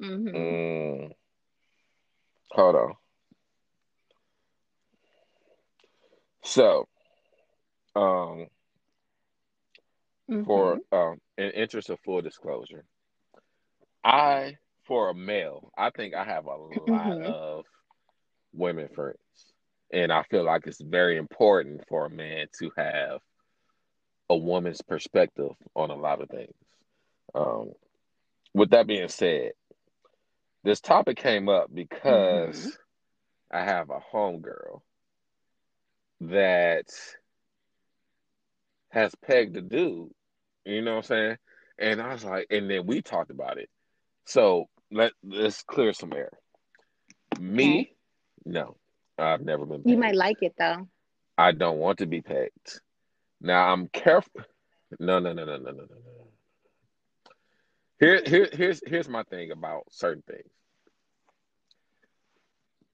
hmm 0.00 0.38
mm. 0.38 1.12
Hold 2.50 2.76
on. 2.76 2.94
So, 6.42 6.88
um, 7.94 8.48
Mhm. 10.28 10.44
for 10.44 10.80
um, 10.92 11.20
in 11.36 11.50
interest 11.50 11.90
of 11.90 12.00
full 12.00 12.22
disclosure, 12.22 12.84
I 14.04 14.56
for 14.86 15.10
a 15.10 15.14
male, 15.14 15.70
I 15.76 15.90
think 15.90 16.14
I 16.14 16.24
have 16.24 16.46
a 16.46 16.56
lot 16.56 17.16
Mhm. 17.16 17.22
of 17.22 17.64
women 18.52 18.88
friends, 18.88 19.18
and 19.92 20.12
I 20.12 20.22
feel 20.24 20.44
like 20.44 20.66
it's 20.66 20.80
very 20.80 21.16
important 21.16 21.86
for 21.88 22.06
a 22.06 22.10
man 22.10 22.46
to 22.58 22.70
have 22.76 23.20
a 24.30 24.36
woman's 24.36 24.82
perspective 24.82 25.52
on 25.74 25.90
a 25.90 25.96
lot 25.96 26.20
of 26.20 26.28
things. 26.28 26.54
Um, 27.34 27.72
with 28.54 28.70
that 28.70 28.86
being 28.86 29.08
said, 29.08 29.52
this 30.64 30.80
topic 30.80 31.16
came 31.16 31.48
up 31.48 31.72
because 31.72 32.66
Mhm. 32.66 32.78
I 33.50 33.64
have 33.64 33.90
a 33.90 34.00
homegirl 34.00 34.82
that 36.20 36.86
has 38.90 39.14
pegged 39.16 39.56
a 39.56 39.62
dude. 39.62 40.12
You 40.64 40.82
know 40.82 40.92
what 40.92 40.96
I'm 40.98 41.02
saying? 41.04 41.38
And 41.78 42.02
I 42.02 42.12
was 42.12 42.24
like, 42.24 42.48
and 42.50 42.68
then 42.68 42.86
we 42.86 43.02
talked 43.02 43.30
about 43.30 43.58
it. 43.58 43.70
So 44.26 44.68
let 44.90 45.12
let's 45.22 45.62
clear 45.62 45.92
some 45.92 46.12
air. 46.12 46.32
Me. 47.38 47.96
No, 48.48 48.76
I've 49.18 49.42
never 49.42 49.66
been 49.66 49.82
You 49.84 49.96
might 49.98 50.14
like 50.16 50.42
it 50.42 50.54
though. 50.58 50.88
I 51.36 51.52
don't 51.52 51.78
want 51.78 51.98
to 51.98 52.06
be 52.06 52.22
pegged. 52.22 52.80
Now 53.40 53.72
I'm 53.72 53.88
careful. 53.88 54.42
No, 54.98 55.18
no, 55.18 55.32
no, 55.34 55.44
no, 55.44 55.58
no, 55.58 55.70
no, 55.70 55.70
no, 55.72 55.84
no. 55.84 56.28
Here, 58.00 58.22
here, 58.24 58.48
here's 58.52 58.80
here's 58.86 59.08
my 59.08 59.22
thing 59.24 59.50
about 59.50 59.84
certain 59.90 60.22
things. 60.22 60.48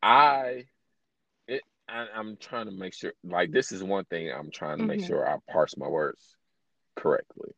I, 0.02 0.64
it, 1.46 1.62
I, 1.88 2.06
I'm 2.14 2.36
trying 2.36 2.66
to 2.66 2.72
make 2.72 2.94
sure. 2.94 3.12
Like 3.22 3.52
this 3.52 3.70
is 3.70 3.82
one 3.82 4.04
thing 4.06 4.30
I'm 4.32 4.50
trying 4.50 4.78
to 4.78 4.84
make 4.84 5.00
Mhm. 5.00 5.06
sure 5.06 5.28
I 5.28 5.36
parse 5.50 5.76
my 5.76 5.88
words 5.88 6.34
correctly. 6.96 7.52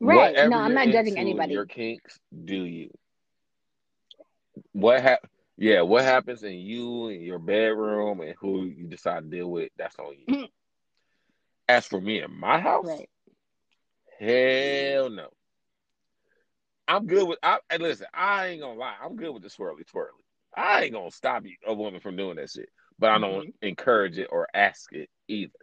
Right. 0.00 0.32
Whatever 0.32 0.50
no, 0.50 0.58
I'm 0.58 0.74
not 0.74 0.88
judging 0.88 1.16
anybody. 1.16 1.52
Your 1.54 1.66
kinks, 1.66 2.18
do 2.44 2.56
you? 2.64 2.90
What 4.72 5.00
hap- 5.00 5.30
Yeah, 5.56 5.82
what 5.82 6.02
happens 6.04 6.42
in 6.42 6.54
you 6.54 7.08
and 7.08 7.22
your 7.22 7.38
bedroom 7.38 8.20
and 8.20 8.34
who 8.40 8.64
you 8.64 8.86
decide 8.86 9.24
to 9.24 9.28
deal 9.36 9.50
with, 9.50 9.70
that's 9.76 9.98
on 9.98 10.14
you. 10.18 10.26
Mhm. 10.26 10.48
As 11.68 11.86
for 11.86 12.00
me 12.00 12.20
in 12.22 12.32
my 12.38 12.58
house, 12.58 12.86
Right. 12.86 13.10
hell 14.18 15.10
no. 15.10 15.30
I'm 16.86 17.06
good 17.06 17.26
with. 17.26 17.38
I 17.42 17.60
and 17.70 17.82
listen. 17.82 18.06
I 18.12 18.48
ain't 18.48 18.60
gonna 18.60 18.78
lie. 18.78 18.96
I'm 19.00 19.16
good 19.16 19.30
with 19.32 19.42
the 19.42 19.48
swirly 19.48 19.86
twirly. 19.86 20.22
I 20.54 20.84
ain't 20.84 20.92
gonna 20.92 21.10
stop 21.10 21.46
you, 21.46 21.56
a 21.66 21.72
woman 21.72 22.00
from 22.00 22.16
doing 22.16 22.36
that 22.36 22.50
shit, 22.50 22.68
but 22.98 23.10
I 23.10 23.18
don't 23.18 23.46
Mhm. 23.46 23.54
encourage 23.62 24.18
it 24.18 24.28
or 24.30 24.48
ask 24.54 24.92
it 24.92 25.08
either. 25.28 25.58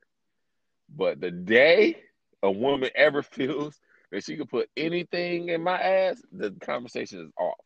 But 0.89 1.21
the 1.21 1.31
day 1.31 2.01
a 2.41 2.51
woman 2.51 2.89
ever 2.95 3.21
feels 3.23 3.79
that 4.11 4.23
she 4.23 4.35
can 4.35 4.47
put 4.47 4.69
anything 4.75 5.49
in 5.49 5.61
my 5.61 5.79
ass, 5.79 6.21
the 6.31 6.51
conversation 6.51 7.19
is 7.21 7.31
off. 7.37 7.59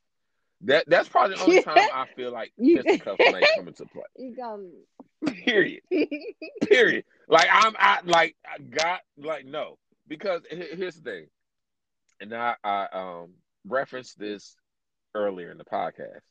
That 0.65 0.85
that's 0.87 1.07
probably 1.09 1.35
the 1.37 1.43
only 1.43 1.61
time 1.63 1.77
I 1.93 2.05
feel 2.15 2.31
like 2.31 2.51
fisticuffs 2.57 3.19
may 3.31 3.41
come 3.55 3.67
into 3.67 3.85
play. 3.85 4.03
You 4.17 4.35
um 4.43 4.71
Period. 5.25 5.81
Period. 6.69 7.05
Like 7.27 7.47
I'm, 7.51 7.75
I 7.79 7.99
like 8.03 8.35
I 8.45 8.59
got 8.61 9.01
like 9.17 9.45
no 9.45 9.77
because 10.07 10.43
he- 10.49 10.75
here's 10.75 10.95
the 10.95 11.01
thing, 11.09 11.27
and 12.19 12.33
I 12.33 12.55
I 12.63 12.87
um 12.93 13.29
referenced 13.67 14.19
this 14.19 14.55
earlier 15.15 15.51
in 15.51 15.57
the 15.57 15.65
podcast. 15.65 16.21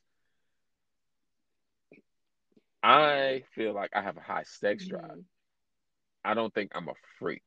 I 2.82 3.42
feel 3.54 3.72
like 3.72 3.90
I 3.94 4.02
have 4.02 4.16
a 4.16 4.20
high 4.20 4.44
sex 4.44 4.86
drive. 4.86 5.02
Mhm. 5.10 5.24
I 6.24 6.34
don't 6.34 6.52
think 6.54 6.72
I'm 6.74 6.88
a 6.88 6.94
freak. 7.18 7.42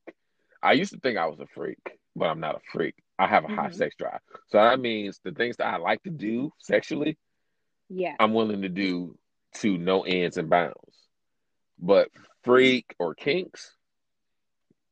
I 0.62 0.74
used 0.74 0.94
to 0.94 1.00
think 1.00 1.18
I 1.18 1.28
was 1.28 1.40
a 1.40 1.48
freak, 1.48 1.80
but 2.16 2.26
I'm 2.26 2.40
not 2.40 2.56
a 2.56 2.60
freak. 2.72 2.96
I 3.20 3.28
have 3.28 3.46
a 3.46 3.48
high 3.48 3.70
Mhm. 3.70 3.76
sex 3.76 3.96
drive. 3.96 4.20
So 4.48 4.58
that 4.60 4.80
means 4.80 5.20
the 5.24 5.32
things 5.32 5.58
that 5.58 5.68
I 5.74 5.78
like 5.78 6.04
to 6.04 6.10
do 6.10 6.52
sexually, 6.60 7.18
Yeah. 7.90 8.16
I'm 8.20 8.34
willing 8.34 8.62
to 8.62 8.70
do 8.70 9.18
to 9.56 9.78
no 9.78 10.04
ends 10.04 10.38
and 10.38 10.50
bounds. 10.50 11.08
But 11.80 12.12
freak 12.44 12.96
or 13.00 13.16
kinks, 13.16 13.76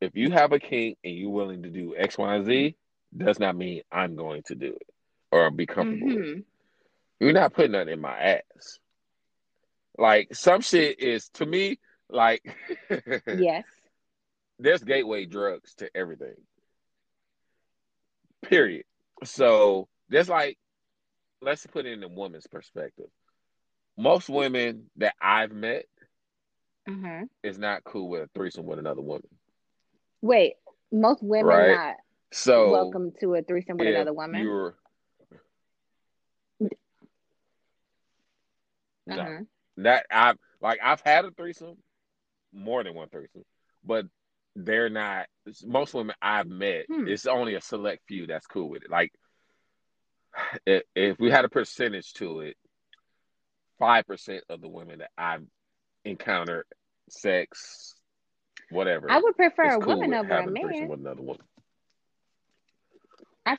if 0.01 0.15
you 0.15 0.32
have 0.32 0.51
a 0.53 0.59
kink 0.59 0.97
and 1.03 1.15
you're 1.15 1.30
willing 1.30 1.63
to 1.63 1.69
do 1.69 1.95
X, 1.95 2.17
Y, 2.17 2.36
and 2.36 2.45
Z, 2.45 2.76
does 3.15 3.39
not 3.39 3.55
mean 3.55 3.84
I'm 3.91 4.15
going 4.15 4.43
to 4.43 4.55
do 4.55 4.73
it 4.76 4.89
or 5.32 5.49
be 5.51 5.65
comfortable 5.65 6.07
with 6.07 6.15
it. 6.17 6.38
Mhm. 6.38 6.43
You're 7.19 7.34
not 7.34 7.53
putting 7.53 7.71
that 7.73 7.88
in 7.88 8.01
my 8.01 8.17
ass. 8.19 8.80
Like 9.97 10.34
some 10.36 10.61
shit 10.61 10.99
is 10.99 11.30
to 11.30 11.45
me 11.45 11.80
like 12.09 12.43
Yes. 13.28 13.65
there's 14.59 14.84
gateway 14.84 15.26
drugs 15.26 15.76
to 15.76 15.95
everything. 15.95 16.36
Period. 18.50 18.86
So 19.24 19.88
there's 20.10 20.30
like 20.30 20.58
let's 21.41 21.66
put 21.68 21.86
it 21.86 21.93
in 21.93 22.04
a 22.04 22.08
woman's 22.08 22.48
perspective. 22.48 23.08
Most 23.98 24.30
women 24.30 24.89
that 24.98 25.16
I've 25.22 25.52
met 25.52 25.86
Uh-huh. 26.88 27.26
is 27.43 27.58
not 27.58 27.84
cool 27.84 28.10
with 28.10 28.24
a 28.24 28.30
threesome 28.36 28.66
with 28.66 28.80
another 28.80 29.02
woman. 29.02 29.28
Wait, 30.22 30.54
most 30.91 31.24
women 31.24 31.48
Right. 31.48 31.72
not 31.76 31.96
So 32.32 32.72
welcome 32.72 33.12
to 33.20 33.36
a 33.36 33.41
threesome 33.41 33.78
with 33.78 33.88
another 33.88 34.14
woman. 34.14 34.41
You're. 34.41 34.76
Uh-huh. 39.10 39.41
That 39.78 40.06
I've 40.10 40.38
like 40.62 40.80
I've 40.84 41.02
had 41.02 41.26
a 41.26 41.32
threesome, 41.32 41.78
more 42.54 42.84
than 42.84 42.96
one 42.96 43.10
threesome, 43.10 43.43
but 43.84 44.06
they're 44.56 44.89
not. 44.89 45.28
Most 45.64 45.93
women 45.93 46.16
I've 46.22 46.47
met, 46.47 46.86
Hmm. 46.88 47.08
it's 47.08 47.26
only 47.26 47.56
a 47.56 47.62
select 47.62 48.03
few 48.08 48.26
that's 48.28 48.47
cool 48.47 48.70
with 48.70 48.84
it. 48.84 48.89
Like 48.89 49.12
if, 50.66 50.84
if 50.95 51.20
we 51.20 51.30
had 51.32 51.45
a 51.45 51.49
percentage 51.49 52.14
to 52.14 52.41
it, 52.41 52.58
five 53.80 54.06
percent 54.06 54.43
of 54.49 54.62
the 54.62 54.70
women 54.70 54.99
that 54.99 55.12
I've 55.18 55.43
encountered, 56.06 56.66
sex, 57.10 57.95
whatever, 58.70 59.12
I 59.12 59.20
would 59.20 59.36
prefer 59.36 59.76
a 59.76 59.80
cool 59.80 59.95
woman 59.95 60.14
over 60.14 60.30
a 60.32 60.36
having 60.36 60.58
a 60.58 60.60
threesome 60.62 60.80
man. 60.82 60.89
with 60.89 60.99
another 60.99 61.22
woman. 61.22 61.45
I, 63.45 63.58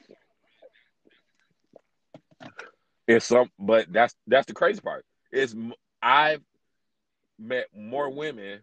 It's 3.07 3.27
some, 3.27 3.51
but 3.59 3.93
that's 3.93 4.15
that's 4.27 4.47
the 4.47 4.55
crazy 4.55 4.81
part. 4.81 5.05
Is 5.33 5.55
I've 6.03 6.43
met 7.39 7.67
more 7.75 8.11
women 8.11 8.61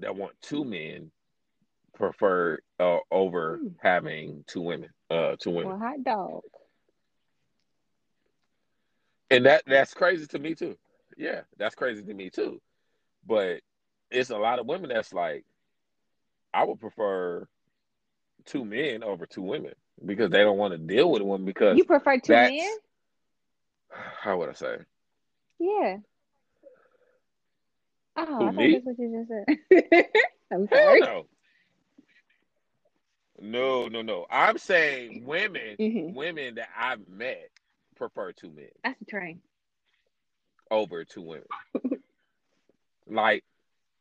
that 0.00 0.16
want 0.16 0.32
two 0.42 0.64
men 0.64 1.10
preferred 1.96 2.62
uh, 2.78 2.98
over 3.10 3.58
Hmm. 3.58 3.68
having 3.82 4.44
two 4.46 4.60
women, 4.60 4.90
uh, 5.10 5.36
two 5.38 5.50
women, 5.50 5.70
well, 5.70 5.78
hot 5.78 6.04
dog. 6.04 6.42
and 9.30 9.46
that 9.46 9.62
that's 9.66 9.94
crazy 9.94 10.26
to 10.26 10.38
me 10.38 10.54
too. 10.54 10.76
Yeah, 11.16 11.40
that's 11.58 11.74
crazy 11.74 12.02
to 12.04 12.14
me 12.14 12.30
too. 12.30 12.60
But 13.26 13.60
it's 14.10 14.30
a 14.30 14.38
lot 14.38 14.58
of 14.60 14.66
women 14.66 14.90
that's 14.90 15.12
like, 15.12 15.44
I 16.54 16.64
would 16.64 16.78
prefer 16.78 17.48
two 18.44 18.64
men 18.64 19.02
over 19.02 19.26
two 19.26 19.42
women 19.42 19.72
because 20.04 20.30
they 20.30 20.44
don't 20.44 20.58
want 20.58 20.72
to 20.72 20.78
deal 20.78 21.10
with 21.10 21.22
a 21.22 21.24
woman 21.24 21.44
because 21.44 21.76
You 21.76 21.84
prefer 21.84 22.18
two 22.20 22.32
men? 22.34 22.70
how 24.20 24.38
would 24.38 24.50
I 24.50 24.52
say? 24.52 24.76
Yeah. 25.58 25.96
Oh, 28.18 28.36
Who, 28.38 28.44
I 28.44 28.52
thought 28.52 28.54
me? 28.54 28.72
that's 28.72 28.84
what 28.84 28.98
you 28.98 29.26
just 29.26 29.28
said. 29.28 30.06
I'm 30.52 30.66
Hell 30.68 30.82
sorry. 30.84 31.00
no. 31.00 31.26
No, 33.40 33.88
no, 33.88 34.02
no. 34.02 34.26
I'm 34.30 34.58
saying 34.58 35.24
women, 35.24 35.76
Mhm. 35.78 36.14
women 36.14 36.54
that 36.56 36.68
I've 36.76 37.06
met 37.08 37.50
prefer 37.96 38.32
two 38.32 38.50
men 38.50 38.68
That's 38.84 38.98
the 38.98 39.04
train. 39.06 39.42
over 40.70 41.04
two 41.04 41.22
women. 41.22 41.46
like, 43.06 43.44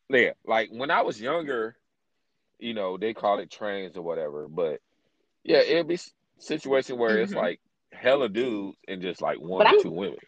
yeah, 0.09 0.31
like 0.45 0.69
when 0.71 0.91
I 0.91 1.01
was 1.01 1.19
younger, 1.19 1.77
you 2.59 2.73
know, 2.73 2.97
they 2.97 3.13
call 3.13 3.39
it 3.39 3.51
trains 3.51 3.97
or 3.97 4.01
whatever, 4.01 4.47
but 4.47 4.81
yeah, 5.43 5.57
it'd 5.57 5.87
be 5.87 5.99
situation 6.37 6.97
where 6.97 7.19
it's 7.19 7.33
Mhm. 7.33 7.37
like 7.37 7.61
hella 7.91 8.29
dudes 8.29 8.77
and 8.87 9.01
just 9.01 9.21
like 9.21 9.39
one 9.39 9.67
or 9.67 9.81
two 9.81 9.91
women. 9.91 10.19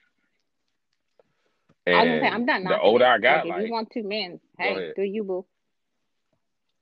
I 1.87 2.03
was 2.03 2.19
say 2.21 2.27
And 2.27 2.35
I'm 2.35 2.45
not 2.45 2.63
the 2.63 2.79
older. 2.81 3.05
I 3.05 3.17
got, 3.17 3.47
like, 3.47 3.61
if 3.61 3.65
you 3.67 3.71
want 3.71 3.89
two 3.91 4.03
men, 4.03 4.41
hey, 4.57 4.93
do 4.95 5.01
you 5.03 5.23
boo? 5.23 5.45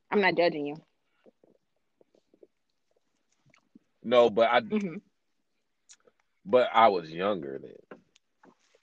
I'm 0.09 0.21
not 0.21 0.35
judging 0.35 0.65
you. 0.65 0.75
No, 4.05 4.29
but 4.31 4.49
I 4.51 4.61
hmm 4.69 4.97
but 6.45 6.69
I 6.73 6.89
was 6.89 7.09
younger 7.11 7.59
then. 7.61 7.99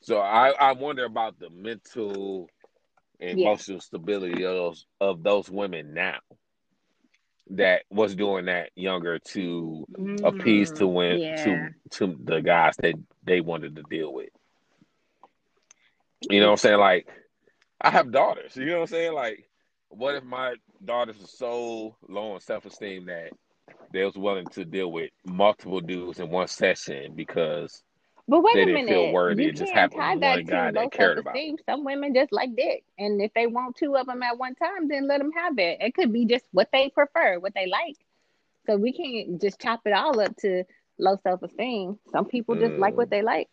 So 0.02 0.18
I, 0.18 0.50
I 0.50 0.72
wonder 0.72 1.04
about 1.04 1.38
the 1.38 1.50
mental 1.50 2.50
and 3.20 3.30
Yeah. 3.30 3.38
emotional 3.40 3.80
stability 3.80 4.44
of 4.44 4.54
those 4.54 4.86
of 5.00 5.22
those 5.22 5.50
women 5.50 5.94
now 5.94 6.18
that 7.50 7.82
was 7.90 8.14
doing 8.16 8.46
that 8.46 8.70
younger 8.76 9.18
to 9.18 9.86
appease 10.22 10.72
to 10.72 10.86
win 10.86 11.18
Mm, 11.18 11.20
yeah. 11.20 11.34
to 11.36 11.74
to 11.92 12.16
the 12.24 12.40
guys 12.42 12.76
that 12.82 12.96
they 13.24 13.40
wanted 13.40 13.76
to 13.76 13.82
deal 13.82 14.12
with. 14.12 14.30
You 16.30 16.40
know 16.40 16.46
what 16.46 16.52
I'm 16.52 16.58
saying? 16.58 16.80
Like, 16.80 17.08
I 17.80 17.90
have 17.90 18.12
daughters. 18.12 18.56
You 18.56 18.66
know 18.66 18.74
what 18.76 18.80
I'm 18.82 18.86
saying? 18.88 19.14
Like, 19.14 19.48
what 19.90 20.14
if 20.16 20.24
my 20.24 20.56
daughters 20.84 21.22
are 21.22 21.26
so 21.26 21.96
low 22.08 22.32
on 22.32 22.40
self 22.40 22.66
esteem 22.66 23.06
that 23.06 23.32
they 23.92 24.04
was 24.04 24.16
willing 24.16 24.48
to 24.50 24.64
deal 24.64 24.90
with 24.92 25.10
multiple 25.24 25.80
dudes 25.80 26.20
in 26.20 26.30
one 26.30 26.48
session 26.48 27.14
because 27.14 27.82
But 28.28 28.42
wait 28.42 28.54
they 28.54 28.64
a 28.64 28.66
didn't 28.66 28.84
feel 28.84 29.06
minute, 29.06 29.08
worthy. 29.08 29.46
you 29.46 29.48
It 29.48 29.56
just 29.56 29.72
happened 29.72 29.96
tie 29.96 30.16
that 30.20 30.40
one 30.40 30.46
guy 30.46 30.72
that 30.72 30.90
cared 30.90 31.18
about. 31.18 31.36
self-esteem. 31.36 31.58
Some 31.66 31.84
women 31.84 32.14
just 32.14 32.32
like 32.32 32.54
dick, 32.56 32.84
and 32.98 33.20
if 33.20 33.32
they 33.34 33.46
want 33.46 33.76
two 33.76 33.96
of 33.96 34.06
them 34.06 34.22
at 34.22 34.38
one 34.38 34.54
time, 34.54 34.88
then 34.88 35.06
let 35.08 35.18
them 35.18 35.32
have 35.32 35.58
it. 35.58 35.78
It 35.80 35.94
could 35.94 36.12
be 36.12 36.24
just 36.26 36.46
what 36.52 36.70
they 36.72 36.88
prefer, 36.90 37.38
what 37.38 37.54
they 37.54 37.66
like. 37.66 37.96
So 38.66 38.76
we 38.76 38.92
can't 38.92 39.40
just 39.40 39.60
chop 39.60 39.82
it 39.86 39.92
all 39.92 40.20
up 40.20 40.36
to 40.38 40.64
low 40.98 41.16
self-esteem. 41.22 41.98
Some 42.12 42.26
people 42.26 42.56
just 42.56 42.78
like 42.78 42.96
what 42.96 43.08
Mm. 43.08 43.10
they 43.10 43.22
like. 43.22 43.50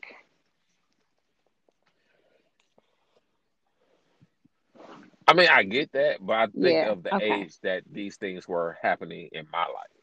I 5.27 5.33
mean, 5.33 5.47
I 5.49 5.63
get 5.63 5.91
that, 5.93 6.17
but 6.25 6.33
I 6.35 6.47
think 6.61 6.81
Yeah. 6.81 6.83
of 6.83 7.03
the 7.03 7.13
Okay. 7.13 7.19
age 7.19 7.59
that 7.63 7.83
these 7.91 8.17
things 8.17 8.47
were 8.47 8.77
happening 8.81 9.29
in 9.31 9.45
my 9.51 9.65
life. 9.65 9.98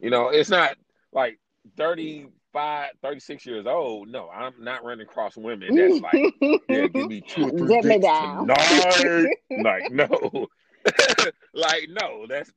You 0.00 0.10
know, 0.10 0.28
it's 0.28 0.50
not 0.50 0.76
like 1.12 1.38
35, 1.76 2.90
36 3.02 3.46
years 3.46 3.66
old. 3.66 4.08
No, 4.08 4.28
I'm 4.28 4.52
not 4.60 4.84
running 4.84 5.06
across 5.06 5.36
women 5.36 5.74
that's 5.74 6.00
like, 6.00 6.34
yeah, 6.68 6.86
give 6.88 7.08
me 7.08 7.22
two 7.22 7.46
or 7.48 7.50
three 7.50 7.80
me 7.82 7.98
down. 7.98 8.46
tonight. 8.46 9.28
like, 9.62 9.90
no. 9.90 10.46
like, 11.54 11.88
no, 11.88 12.26
that's, 12.28 12.52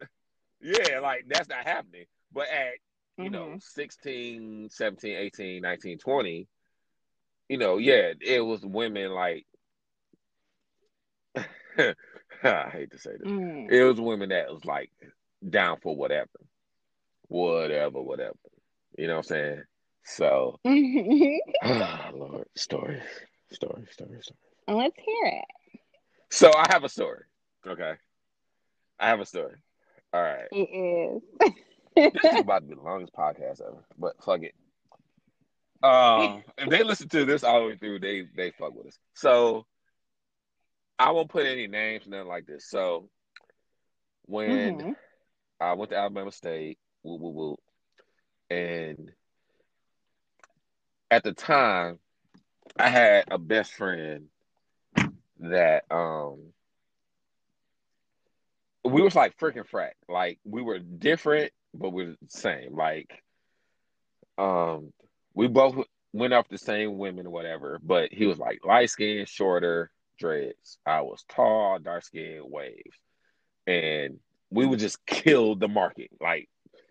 yeah, 0.62 1.00
like, 1.00 1.26
that's 1.28 1.50
not 1.50 1.66
happening. 1.66 2.06
But 2.32 2.48
at, 2.50 2.74
you 3.18 3.30
know, 3.30 3.48
Mhm. 3.56 3.64
16, 3.64 4.70
17, 4.72 5.16
18, 5.16 5.62
19, 5.62 5.98
20, 5.98 6.48
you 7.50 7.58
know, 7.58 7.78
yeah, 7.78 8.14
it 8.22 8.42
was 8.42 8.62
women 8.66 9.12
like, 9.12 9.46
I 12.44 12.70
hate 12.72 12.92
to 12.92 12.98
say 12.98 13.12
this. 13.18 13.28
Mm. 13.28 13.72
It 13.72 13.84
was 13.84 14.00
women 14.00 14.30
that 14.30 14.52
was 14.52 14.64
like 14.66 14.92
down 15.48 15.78
for 15.82 15.96
whatever. 15.96 16.30
Whatever, 17.30 18.02
whatever. 18.02 18.36
You 18.98 19.08
know 19.08 19.18
what 19.18 19.32
I'm 19.32 19.38
saying? 19.38 19.64
So, 20.06 20.60
oh, 20.66 20.70
Lord, 22.16 22.48
stories, 22.56 23.04
stories, 23.52 23.88
stories, 23.92 24.26
stories. 24.26 24.32
Let's 24.68 24.98
hear 25.00 25.26
it. 25.28 25.80
So 26.32 26.52
I 26.56 26.66
have 26.72 26.84
a 26.84 26.90
story. 26.90 27.24
Okay. 27.68 27.94
I 29.00 29.10
have 29.10 29.22
a 29.22 29.26
story. 29.26 29.56
All 30.14 30.22
right. 30.24 30.48
It 30.52 31.22
This 32.14 32.26
is 32.26 32.34
is. 32.34 32.40
about 32.42 32.60
to 32.62 32.68
be 32.68 32.76
the 32.76 32.82
longest 32.82 33.14
podcast 33.14 33.62
ever, 33.62 33.86
but 33.98 34.22
fuck 34.24 34.42
it. 34.44 34.56
Um, 35.84 36.44
if 36.58 36.70
they 36.70 36.84
listen 36.84 37.10
to 37.10 37.26
this 37.26 37.44
all 37.44 37.62
the 37.62 37.68
way 37.68 37.78
through, 37.78 38.00
they 38.00 38.28
they 38.36 38.52
fuck 38.52 38.76
with 38.76 38.88
us. 38.88 39.00
So 39.16 39.66
I 41.00 41.12
won't 41.12 41.30
put 41.30 41.46
any 41.46 41.68
names, 41.68 42.08
nothing 42.08 42.28
like 42.28 42.46
this. 42.46 42.70
So 42.70 43.10
when 44.26 44.78
Mhm. 44.80 44.96
I 45.60 45.74
went 45.74 45.92
to 45.92 45.98
Alabama 45.98 46.32
State, 46.32 46.80
and 48.50 49.12
at 51.12 51.24
the 51.24 51.34
time, 51.34 52.00
I 52.78 52.90
had 52.90 53.26
a 53.32 53.38
best 53.38 53.74
friend 53.74 54.26
that 55.40 55.86
um 55.90 56.54
we 58.84 59.02
was 59.02 59.16
like 59.16 59.38
freaking 59.38 59.68
frat. 59.68 59.94
Like 60.08 60.40
we 60.44 60.62
were 60.62 60.80
different, 60.80 61.52
but 61.74 61.92
we 61.92 62.06
are 62.06 62.10
the 62.10 62.18
same. 62.30 62.76
Like 62.76 63.24
um 64.38 64.94
we 65.34 65.48
both 65.48 65.76
went 66.14 66.34
off 66.34 66.50
the 66.50 66.58
same 66.58 66.98
women 66.98 67.28
or 67.28 67.32
whatever, 67.32 67.80
but 67.84 68.12
he 68.12 68.26
was 68.26 68.40
like 68.40 68.66
light 68.66 68.90
skinned, 68.90 69.28
shorter, 69.28 69.92
dreads. 70.18 70.78
I 70.86 71.02
was 71.02 71.24
tall, 71.30 71.80
dark 71.80 72.04
skinned, 72.04 72.44
waves. 72.46 72.98
And 73.68 74.20
we 74.50 74.66
would 74.66 74.80
just 74.80 75.06
kill 75.06 75.56
the 75.56 75.68
market. 75.68 76.10
Like 76.20 76.50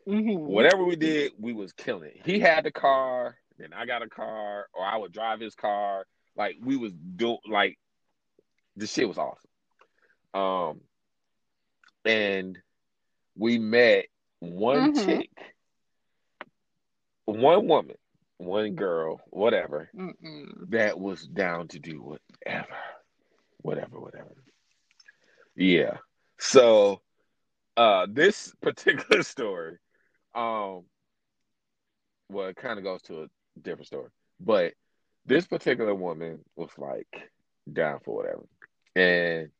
Mhm. 0.08 0.38
whatever 0.46 0.84
we 0.84 0.96
did, 0.96 1.32
we 1.38 1.52
was 1.52 1.72
killing 1.74 2.10
it. 2.14 2.22
He 2.24 2.40
had 2.40 2.64
the 2.64 2.72
car, 2.72 3.36
then 3.58 3.72
I 3.74 3.84
got 3.84 4.02
a 4.02 4.08
car, 4.08 4.68
or 4.72 4.84
I 4.84 4.96
would 4.96 5.12
drive 5.12 5.38
his 5.40 5.54
car. 5.54 6.06
Like 6.34 6.56
we 6.62 6.76
was 6.76 6.92
do 6.94 7.36
like 7.46 7.78
the 8.76 8.86
shit 8.86 9.06
was 9.06 9.18
awesome. 9.18 9.50
Um 10.32 10.80
and 12.04 12.58
we 13.36 13.58
met 13.58 14.06
one 14.40 14.94
Mhm. 14.94 15.04
chick, 15.04 15.30
one 17.26 17.66
woman, 17.68 17.96
one 18.38 18.74
girl, 18.76 19.20
whatever, 19.30 19.90
Mm-mm. 19.94 20.70
that 20.70 20.98
was 20.98 21.26
down 21.26 21.68
to 21.68 21.78
do 21.78 22.00
whatever. 22.02 22.76
Whatever, 23.58 24.00
whatever. 24.00 24.34
Yeah. 25.54 25.98
So 26.38 27.02
uh 27.76 28.06
this 28.08 28.54
particular 28.62 29.22
story, 29.22 29.78
um 30.38 30.84
well 32.30 32.48
it 32.48 32.56
kind 32.56 32.78
of 32.78 32.84
goes 32.84 33.02
to 33.02 33.22
a 33.22 33.26
different 33.62 33.86
story. 33.86 34.10
But 34.40 34.74
this 35.26 35.46
particular 35.46 35.94
woman 35.94 36.40
was 36.56 36.70
like 36.78 37.30
down 37.72 38.00
for 38.04 38.16
whatever. 38.16 38.44
And 38.96 39.50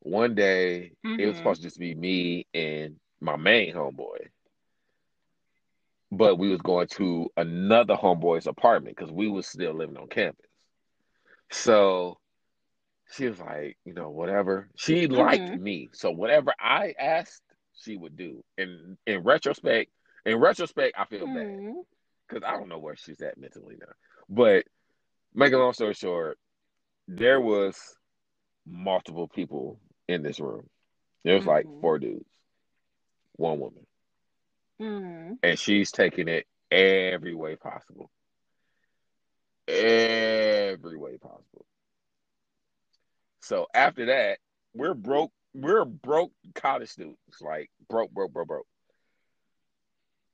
one 0.00 0.34
day 0.34 0.92
it 1.18 1.26
was 1.26 1.36
Mhm. 1.36 1.38
supposed 1.38 1.60
to 1.62 1.68
just 1.68 1.78
be 1.78 1.94
me 1.94 2.46
and 2.54 2.96
my 3.20 3.36
main 3.36 3.74
homeboy. 3.74 4.28
But 6.12 6.36
we 6.36 6.48
was 6.50 6.60
going 6.62 6.88
to 6.96 7.30
another 7.36 7.94
homeboy's 7.94 8.46
apartment 8.46 8.96
because 8.96 9.12
we 9.12 9.28
was 9.28 9.46
still 9.46 9.74
living 9.74 9.96
on 9.96 10.08
campus. 10.08 10.46
So 11.50 12.18
she 13.12 13.26
was 13.28 13.40
like, 13.40 13.78
you 13.84 13.94
know, 13.94 14.10
whatever. 14.10 14.68
She 14.76 15.06
liked 15.06 15.52
Mhm. 15.52 15.58
me. 15.58 15.90
So 15.92 16.10
whatever 16.10 16.54
I 16.58 16.94
asked, 16.98 17.42
she 17.78 17.96
would 17.96 18.16
do. 18.16 18.44
And 18.56 18.98
in 19.06 19.22
retrospect, 19.22 19.90
in 20.24 20.36
retrospect, 20.36 20.96
I 20.98 21.04
feel 21.04 21.26
bad 21.26 21.46
Mm. 21.46 21.84
because 22.28 22.42
I 22.46 22.52
don't 22.52 22.68
know 22.68 22.78
where 22.78 22.96
she's 22.96 23.22
at 23.22 23.38
mentally 23.38 23.76
now. 23.80 23.92
But 24.28 24.66
make 25.34 25.52
a 25.52 25.58
long 25.58 25.72
story 25.72 25.94
short, 25.94 26.38
there 27.06 27.40
was 27.40 27.96
multiple 28.66 29.28
people 29.28 29.80
in 30.08 30.22
this 30.22 30.40
room. 30.40 30.68
There 31.24 31.36
was 31.36 31.46
like 31.46 31.66
Mhm. 31.66 31.80
four 31.80 31.98
dudes, 31.98 32.28
one 33.36 33.58
woman, 33.60 33.86
Mm. 34.80 35.38
and 35.42 35.58
she's 35.58 35.90
taking 35.90 36.28
it 36.28 36.46
every 36.70 37.34
way 37.34 37.56
possible, 37.56 38.10
every 39.66 40.96
way 40.98 41.16
possible. 41.18 41.66
So 43.40 43.66
after 43.72 44.06
that, 44.06 44.40
we're 44.74 44.94
broke. 44.94 45.32
We're 45.54 45.84
broke 45.84 46.32
college 46.60 46.90
students, 46.90 47.18
like 47.40 47.70
broke, 47.88 48.10
broke, 48.10 48.32
broke, 48.32 48.48
broke. 48.48 48.66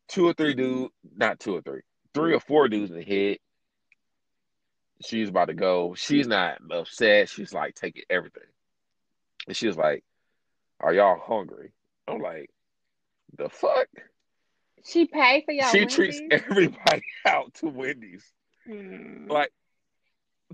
Two 0.08 0.28
or 0.28 0.34
three 0.34 0.54
dudes, 0.54 0.92
not 1.16 1.40
two 1.40 1.56
or 1.56 1.62
three, 1.62 1.80
three 2.12 2.34
or 2.34 2.40
four 2.40 2.68
dudes 2.68 2.90
in 2.90 2.98
the 2.98 3.04
head. 3.04 3.38
She's 5.04 5.28
about 5.28 5.46
to 5.46 5.54
go. 5.54 5.94
She's 5.94 6.26
not 6.26 6.58
upset. 6.70 7.28
She's 7.28 7.52
like 7.52 7.74
taking 7.74 8.04
everything. 8.08 8.42
And 9.46 9.56
she's 9.56 9.76
like, 9.76 10.04
Are 10.80 10.94
y'all 10.94 11.18
hungry? 11.18 11.72
I'm 12.08 12.20
like, 12.20 12.50
The 13.36 13.48
fuck? 13.48 13.88
She 14.86 15.06
paid 15.06 15.44
for 15.44 15.52
y'all 15.52 15.70
she 15.70 15.86
treats 15.86 16.20
everybody 16.30 17.02
out 17.26 17.54
to 17.54 17.68
Wendy's. 17.68 18.24
Mm. 18.68 19.30
Like, 19.30 19.50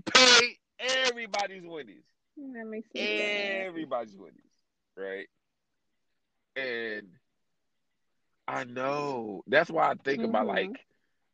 pay 0.05 0.57
everybody's 0.79 1.63
Wendy's. 1.65 2.05
That 2.37 2.65
makes 2.65 2.87
me 2.93 3.01
sad. 3.01 3.67
Everybody's 3.67 4.15
Wendy's. 4.15 4.41
Right? 4.95 5.27
And 6.55 7.07
I 8.47 8.63
know. 8.65 9.43
That's 9.47 9.69
why 9.69 9.91
I 9.91 9.95
think 9.95 10.23
about 10.23 10.45
Mhm. 10.45 10.55
like 10.55 10.85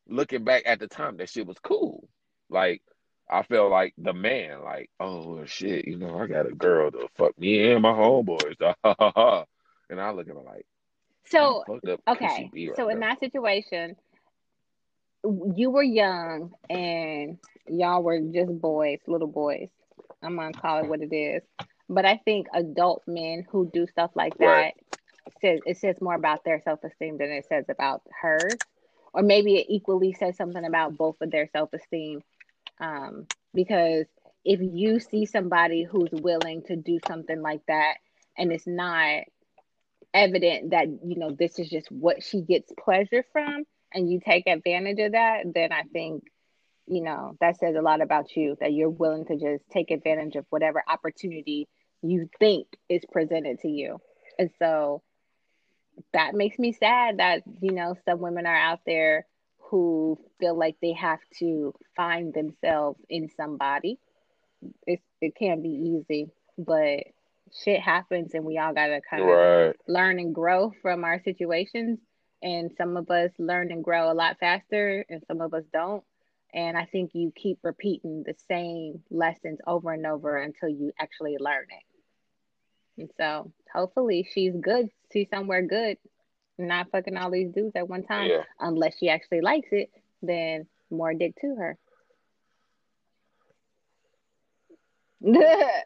looking 0.07 0.43
back 0.43 0.63
at 0.65 0.79
the 0.79 0.87
time, 0.87 1.17
that 1.17 1.29
shit 1.29 1.47
was 1.47 1.59
cool. 1.59 2.07
Like, 2.49 2.81
I 3.29 3.43
felt 3.43 3.71
like 3.71 3.93
the 3.97 4.13
man, 4.13 4.63
like, 4.63 4.89
oh 4.99 5.43
shit, 5.45 5.85
you 5.85 5.97
know, 5.97 6.17
I 6.17 6.27
got 6.27 6.45
a 6.47 6.53
girl 6.53 6.91
to 6.91 7.09
fuck 7.15 7.37
me 7.37 7.71
and 7.71 7.81
my 7.81 7.91
homeboys. 7.91 8.55
and 9.89 10.01
I 10.01 10.11
look 10.11 10.29
at 10.29 10.35
her 10.35 10.41
like, 10.41 10.65
So 11.25 11.63
how 11.67 11.73
fucked 11.73 11.89
up 11.89 12.05
could 12.05 12.31
she 12.31 12.45
okay, 12.45 12.67
right 12.67 12.75
so 12.77 12.89
in 12.89 12.99
that 13.01 13.19
situation, 13.19 13.95
you 15.55 15.69
were 15.71 15.83
young 15.83 16.53
and 16.69 17.37
y'all 17.67 18.01
were 18.03 18.19
just 18.19 18.61
boys, 18.61 18.99
little 19.07 19.27
boys. 19.27 19.69
I'm 20.21 20.37
gonna 20.37 20.53
call 20.53 20.79
it 20.79 20.87
what 20.87 21.01
it 21.01 21.13
is. 21.13 21.43
But 21.89 22.05
I 22.05 22.17
think 22.23 22.47
adult 22.53 23.03
men 23.07 23.45
who 23.49 23.69
do 23.73 23.87
stuff 23.87 24.11
like 24.15 24.37
that 24.37 24.45
Right. 24.45 24.73
Says 25.41 25.59
it 25.65 25.77
says 25.77 26.01
more 26.01 26.15
about 26.15 26.43
their 26.43 26.61
self 26.63 26.83
esteem 26.83 27.17
than 27.17 27.31
it 27.31 27.45
says 27.47 27.65
about 27.69 28.01
hers, 28.21 28.57
or 29.13 29.21
maybe 29.21 29.55
it 29.55 29.67
equally 29.69 30.13
says 30.13 30.37
something 30.37 30.65
about 30.65 30.97
both 30.97 31.15
of 31.21 31.31
their 31.31 31.49
self 31.51 31.71
esteem. 31.73 32.21
Um, 32.79 33.27
because 33.53 34.05
if 34.45 34.59
you 34.61 34.99
see 34.99 35.25
somebody 35.25 35.83
who's 35.83 36.11
willing 36.11 36.63
to 36.63 36.75
do 36.75 36.99
something 37.07 37.41
like 37.41 37.61
that, 37.67 37.95
and 38.37 38.51
it's 38.51 38.67
not 38.67 39.23
evident 40.13 40.71
that 40.71 40.87
you 40.87 41.17
know 41.17 41.31
this 41.31 41.59
is 41.59 41.69
just 41.69 41.91
what 41.91 42.23
she 42.23 42.41
gets 42.41 42.71
pleasure 42.79 43.25
from, 43.31 43.63
and 43.93 44.11
you 44.11 44.19
take 44.19 44.47
advantage 44.47 44.99
of 44.99 45.13
that, 45.13 45.43
then 45.53 45.71
I 45.71 45.83
think 45.83 46.23
you 46.87 47.01
know, 47.01 47.35
that 47.41 47.59
says 47.59 47.75
a 47.75 47.81
lot 47.81 48.01
about 48.01 48.35
you 48.35 48.55
that 48.61 48.73
you're 48.73 48.89
willing 48.89 49.25
to 49.25 49.35
just 49.35 49.69
take 49.69 49.91
advantage 49.91 50.35
of 50.35 50.45
whatever 50.49 50.81
opportunity 50.87 51.67
you 52.01 52.29
think 52.39 52.67
is 52.89 53.03
presented 53.11 53.59
to 53.59 53.67
you. 53.67 53.99
And 54.39 54.49
so 54.59 55.01
that 56.13 56.35
makes 56.35 56.59
me 56.59 56.71
sad 56.73 57.17
that, 57.19 57.43
you 57.61 57.71
know, 57.71 57.95
some 58.05 58.19
women 58.19 58.45
are 58.45 58.55
out 58.55 58.81
there 58.85 59.25
who 59.59 60.19
feel 60.39 60.57
like 60.57 60.77
they 60.81 60.93
have 60.93 61.19
to 61.39 61.73
find 61.95 62.33
themselves 62.33 62.99
in 63.09 63.29
somebody. 63.35 63.99
It 64.85 65.01
it 65.21 65.35
can't 65.35 65.63
be 65.63 65.69
easy, 65.69 66.31
but 66.57 66.99
shit 67.63 67.79
happens 67.81 68.33
and 68.33 68.45
we 68.45 68.57
all 68.57 68.73
gotta 68.73 69.01
kind 69.09 69.29
of 69.29 69.29
Right. 69.29 69.75
learn 69.87 70.19
and 70.19 70.33
grow 70.35 70.71
from 70.81 71.03
our 71.03 71.21
situations. 71.23 71.99
And 72.43 72.71
some 72.77 72.97
of 72.97 73.09
us 73.09 73.31
learn 73.39 73.71
and 73.71 73.83
grow 73.83 74.11
a 74.11 74.13
lot 74.13 74.37
faster, 74.39 75.03
and 75.09 75.23
some 75.27 75.41
of 75.41 75.53
us 75.53 75.63
don't. 75.73 76.03
And 76.53 76.77
I 76.77 76.85
think 76.85 77.11
you 77.13 77.31
keep 77.35 77.59
repeating 77.63 78.23
the 78.23 78.35
same 78.47 79.03
lessons 79.09 79.59
over 79.65 79.91
and 79.91 80.05
over 80.05 80.37
until 80.37 80.69
you 80.69 80.91
actually 80.99 81.37
learn 81.39 81.65
it. 81.69 83.01
And 83.01 83.09
so 83.17 83.51
hopefully 83.73 84.27
she's 84.31 84.53
good. 84.59 84.89
She's 85.13 85.29
somewhere 85.29 85.61
good, 85.61 85.97
not 86.57 86.91
fucking 86.91 87.17
all 87.17 87.31
these 87.31 87.51
dudes 87.51 87.75
at 87.75 87.87
one 87.87 88.03
time. 88.03 88.29
Yeah. 88.29 88.43
Unless 88.59 88.97
she 88.97 89.09
actually 89.09 89.41
likes 89.41 89.69
it, 89.71 89.89
then 90.21 90.67
more 90.89 91.13
dick 91.13 91.35
to 91.41 91.55
her. 91.55 91.77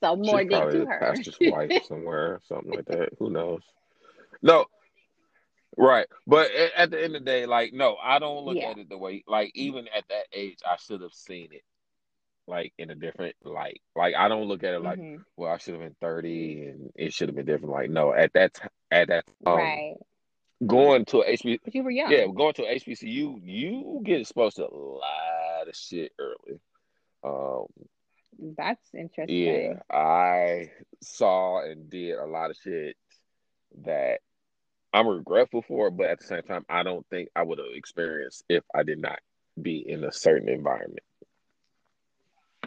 so 0.00 0.16
more 0.16 0.40
She's 0.40 0.48
dick 0.50 0.70
to 0.70 0.86
her. 0.86 0.98
pastor's 1.00 1.38
wife 1.40 1.72
somewhere, 1.88 2.40
something 2.48 2.72
like 2.72 2.86
that. 2.86 3.10
Who 3.18 3.30
knows? 3.30 3.60
No, 4.42 4.64
right. 5.76 6.06
But 6.26 6.50
at 6.76 6.90
the 6.90 7.02
end 7.02 7.14
of 7.14 7.24
the 7.24 7.30
day, 7.30 7.46
like, 7.46 7.72
no, 7.72 7.96
I 8.02 8.18
don't 8.18 8.44
look 8.44 8.56
Yeah. 8.56 8.70
at 8.70 8.78
it 8.78 8.88
the 8.88 8.98
way, 8.98 9.22
like, 9.26 9.52
even 9.54 9.86
at 9.88 10.04
that 10.08 10.26
age, 10.32 10.58
I 10.66 10.76
should 10.76 11.00
have 11.02 11.12
seen 11.14 11.48
it, 11.52 11.62
like, 12.46 12.72
in 12.78 12.90
a 12.90 12.94
different 12.94 13.36
light. 13.44 13.80
Like, 13.94 14.14
I 14.16 14.28
don't 14.28 14.46
look 14.48 14.64
at 14.64 14.74
it 14.74 14.80
like, 14.82 14.98
Mhm. 14.98 15.24
well, 15.36 15.52
I 15.52 15.58
should 15.58 15.74
have 15.74 15.82
been 15.82 15.96
thirty 16.00 16.66
and 16.66 16.92
it 16.94 17.12
should 17.12 17.28
have 17.28 17.36
been 17.36 17.46
different. 17.46 17.72
Like, 17.72 17.90
no, 17.90 18.12
at 18.12 18.32
that, 18.34 18.54
t- 18.54 18.68
at 18.90 19.08
that, 19.08 19.24
um, 19.46 19.56
right. 19.56 19.96
going 20.66 21.04
to 21.06 21.20
a 21.22 21.32
HB, 21.32 21.60
But 21.64 21.74
you 21.74 21.82
were 21.84 21.90
young. 21.90 22.10
yeah, 22.12 22.26
going 22.26 22.54
to 22.54 22.62
HBCU, 22.62 23.40
you 23.42 24.00
get 24.04 24.20
exposed 24.20 24.56
to 24.56 24.66
a 24.66 24.74
lot 24.74 25.68
of 25.68 25.76
shit 25.76 26.12
early. 26.18 26.60
Um, 27.24 27.66
That's 28.56 28.94
interesting. 28.94 29.36
Yeah, 29.36 29.74
I 29.90 30.70
saw 31.00 31.62
and 31.62 31.88
did 31.90 32.16
a 32.16 32.24
lot 32.26 32.50
of 32.50 32.56
shit 32.56 32.96
that 33.84 34.20
I'm 34.92 35.06
regretful 35.06 35.62
for, 35.62 35.90
but 35.90 36.10
at 36.10 36.18
the 36.18 36.26
same 36.26 36.42
time, 36.42 36.64
I 36.68 36.82
don't 36.82 37.06
think 37.08 37.28
I 37.36 37.42
would 37.42 37.58
have 37.58 37.68
experienced 37.74 38.44
if 38.48 38.64
I 38.74 38.82
did 38.82 38.98
not 38.98 39.20
be 39.60 39.78
in 39.88 40.02
a 40.04 40.12
certain 40.12 40.48
environment. 40.48 41.00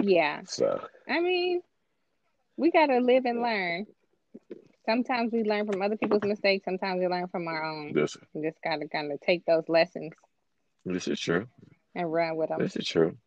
Yeah. 0.07 0.41
So, 0.45 0.81
I 1.09 1.19
mean, 1.19 1.61
we 2.57 2.71
gotta 2.71 2.99
live 2.99 3.25
and 3.25 3.41
learn. 3.41 3.85
Sometimes 4.85 5.31
we 5.33 5.43
learn 5.43 5.65
from 5.65 5.81
other 5.81 5.97
people's 5.97 6.23
mistakes. 6.23 6.63
Sometimes 6.65 6.99
we 6.99 7.07
learn 7.07 7.27
from 7.27 7.47
our 7.47 7.63
own. 7.63 7.93
this 7.93 8.17
We 8.33 8.43
just 8.43 8.61
gotta 8.63 8.87
kind 8.87 9.11
of 9.11 9.19
take 9.21 9.45
those 9.45 9.67
lessons 9.67 10.13
this 10.85 11.07
is 11.07 11.19
true. 11.19 11.47
and 11.95 12.11
run 12.11 12.35
with 12.35 12.49
them. 12.49 12.59
This 12.59 12.75
is 12.75 12.87
true. 12.87 13.17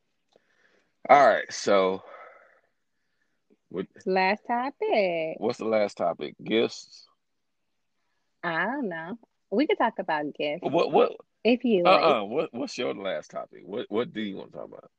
All 1.08 1.26
right, 1.26 1.50
so 1.52 2.02
what, 3.70 3.86
Last 4.06 4.46
topic. 4.46 5.36
what's 5.38 5.58
the 5.58 5.64
last 5.64 5.96
topic? 5.96 6.34
Gifts. 6.42 7.06
I 8.44 8.64
don't 8.66 8.88
know. 8.88 9.18
We 9.50 9.66
could 9.66 9.78
talk 9.78 9.98
about 9.98 10.32
gifts 10.34 10.62
What 10.62 10.92
what? 10.92 11.12
if 11.44 11.64
you 11.64 11.84
Uh 11.86 11.90
like. 11.90 12.02
uh 12.04 12.24
What 12.24 12.54
what's 12.54 12.78
your 12.78 12.94
last 12.94 13.30
topic? 13.30 13.62
What 13.64 13.86
what 13.88 14.12
do 14.12 14.20
you 14.20 14.36
want 14.36 14.52
to 14.52 14.58
talk 14.58 14.68
about? 14.68 14.90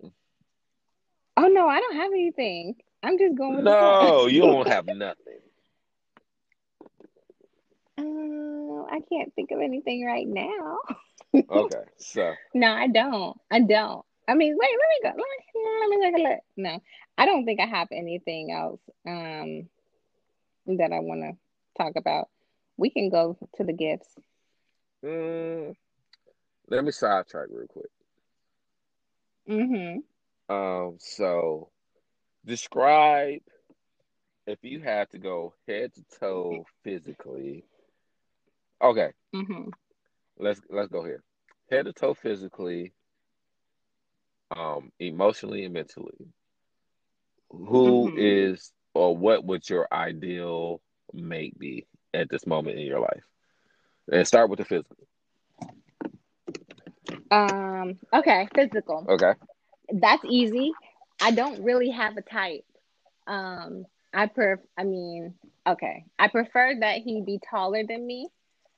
Oh 1.41 1.47
no, 1.47 1.69
I 1.69 1.79
don't 1.79 1.95
have 1.95 2.11
anything. 2.11 2.75
I'm 3.01 3.17
just 3.17 3.33
going 3.35 3.63
No, 3.63 4.27
you 4.27 4.41
don't 4.41 4.67
have 4.67 4.85
nothing. 4.87 5.39
Uh, 7.97 8.83
I 8.89 9.01
can't 9.09 9.33
think 9.35 9.51
of 9.51 9.59
anything 9.59 10.05
right 10.05 10.27
now. 10.27 10.79
Okay, 11.51 11.83
so 11.97 12.33
No, 12.53 12.71
I 12.73 12.87
don't. 12.87 13.39
I 13.51 13.59
don't. 13.59 14.05
I 14.27 14.35
mean, 14.35 14.57
wait, 14.57 14.69
let 14.71 14.89
me 14.89 14.99
go. 15.03 15.09
Let 15.09 15.17
me 15.17 15.79
let 15.81 15.89
me 15.89 16.01
take 16.01 16.15
a 16.15 16.29
look. 16.29 16.39
No, 16.57 16.79
I 17.17 17.25
don't 17.25 17.45
think 17.45 17.59
I 17.59 17.65
have 17.65 17.89
anything 17.91 18.51
else 18.51 18.79
um 19.05 19.69
that 20.77 20.91
I 20.93 20.99
want 20.99 21.21
to 21.21 21.83
talk 21.83 21.95
about. 21.97 22.29
We 22.77 22.89
can 22.89 23.09
go 23.09 23.37
to 23.57 23.63
the 23.63 23.73
gifts. 23.73 24.15
mm, 25.05 25.75
let 26.69 26.83
me 26.83 26.91
sidetrack 26.91 27.47
real 27.51 27.67
quick. 27.67 27.91
Mm-hmm. 29.49 29.99
Um, 30.49 30.97
so 30.99 31.71
describe 32.45 33.41
if 34.47 34.59
you 34.63 34.79
had 34.81 35.09
to 35.11 35.19
go 35.19 35.53
head 35.67 35.93
to 35.93 36.03
toe 36.19 36.65
physically. 36.83 37.65
Okay, 38.81 39.13
Mm-hmm. 39.33 39.69
let's 40.37 40.61
let's 40.69 40.89
go 40.89 41.03
here. 41.03 41.23
Head 41.69 41.85
to 41.85 41.93
toe 41.93 42.13
physically, 42.13 42.93
um, 44.55 44.91
emotionally 44.99 45.63
and 45.65 45.73
mentally. 45.73 46.33
Who 47.49 48.11
Mhm. 48.13 48.15
is 48.15 48.73
or 48.93 49.15
what 49.15 49.43
would 49.45 49.69
your 49.69 49.87
ideal 49.91 50.81
mate 51.13 51.57
be 51.57 51.87
at 52.13 52.29
this 52.29 52.45
moment 52.47 52.79
in 52.79 52.85
your 52.85 52.99
life? 52.99 53.23
And 54.11 54.27
start 54.27 54.49
with 54.49 54.59
the 54.59 54.65
physical. 54.65 55.07
Um. 57.31 57.97
Okay. 58.13 58.47
Physical. 58.55 59.09
Okay. 59.09 59.33
That's 59.91 60.23
easy. 60.25 60.71
I 61.21 61.31
don't 61.31 61.63
really 61.63 61.89
have 61.89 62.17
a 62.17 62.21
type. 62.21 62.65
Um. 63.27 63.85
I 64.13 64.25
pref. 64.25 64.59
I 64.77 64.83
mean, 64.83 65.35
okay. 65.67 66.05
I 66.17 66.29
prefer 66.29 66.75
that 66.79 66.97
he 66.97 67.21
be 67.21 67.39
taller 67.49 67.83
than 67.87 68.05
me. 68.05 68.27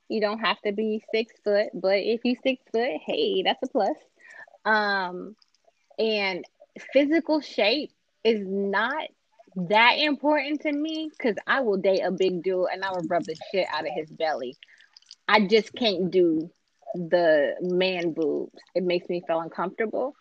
You 0.08 0.20
don't 0.20 0.40
have 0.40 0.60
to 0.62 0.72
be 0.72 1.02
six 1.10 1.32
foot, 1.42 1.68
but 1.72 1.98
if 2.00 2.20
you 2.24 2.36
six 2.42 2.62
foot, 2.70 3.00
hey, 3.06 3.42
that's 3.42 3.62
a 3.62 3.66
plus. 3.66 3.96
Um, 4.64 5.34
and 5.98 6.44
physical 6.92 7.40
shape 7.40 7.92
is 8.24 8.46
not 8.46 9.08
that 9.56 9.94
important 9.98 10.60
to 10.62 10.72
me 10.72 11.10
because 11.10 11.36
I 11.46 11.60
will 11.60 11.78
date 11.78 12.02
a 12.04 12.10
big 12.10 12.42
dude 12.42 12.66
and 12.72 12.84
I 12.84 12.90
will 12.90 13.06
rub 13.08 13.24
the 13.24 13.36
shit 13.50 13.66
out 13.72 13.86
of 13.86 13.92
his 13.94 14.10
belly. 14.10 14.56
I 15.26 15.46
just 15.46 15.74
can't 15.74 16.10
do 16.10 16.50
the 16.94 17.54
man 17.62 18.12
boobs. 18.12 18.60
It 18.74 18.82
makes 18.82 19.08
me 19.08 19.22
feel 19.26 19.40
uncomfortable. 19.40 20.14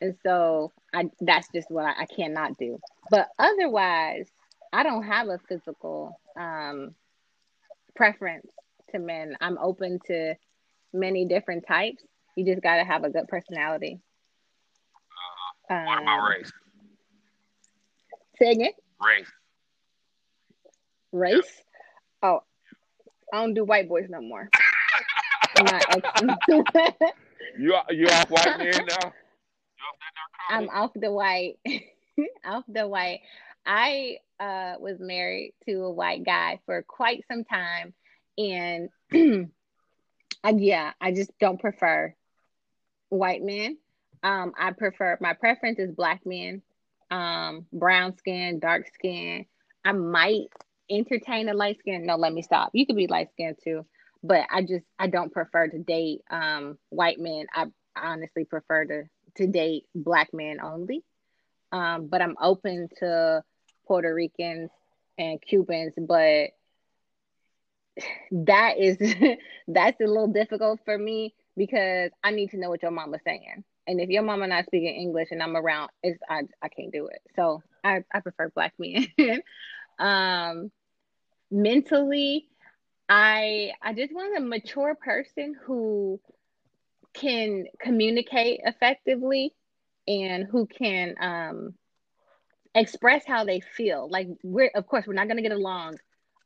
And 0.00 0.16
so 0.22 0.72
I 0.94 1.10
that's 1.20 1.48
just 1.54 1.70
what 1.70 1.84
I, 1.84 2.02
I 2.02 2.06
cannot 2.06 2.56
do. 2.58 2.78
But 3.10 3.28
otherwise, 3.38 4.28
I 4.72 4.82
don't 4.82 5.02
have 5.04 5.28
a 5.28 5.38
physical 5.48 6.18
um 6.38 6.94
preference 7.96 8.46
to 8.92 8.98
men. 8.98 9.36
I'm 9.40 9.58
open 9.58 9.98
to 10.06 10.34
many 10.92 11.26
different 11.26 11.66
types. 11.66 12.02
You 12.36 12.44
just 12.44 12.62
gotta 12.62 12.84
have 12.84 13.04
a 13.04 13.10
good 13.10 13.28
personality. 13.28 14.00
What 15.68 16.02
about 16.02 16.18
Um, 16.20 16.30
race? 16.30 16.52
say 18.38 18.50
again? 18.52 18.72
Race. 19.04 19.30
Race? 21.12 21.62
Oh, 22.22 22.40
I 23.32 23.40
don't 23.40 23.54
do 23.54 23.64
white 23.64 23.88
boys 23.88 24.06
no 24.08 24.20
more. 24.20 24.48
I'm 25.56 25.64
not 25.66 25.82
ex- 25.90 27.12
You 27.58 27.74
you 27.90 28.06
off 28.08 28.30
white 28.30 28.58
men 28.58 28.86
now? 28.86 29.12
I'm 30.50 30.68
off 30.68 30.92
the 30.94 31.12
white. 31.12 31.58
off 32.44 32.64
the 32.68 32.86
white. 32.86 33.20
I 33.66 34.18
uh, 34.40 34.74
was 34.80 34.98
married 34.98 35.54
to 35.66 35.84
a 35.84 35.90
white 35.90 36.24
guy 36.24 36.60
for 36.66 36.82
quite 36.82 37.24
some 37.30 37.44
time, 37.44 37.92
and 38.38 38.88
I, 40.44 40.50
yeah, 40.50 40.92
I 41.00 41.12
just 41.12 41.30
don't 41.38 41.60
prefer 41.60 42.14
white 43.10 43.42
men. 43.42 43.78
Um, 44.22 44.52
I 44.58 44.72
prefer 44.72 45.18
my 45.20 45.34
preference 45.34 45.78
is 45.78 45.92
black 45.92 46.24
men, 46.24 46.62
um, 47.10 47.66
brown 47.72 48.16
skin, 48.16 48.58
dark 48.58 48.86
skin. 48.94 49.46
I 49.84 49.92
might 49.92 50.48
entertain 50.90 51.48
a 51.48 51.54
light 51.54 51.78
skin. 51.78 52.06
No, 52.06 52.16
let 52.16 52.32
me 52.32 52.42
stop. 52.42 52.70
You 52.72 52.86
could 52.86 52.96
be 52.96 53.06
light 53.06 53.30
skin 53.32 53.54
too, 53.62 53.84
but 54.22 54.46
I 54.50 54.62
just 54.62 54.84
I 54.98 55.08
don't 55.08 55.32
prefer 55.32 55.68
to 55.68 55.78
date 55.78 56.22
um 56.30 56.78
white 56.88 57.18
men. 57.18 57.46
I 57.52 57.66
honestly 57.96 58.44
prefer 58.44 58.84
to 58.86 59.04
to 59.36 59.46
date 59.46 59.84
black 59.94 60.28
men 60.32 60.60
only. 60.60 61.02
Um, 61.72 62.06
but 62.08 62.22
I'm 62.22 62.36
open 62.40 62.88
to 62.98 63.42
Puerto 63.86 64.14
Ricans 64.14 64.70
and 65.18 65.40
Cubans, 65.40 65.94
but 65.98 66.50
that 68.32 68.78
is 68.78 68.98
that's 69.68 70.00
a 70.00 70.06
little 70.06 70.28
difficult 70.28 70.80
for 70.84 70.96
me 70.96 71.34
because 71.56 72.10
I 72.22 72.30
need 72.30 72.50
to 72.50 72.58
know 72.58 72.70
what 72.70 72.82
your 72.82 72.90
mama's 72.90 73.22
saying. 73.24 73.64
And 73.86 74.00
if 74.00 74.10
your 74.10 74.22
mama 74.22 74.46
not 74.46 74.66
speaking 74.66 74.94
English 74.94 75.28
and 75.30 75.42
I'm 75.42 75.56
around, 75.56 75.90
it's 76.02 76.20
I 76.28 76.42
I 76.62 76.68
can't 76.68 76.92
do 76.92 77.06
it. 77.06 77.20
So 77.36 77.62
I, 77.84 78.04
I 78.12 78.20
prefer 78.20 78.50
black 78.50 78.74
men. 78.78 79.06
um 79.98 80.70
mentally, 81.50 82.48
I 83.08 83.72
I 83.82 83.94
just 83.94 84.12
want 84.14 84.36
a 84.36 84.40
mature 84.40 84.94
person 84.94 85.54
who 85.64 86.20
can 87.18 87.66
communicate 87.80 88.60
effectively 88.64 89.52
and 90.06 90.44
who 90.44 90.66
can 90.66 91.14
um 91.20 91.74
express 92.74 93.24
how 93.26 93.44
they 93.44 93.60
feel. 93.60 94.08
Like 94.10 94.28
we're 94.42 94.70
of 94.74 94.86
course 94.86 95.06
we're 95.06 95.14
not 95.14 95.26
going 95.26 95.36
to 95.36 95.42
get 95.42 95.52
along 95.52 95.98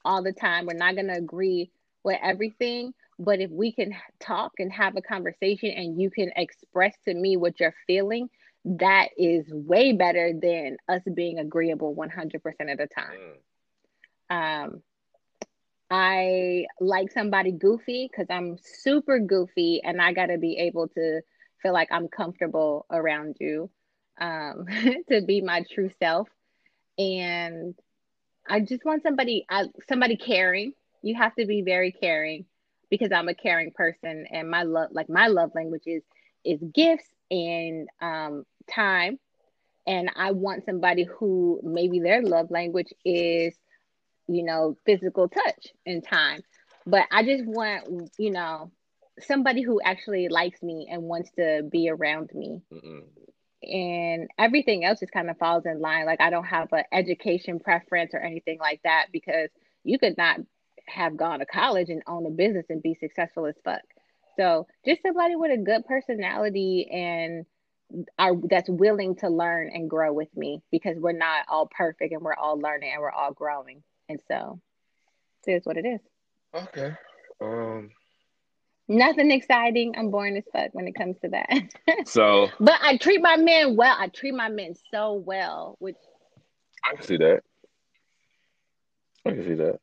all 0.04 0.22
the 0.22 0.32
time. 0.32 0.66
We're 0.66 0.74
not 0.74 0.94
going 0.94 1.08
to 1.08 1.16
agree 1.16 1.70
with 2.04 2.18
everything, 2.22 2.92
but 3.18 3.40
if 3.40 3.50
we 3.50 3.72
can 3.72 3.94
talk 4.20 4.52
and 4.58 4.72
have 4.72 4.96
a 4.96 5.02
conversation 5.02 5.70
and 5.70 6.00
you 6.00 6.10
can 6.10 6.30
express 6.36 6.94
to 7.04 7.14
me 7.14 7.36
what 7.36 7.60
you're 7.60 7.74
feeling, 7.86 8.28
that 8.64 9.08
is 9.16 9.44
way 9.50 9.92
better 9.92 10.32
than 10.32 10.76
us 10.88 11.02
being 11.14 11.38
agreeable 11.38 11.94
100% 11.94 12.34
of 12.34 12.78
the 12.78 12.88
time. 12.88 13.18
Mm. 14.30 14.64
Um, 14.64 14.82
I 15.94 16.64
like 16.80 17.12
somebody 17.12 17.52
goofy 17.52 18.08
because 18.10 18.28
I'm 18.30 18.56
super 18.62 19.18
goofy 19.18 19.82
and 19.84 20.00
I 20.00 20.14
got 20.14 20.28
to 20.28 20.38
be 20.38 20.56
able 20.56 20.88
to 20.88 21.20
feel 21.62 21.74
like 21.74 21.88
I'm 21.92 22.08
comfortable 22.08 22.86
around 22.90 23.36
you 23.38 23.68
um, 24.18 24.64
to 25.10 25.20
be 25.20 25.42
my 25.42 25.64
true 25.70 25.90
self. 26.02 26.30
And 26.96 27.74
I 28.48 28.60
just 28.60 28.86
want 28.86 29.02
somebody, 29.02 29.44
I, 29.50 29.66
somebody 29.86 30.16
caring. 30.16 30.72
You 31.02 31.14
have 31.16 31.34
to 31.34 31.44
be 31.44 31.60
very 31.60 31.92
caring 31.92 32.46
because 32.88 33.12
I'm 33.12 33.28
a 33.28 33.34
caring 33.34 33.70
person 33.72 34.26
and 34.32 34.50
my 34.50 34.62
love, 34.62 34.88
like 34.92 35.10
my 35.10 35.26
love 35.26 35.50
language 35.54 35.82
is, 35.84 36.02
is 36.42 36.58
gifts 36.74 37.10
and 37.30 37.86
um, 38.00 38.46
time. 38.74 39.18
And 39.86 40.10
I 40.16 40.30
want 40.30 40.64
somebody 40.64 41.04
who 41.04 41.60
maybe 41.62 42.00
their 42.00 42.22
love 42.22 42.50
language 42.50 42.94
is 43.04 43.54
you 44.34 44.44
know, 44.44 44.76
physical 44.84 45.28
touch 45.28 45.68
and 45.86 46.04
time. 46.04 46.42
But 46.86 47.06
I 47.10 47.22
just 47.22 47.44
want, 47.46 48.10
you 48.18 48.30
know, 48.30 48.70
somebody 49.20 49.62
who 49.62 49.80
actually 49.84 50.28
likes 50.28 50.62
me 50.62 50.88
and 50.90 51.02
wants 51.02 51.30
to 51.36 51.62
be 51.70 51.88
around 51.88 52.30
me. 52.34 52.62
Mm-mm. 52.72 53.02
And 53.62 54.28
everything 54.38 54.84
else 54.84 55.00
just 55.00 55.12
kind 55.12 55.30
of 55.30 55.38
falls 55.38 55.66
in 55.66 55.80
line. 55.80 56.06
Like 56.06 56.20
I 56.20 56.30
don't 56.30 56.44
have 56.44 56.72
an 56.72 56.84
education 56.92 57.60
preference 57.60 58.12
or 58.12 58.20
anything 58.20 58.58
like 58.58 58.80
that 58.82 59.06
because 59.12 59.50
you 59.84 59.98
could 59.98 60.16
not 60.18 60.40
have 60.88 61.16
gone 61.16 61.38
to 61.38 61.46
college 61.46 61.88
and 61.88 62.02
own 62.06 62.26
a 62.26 62.30
business 62.30 62.66
and 62.68 62.82
be 62.82 62.96
successful 62.98 63.46
as 63.46 63.54
fuck. 63.64 63.82
So 64.36 64.66
just 64.84 65.02
somebody 65.02 65.36
with 65.36 65.52
a 65.52 65.62
good 65.62 65.84
personality 65.86 66.88
and 66.90 67.46
are 68.18 68.34
that's 68.48 68.70
willing 68.70 69.16
to 69.16 69.28
learn 69.28 69.70
and 69.72 69.88
grow 69.88 70.12
with 70.12 70.34
me 70.36 70.62
because 70.70 70.96
we're 70.98 71.12
not 71.12 71.44
all 71.48 71.68
perfect 71.70 72.12
and 72.12 72.22
we're 72.22 72.34
all 72.34 72.58
learning 72.58 72.90
and 72.92 73.00
we're 73.00 73.10
all 73.10 73.32
growing. 73.32 73.82
And 74.08 74.20
so 74.28 74.60
it 75.46 75.52
is 75.52 75.64
what 75.64 75.76
it 75.76 75.86
is. 75.86 76.00
Okay. 76.54 76.92
Um 77.40 77.90
nothing 78.88 79.30
exciting. 79.30 79.94
I'm 79.96 80.10
boring 80.10 80.36
as 80.36 80.44
fuck 80.52 80.70
when 80.72 80.86
it 80.86 80.94
comes 80.94 81.16
to 81.20 81.28
that. 81.30 81.48
so 82.06 82.48
But 82.60 82.80
I 82.82 82.96
treat 82.96 83.22
my 83.22 83.36
men 83.36 83.76
well. 83.76 83.96
I 83.98 84.08
treat 84.08 84.34
my 84.34 84.48
men 84.48 84.74
so 84.92 85.14
well, 85.14 85.76
which 85.78 85.96
I 86.84 86.96
can 86.96 87.04
see 87.04 87.16
that. 87.18 87.42
I 89.24 89.30
can 89.30 89.44
see 89.44 89.54
that. 89.54 89.78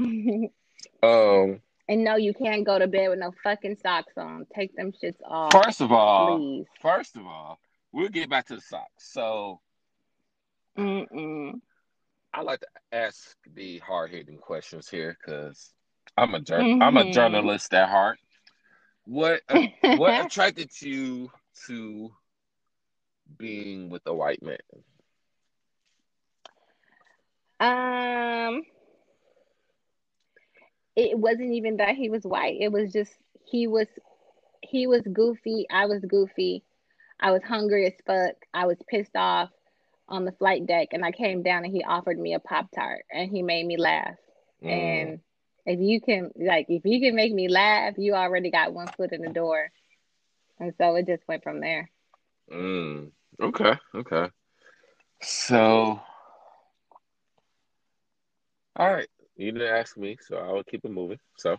um 1.02 1.60
and 1.88 2.04
no, 2.04 2.16
you 2.16 2.34
can't 2.34 2.66
go 2.66 2.78
to 2.78 2.86
bed 2.86 3.08
with 3.08 3.18
no 3.18 3.32
fucking 3.42 3.78
socks 3.82 4.12
on. 4.18 4.46
Take 4.54 4.76
them 4.76 4.92
shits 4.92 5.16
off. 5.26 5.52
First 5.52 5.80
of 5.80 5.90
all, 5.90 6.36
please. 6.36 6.66
First 6.82 7.16
of 7.16 7.26
all, 7.26 7.58
we'll 7.92 8.10
get 8.10 8.28
back 8.28 8.46
to 8.48 8.56
the 8.56 8.60
socks. 8.60 9.10
So, 9.10 9.60
Mm-mm. 10.78 11.60
I 12.32 12.42
like 12.42 12.60
to 12.60 12.66
ask 12.92 13.36
the 13.54 13.78
hard 13.78 14.10
hitting 14.10 14.38
questions 14.38 14.88
here 14.88 15.16
because 15.18 15.72
I'm 16.16 16.34
a 16.34 16.40
jur- 16.40 16.60
mm-hmm. 16.60 16.82
I'm 16.82 16.96
a 16.96 17.02
mm-hmm. 17.02 17.12
journalist 17.12 17.72
at 17.74 17.88
heart. 17.88 18.18
What 19.04 19.40
what 19.82 20.26
attracted 20.26 20.70
you 20.80 21.30
to 21.66 22.10
being 23.36 23.88
with 23.88 24.02
a 24.06 24.14
white 24.14 24.42
man? 24.42 24.58
Um, 27.60 28.62
it 30.94 31.18
wasn't 31.18 31.52
even 31.52 31.78
that 31.78 31.96
he 31.96 32.10
was 32.10 32.24
white. 32.24 32.58
It 32.60 32.70
was 32.70 32.92
just 32.92 33.12
he 33.44 33.66
was 33.66 33.88
he 34.62 34.86
was 34.86 35.02
goofy. 35.12 35.66
I 35.70 35.86
was 35.86 36.04
goofy. 36.04 36.64
I 37.20 37.32
was 37.32 37.42
hungry 37.42 37.86
as 37.86 37.94
fuck. 38.06 38.36
I 38.54 38.66
was 38.66 38.76
pissed 38.88 39.16
off 39.16 39.50
on 40.08 40.24
the 40.24 40.32
flight 40.32 40.66
deck 40.66 40.88
and 40.92 41.04
I 41.04 41.12
came 41.12 41.42
down 41.42 41.64
and 41.64 41.72
he 41.72 41.84
offered 41.84 42.18
me 42.18 42.34
a 42.34 42.40
Pop 42.40 42.70
Tart 42.74 43.04
and 43.10 43.30
he 43.30 43.42
made 43.42 43.66
me 43.66 43.76
laugh. 43.76 44.16
Mm. 44.64 44.70
And 44.70 45.20
if 45.66 45.80
you 45.80 46.00
can 46.00 46.30
like 46.36 46.66
if 46.68 46.84
you 46.84 47.00
can 47.00 47.14
make 47.14 47.32
me 47.32 47.48
laugh, 47.48 47.94
you 47.98 48.14
already 48.14 48.50
got 48.50 48.72
one 48.72 48.88
foot 48.88 49.12
in 49.12 49.22
the 49.22 49.28
door. 49.28 49.70
And 50.58 50.72
so 50.78 50.96
it 50.96 51.06
just 51.06 51.22
went 51.28 51.42
from 51.42 51.60
there. 51.60 51.90
Mm. 52.52 53.10
Okay, 53.40 53.74
okay. 53.94 54.30
So 55.22 56.00
all 58.76 58.92
right. 58.92 59.08
You 59.36 59.52
didn't 59.52 59.68
ask 59.68 59.96
me, 59.96 60.16
so 60.20 60.36
I 60.36 60.52
will 60.52 60.64
keep 60.64 60.84
it 60.84 60.90
moving. 60.90 61.20
So 61.36 61.58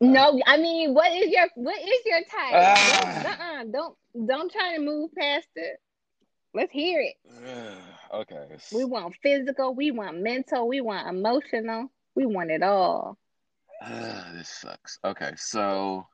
no, 0.00 0.40
I 0.46 0.56
mean, 0.56 0.94
what 0.94 1.12
is 1.12 1.30
your 1.30 1.48
what 1.54 1.78
is 1.80 2.00
your 2.06 2.20
type? 2.20 2.54
Uh, 2.54 3.28
uh-uh, 3.28 3.64
don't 3.70 3.96
don't 4.26 4.50
try 4.50 4.76
to 4.76 4.82
move 4.82 5.10
past 5.16 5.48
it. 5.54 5.78
Let's 6.52 6.72
hear 6.72 7.00
it. 7.00 7.14
okay. 8.14 8.56
We 8.72 8.84
want 8.84 9.14
physical, 9.22 9.74
we 9.74 9.90
want 9.90 10.18
mental, 10.20 10.66
we 10.66 10.80
want 10.80 11.08
emotional, 11.08 11.90
we 12.14 12.26
want 12.26 12.50
it 12.50 12.62
all. 12.62 13.18
Uh, 13.82 14.32
this 14.34 14.48
sucks. 14.48 14.98
Okay, 15.04 15.32
so 15.36 16.06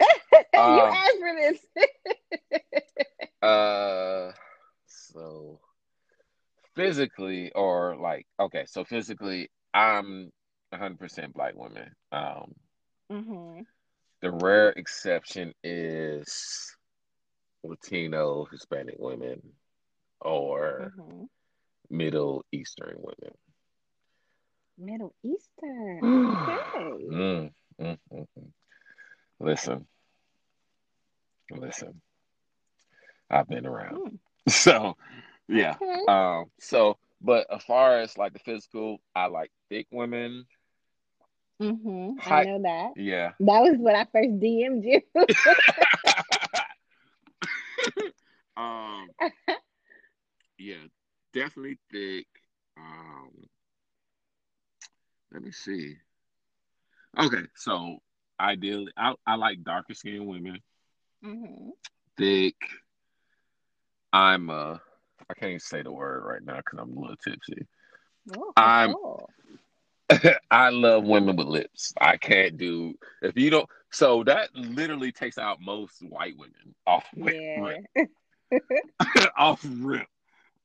you 0.54 0.60
um, 0.60 0.92
asked 0.92 1.18
for 1.18 1.34
this. 1.38 2.60
uh, 3.42 4.32
so 4.86 5.60
physically, 6.74 7.52
or 7.54 7.96
like, 7.96 8.26
okay, 8.40 8.64
so 8.66 8.84
physically, 8.84 9.50
I'm 9.72 10.32
100% 10.74 11.32
black 11.32 11.54
woman. 11.54 11.90
Um, 12.10 12.54
mm-hmm. 13.10 13.60
the 14.20 14.30
rare 14.30 14.70
exception 14.70 15.52
is 15.62 16.74
Latino, 17.64 18.46
Hispanic 18.50 18.96
women, 18.98 19.40
or 20.20 20.92
mm-hmm. 20.98 21.24
Middle 21.90 22.44
Eastern 22.52 22.96
women. 22.96 23.34
Middle 24.78 25.14
Eastern. 25.22 25.98
okay. 26.36 27.04
Mm, 27.10 27.52
mm, 27.80 27.98
mm, 28.12 28.26
mm, 28.38 28.48
Listen, 29.40 29.86
listen. 31.50 32.00
I've 33.30 33.48
been 33.48 33.66
around, 33.66 33.96
mm. 33.96 34.18
so 34.48 34.96
yeah. 35.48 35.76
Okay. 35.80 36.04
Um. 36.08 36.46
So, 36.60 36.98
but 37.20 37.46
as 37.52 37.62
far 37.62 37.98
as 37.98 38.16
like 38.18 38.32
the 38.32 38.38
physical, 38.40 38.98
I 39.14 39.26
like 39.26 39.50
thick 39.68 39.86
women. 39.90 40.46
Mm-hmm. 41.60 42.18
I 42.26 42.44
know 42.44 42.62
that. 42.62 42.90
Yeah. 42.96 43.32
That 43.40 43.60
was 43.60 43.76
when 43.78 43.94
I 43.94 44.04
first 44.10 44.40
DM'd 44.40 44.84
you. 44.84 45.00
um, 48.56 49.08
yeah, 50.58 50.84
definitely 51.32 51.78
thick. 51.90 52.26
Um, 52.76 53.30
let 55.32 55.42
me 55.42 55.52
see. 55.52 55.96
Okay, 57.18 57.42
so 57.56 57.98
ideally, 58.40 58.92
I, 58.96 59.14
I 59.26 59.36
like 59.36 59.62
darker 59.62 59.94
skinned 59.94 60.26
women. 60.26 60.58
Mm-hmm. 61.24 61.70
Thick. 62.16 62.56
I'm 64.12 64.50
uh, 64.50 64.76
I 65.30 65.34
can't 65.34 65.50
even 65.50 65.60
say 65.60 65.82
the 65.82 65.92
word 65.92 66.24
right 66.24 66.42
now 66.42 66.56
because 66.56 66.78
I'm 66.78 66.96
a 66.96 67.00
little 67.00 67.16
tipsy. 67.16 67.66
Oh, 68.36 68.52
I'm. 68.56 68.92
Cool. 68.92 69.30
I 70.50 70.68
love 70.68 71.04
women 71.04 71.36
with 71.36 71.46
lips. 71.46 71.94
I 71.98 72.18
can't 72.18 72.58
do 72.58 72.94
if 73.22 73.36
you 73.36 73.50
don't. 73.50 73.68
So 73.90 74.24
that 74.24 74.54
literally 74.54 75.12
takes 75.12 75.38
out 75.38 75.60
most 75.60 76.02
white 76.02 76.34
women 76.36 76.74
off 76.86 77.04
yeah. 77.16 77.78
off 79.36 79.64
rip. 79.64 80.06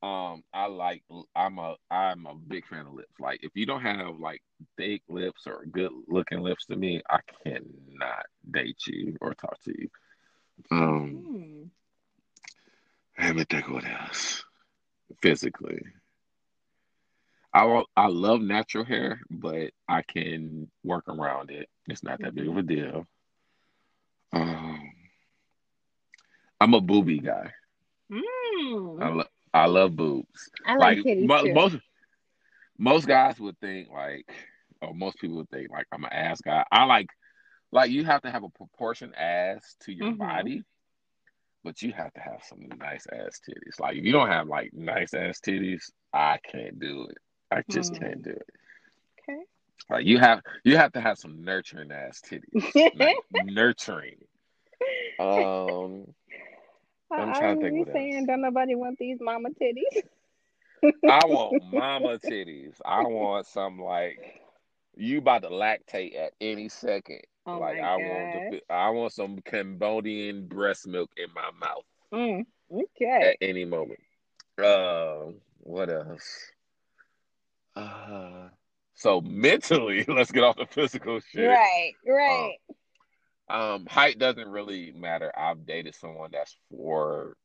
Um, 0.03 0.43
I 0.53 0.67
like. 0.67 1.03
I'm 1.35 1.57
a. 1.57 1.75
I'm 1.89 2.25
a 2.27 2.35
big 2.35 2.67
fan 2.67 2.85
of 2.85 2.93
lips. 2.93 3.13
Like, 3.19 3.39
if 3.41 3.51
you 3.55 3.65
don't 3.65 3.81
have 3.81 4.19
like 4.19 4.41
thick 4.77 5.01
lips 5.09 5.47
or 5.47 5.65
good 5.65 5.91
looking 6.07 6.41
lips 6.41 6.65
to 6.67 6.75
me, 6.75 7.01
I 7.09 7.19
cannot 7.43 8.25
date 8.49 8.77
you 8.88 9.17
or 9.21 9.33
talk 9.33 9.61
to 9.63 9.73
you. 9.75 9.89
Um, 10.71 11.71
hmm. 13.17 13.23
let 13.25 13.35
me 13.35 13.45
think 13.49 13.69
what 13.69 13.85
else. 13.85 14.43
Physically, 15.21 15.81
I 17.53 17.83
I 17.95 18.07
love 18.07 18.41
natural 18.41 18.83
hair, 18.83 19.21
but 19.31 19.71
I 19.88 20.03
can 20.03 20.69
work 20.83 21.07
around 21.07 21.49
it. 21.49 21.69
It's 21.88 22.03
not 22.03 22.19
that 22.19 22.35
big 22.35 22.47
of 22.47 22.57
a 22.57 22.61
mm-hmm. 22.61 22.67
deal. 22.67 23.07
Um, 24.33 24.91
I'm 26.59 26.73
a 26.73 26.81
booby 26.81 27.19
guy. 27.19 27.53
Mm. 28.12 29.01
I, 29.01 29.10
lo- 29.10 29.24
I 29.53 29.66
love 29.66 29.95
boobs. 29.95 30.49
I 30.66 30.76
like, 30.76 30.99
like 31.05 31.20
mo- 31.20 31.43
too. 31.43 31.53
most 31.53 31.78
most 32.78 33.08
guys 33.08 33.39
would 33.39 33.60
think 33.60 33.89
like, 33.91 34.30
or 34.82 34.93
most 34.93 35.18
people 35.18 35.38
would 35.38 35.49
think 35.49 35.72
like 35.72 35.88
I'm 35.91 36.03
an 36.03 36.14
ass 36.14 36.41
guy. 36.41 36.64
I 36.72 36.86
like 36.86 37.08
like 37.72 37.91
you 37.91 38.05
have 38.05 38.22
to 38.22 38.32
have 38.32 38.43
a 38.43 38.49
proportion 38.49 39.14
ass 39.16 39.76
to 39.82 39.91
your 39.93 40.10
mm-hmm. 40.10 40.18
body, 40.20 40.64
but 41.64 41.82
you 41.82 41.91
have 41.91 42.14
to 42.14 42.22
have 42.22 42.43
some 42.43 42.60
nice 42.80 43.05
ass 43.12 43.41
titties. 43.47 43.80
Like 43.80 43.97
if 43.97 44.05
you 44.05 44.12
don't 44.12 44.30
have 44.30 44.47
like 44.47 44.72
nice 44.74 45.14
ass 45.14 45.39
titties, 45.39 45.91
I 46.14 46.38
can't 46.49 46.80
do 46.80 47.08
it. 47.10 47.18
I 47.51 47.64
just 47.70 47.93
Mm. 47.93 47.99
can't 47.99 48.24
do 48.24 48.32
it. 48.32 48.49
Okay. 49.30 49.39
Like 49.89 50.05
you 50.05 50.20
have 50.20 50.41
you 50.64 50.78
have 50.78 50.93
to 50.93 51.01
have 51.01 51.18
some 51.18 51.43
nurturing 51.43 51.91
ass 51.91 52.22
titties. 52.22 53.14
Nurturing. 53.43 54.18
Um 55.20 56.05
I'm 57.12 57.34
trying 57.34 57.60
to 57.60 57.62
think 57.62 57.76
you 57.76 57.93
saying 57.93 58.26
don't 58.26 58.41
nobody 58.41 58.76
want 58.76 58.97
these 58.99 59.18
mama 59.22 59.49
titties? 59.49 60.03
I 61.10 61.26
want 61.26 61.64
mama 61.72 62.20
titties. 62.20 62.76
I 62.86 63.01
want 63.03 63.47
some 63.47 63.80
like 63.80 64.41
you 64.95 65.20
about 65.20 65.43
to 65.43 65.49
lactate 65.49 66.18
at 66.18 66.34
any 66.41 66.70
second. 66.70 67.22
Oh 67.45 67.60
like 67.60 67.80
I 67.80 67.95
want 67.95 68.51
to, 68.51 68.62
I 68.70 68.89
want 68.89 69.14
some 69.14 69.39
Cambodian 69.41 70.47
breast 70.47 70.88
milk 70.88 71.10
in 71.18 71.28
my 71.34 71.49
mouth 71.60 71.84
Mm, 72.14 72.45
okay. 72.72 73.32
at 73.32 73.38
any 73.41 73.66
moment. 73.66 73.99
Um, 74.58 75.36
what 75.60 75.89
else? 75.89 76.51
Uh, 77.76 78.49
so 78.95 79.22
mentally, 79.22 80.03
let's 80.08 80.32
get 80.32 80.43
off 80.43 80.58
the 80.58 80.66
physical 80.66 81.20
shit. 81.20 81.47
Right, 81.47 81.93
right. 82.08 82.55
Um, 83.50 83.86
height 83.86 84.20
doesn't 84.20 84.48
really 84.50 84.91
matter. 84.91 85.32
I've 85.38 85.66
dated 85.66 85.95
someone 85.95 86.30
that's 86.34 86.56
four 86.70 87.36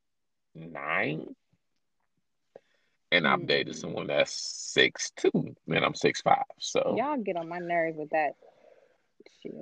nine, 0.55 1.35
and 3.13 3.27
I've 3.27 3.47
dated 3.47 3.75
Mm. 3.75 3.81
someone 3.81 4.07
that's 4.09 4.33
six 4.33 5.11
two, 5.13 5.31
and 5.69 5.85
I'm 5.85 5.95
six 5.95 6.21
five. 6.21 6.45
So 6.59 6.97
Y'all 6.99 7.19
get 7.19 7.37
on 7.37 7.49
my 7.49 7.59
nerves 7.59 7.97
with 7.97 8.11
that 8.11 8.33
shit. 9.43 9.55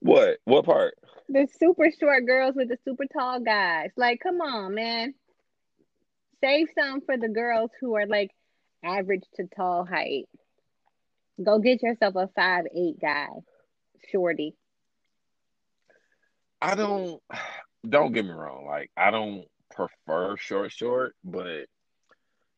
what? 0.00 0.38
What 0.44 0.64
part? 0.64 0.94
The 1.28 1.46
super 1.58 1.90
short 1.90 2.24
girls 2.26 2.54
with 2.54 2.68
the 2.68 2.78
super 2.84 3.04
tall 3.06 3.40
guys. 3.40 3.90
Like, 3.96 4.20
come 4.20 4.40
on, 4.40 4.74
man. 4.74 5.14
Save 6.40 6.68
some 6.78 7.02
for 7.02 7.18
the 7.18 7.28
girls 7.28 7.70
who 7.80 7.94
are 7.96 8.06
like 8.06 8.30
average 8.82 9.24
to 9.34 9.46
tall 9.54 9.84
height. 9.84 10.24
Go 11.42 11.58
get 11.58 11.82
yourself 11.82 12.14
a 12.16 12.28
five 12.28 12.64
eight 12.74 12.98
guy, 12.98 13.28
shorty. 14.10 14.54
I 16.60 16.74
don't. 16.74 17.20
Don't 17.88 18.12
get 18.12 18.24
me 18.24 18.32
wrong. 18.32 18.66
Like 18.66 18.90
I 18.96 19.12
don't 19.12 19.44
prefer 19.70 20.36
short, 20.36 20.72
short, 20.72 21.14
but 21.24 21.66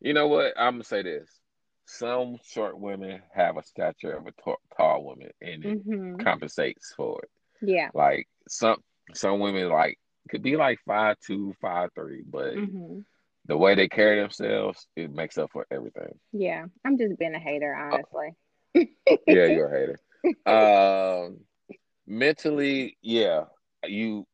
you 0.01 0.15
know 0.15 0.29
what? 0.29 0.55
I'm 0.57 0.75
gonna 0.75 0.85
say 0.85 1.03
this: 1.03 1.29
some 1.85 2.39
short 2.43 2.81
women 2.81 3.21
have 3.35 3.59
a 3.59 3.63
stature 3.63 4.13
of 4.13 4.27
a 4.27 4.33
t- 4.33 4.55
tall 4.79 5.05
woman, 5.05 5.29
and 5.43 5.65
it 5.65 5.83
hmm 5.85 6.17
compensates 6.17 6.95
for 6.97 7.21
it. 7.23 7.31
Yeah. 7.61 7.91
Like 7.93 8.29
some 8.49 8.79
some 9.13 9.41
women 9.41 9.69
like 9.69 9.99
could 10.31 10.43
be 10.43 10.57
like 10.57 10.79
five 10.87 11.17
two, 11.25 11.55
five 11.61 11.91
three, 11.95 12.23
but 12.27 12.55
hmm 12.55 13.01
the 13.47 13.57
way 13.57 13.75
they 13.75 13.89
carry 13.89 14.21
themselves, 14.21 14.87
it 14.97 15.13
makes 15.13 15.37
up 15.37 15.51
for 15.53 15.67
everything. 15.71 16.19
Yeah. 16.33 16.65
I'm 16.85 16.97
just 16.97 17.19
being 17.19 17.35
a 17.35 17.39
hater, 17.39 17.75
honestly. 17.75 18.35
Yeah, 19.27 19.47
you're 19.47 19.67
a 19.67 19.79
hater. 19.81 20.01
Um, 20.47 21.41
mentally, 22.07 22.97
yeah, 23.03 23.45
you. 23.87 24.27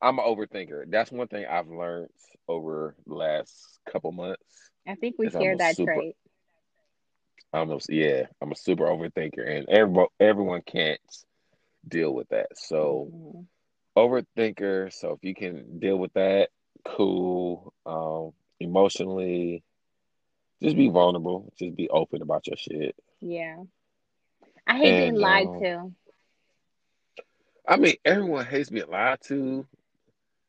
I'm 0.00 0.18
an 0.18 0.24
overthinker. 0.24 0.90
That's 0.90 1.12
one 1.12 1.28
thing 1.28 1.46
I've 1.46 1.68
learned 1.68 2.10
over 2.48 2.96
the 3.06 3.14
last 3.14 3.78
couple 3.90 4.10
months. 4.12 4.42
I 4.86 4.96
think 4.96 5.16
we 5.18 5.30
share 5.30 5.56
that 5.56 5.76
super- 5.76 5.94
trait. 5.94 6.16
I'm 7.52 7.70
a, 7.70 7.78
yeah, 7.88 8.26
I'm 8.40 8.50
a 8.50 8.56
super 8.56 8.84
overthinker, 8.84 9.46
and 9.46 9.68
everyone 9.68 10.06
everyone 10.18 10.62
can't 10.62 11.00
deal 11.86 12.12
with 12.14 12.28
that. 12.30 12.56
So 12.56 13.10
Mhm. 13.12 13.46
overthinker. 13.96 14.92
So 14.92 15.12
if 15.12 15.22
you 15.22 15.34
can 15.34 15.78
deal 15.78 15.98
with 15.98 16.14
that, 16.14 16.48
cool. 16.84 17.74
Um, 17.84 18.32
emotionally, 18.58 19.62
just 20.62 20.76
be 20.76 20.88
vulnerable. 20.88 21.52
Just 21.58 21.76
be 21.76 21.90
open 21.90 22.22
about 22.22 22.46
your 22.46 22.56
shit. 22.56 22.96
Yeah. 23.20 23.62
I 24.66 24.78
hate 24.78 25.00
being 25.00 25.14
lied 25.16 25.46
um, 25.48 25.60
to. 25.60 25.94
I 27.66 27.76
mean, 27.76 27.96
everyone 28.04 28.44
hates 28.44 28.70
being 28.70 28.88
lied 28.88 29.20
to 29.28 29.66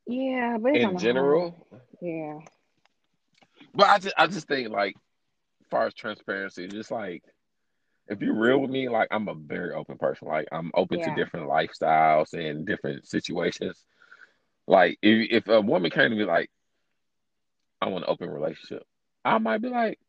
Yeah, 0.06 0.58
but 0.60 0.76
in 0.76 0.98
general, 0.98 1.68
Yeah. 2.02 2.40
but 3.74 3.88
I 3.88 4.00
just 4.00 4.16
I 4.18 4.28
just 4.28 4.48
think 4.48 4.70
like, 4.70 4.96
as 5.62 5.68
far 5.70 5.86
as 5.86 5.94
transparency, 5.94 6.68
just 6.68 6.92
like 6.92 7.24
if 8.08 8.22
you're 8.22 8.34
real 8.34 8.60
with 8.60 8.70
me, 8.72 8.90
like 8.90 9.08
I'm 9.12 9.30
a 9.30 9.36
very 9.36 9.74
open 9.74 9.98
person. 9.98 10.28
Like 10.28 10.48
I'm 10.52 10.72
open 10.74 11.00
Yeah. 11.00 11.06
to 11.06 11.16
different 11.16 11.48
lifestyles 11.48 12.34
and 12.34 12.66
different 12.66 13.08
situations. 13.08 13.84
Like 14.68 14.98
if 15.02 15.30
if 15.32 15.48
a 15.48 15.62
woman 15.62 15.92
came 15.92 16.10
to 16.10 16.16
me 16.16 16.26
like, 16.26 16.50
I 17.82 17.90
want 17.90 18.06
an 18.06 18.10
open 18.12 18.30
relationship, 18.30 18.84
I 19.24 19.38
might 19.38 19.62
be 19.62 19.70
like, 19.70 20.00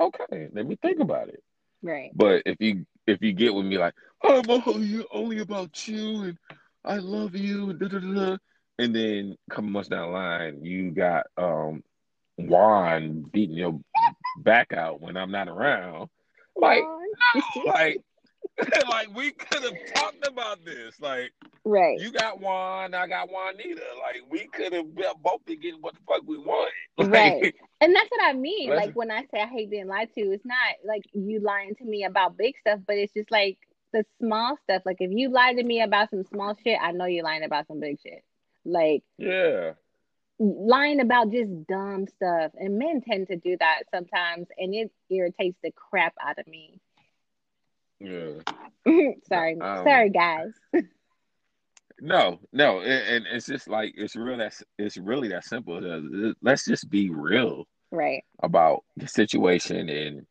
okay, 0.00 0.48
let 0.52 0.66
me 0.66 0.76
think 0.76 1.00
about 1.00 1.28
it. 1.28 1.42
Right. 1.82 2.10
But 2.14 2.42
if 2.46 2.56
you 2.60 2.86
if 3.06 3.22
you 3.22 3.32
get 3.32 3.54
with 3.54 3.66
me 3.66 3.78
like, 3.78 3.94
I'm 4.22 4.48
only, 4.48 5.04
only 5.12 5.38
about 5.40 5.86
you 5.88 6.22
and 6.22 6.38
I 6.84 6.96
love 6.96 7.34
you 7.34 7.72
da 7.74 7.88
da 7.88 7.98
da, 7.98 8.14
da," 8.14 8.36
and 8.78 8.94
then 8.94 9.36
a 9.48 9.54
couple 9.54 9.70
months 9.70 9.88
down 9.88 10.08
the 10.08 10.12
line, 10.12 10.64
you 10.64 10.90
got 10.90 11.26
um 11.36 11.82
Juan 12.36 13.24
beating 13.32 13.56
your 13.56 13.80
back 14.38 14.72
out 14.72 15.00
when 15.00 15.16
I'm 15.16 15.30
not 15.30 15.48
around. 15.48 16.08
Like, 16.56 16.82
like, 17.66 18.02
like 18.88 19.14
we 19.14 19.32
could 19.32 19.62
have 19.62 19.94
talked 19.94 20.26
about 20.26 20.64
this. 20.64 21.00
Like, 21.00 21.32
right. 21.64 21.98
you 21.98 22.12
got 22.12 22.40
Juan, 22.40 22.94
I 22.94 23.06
got 23.06 23.28
Juanita. 23.30 23.80
Like, 24.00 24.22
we 24.30 24.46
could 24.48 24.72
have 24.72 24.86
both 25.22 25.44
been 25.46 25.60
getting 25.60 25.80
what 25.80 25.94
the 25.94 26.00
fuck 26.06 26.22
we 26.26 26.38
wanted. 26.38 26.72
Like, 26.98 27.10
Right. 27.10 27.54
And 27.80 27.96
that's 27.96 28.10
what 28.10 28.22
I 28.22 28.32
mean. 28.34 28.70
Like 28.70 28.94
when 28.94 29.10
I 29.10 29.22
say 29.22 29.40
I 29.40 29.46
hate 29.46 29.70
being 29.70 29.88
lied 29.88 30.10
to, 30.14 30.20
it's 30.20 30.44
not 30.44 30.56
like 30.84 31.02
you 31.12 31.40
lying 31.40 31.74
to 31.76 31.84
me 31.84 32.04
about 32.04 32.36
big 32.36 32.54
stuff, 32.60 32.78
but 32.86 32.96
it's 32.96 33.12
just 33.12 33.30
like 33.30 33.58
the 33.92 34.04
small 34.20 34.56
stuff. 34.62 34.82
Like 34.86 34.98
if 35.00 35.10
you 35.10 35.30
lie 35.30 35.54
to 35.54 35.62
me 35.64 35.82
about 35.82 36.10
some 36.10 36.22
small 36.24 36.56
shit, 36.62 36.78
I 36.80 36.92
know 36.92 37.06
you're 37.06 37.24
lying 37.24 37.42
about 37.42 37.66
some 37.66 37.80
big 37.80 37.98
shit. 38.00 38.22
Like 38.64 39.02
Yeah. 39.18 39.72
lying 40.38 41.00
about 41.00 41.32
just 41.32 41.66
dumb 41.66 42.06
stuff. 42.06 42.52
And 42.54 42.78
men 42.78 43.00
tend 43.00 43.26
to 43.28 43.36
do 43.36 43.56
that 43.58 43.82
sometimes 43.92 44.46
and 44.58 44.72
it 44.74 44.92
irritates 45.10 45.58
the 45.62 45.72
crap 45.72 46.14
out 46.24 46.38
of 46.38 46.46
me. 46.46 46.78
Yeah. 48.02 48.32
sorry. 49.28 49.60
Um, 49.60 49.84
sorry 49.84 50.10
guys. 50.10 50.52
No, 52.00 52.40
no, 52.52 52.80
and, 52.80 52.90
and 52.90 53.26
it's 53.30 53.46
just 53.46 53.68
like 53.68 53.94
it's 53.96 54.16
real. 54.16 54.36
That's 54.36 54.62
it's 54.78 54.96
really 54.96 55.28
that 55.28 55.44
simple. 55.44 55.76
Uh, 55.76 56.32
Let's 56.42 56.64
just 56.64 56.90
be 56.90 57.10
real 57.10 57.66
Right. 57.92 58.24
about 58.42 58.84
the 58.96 59.06
situation, 59.06 59.88
and 59.88 60.26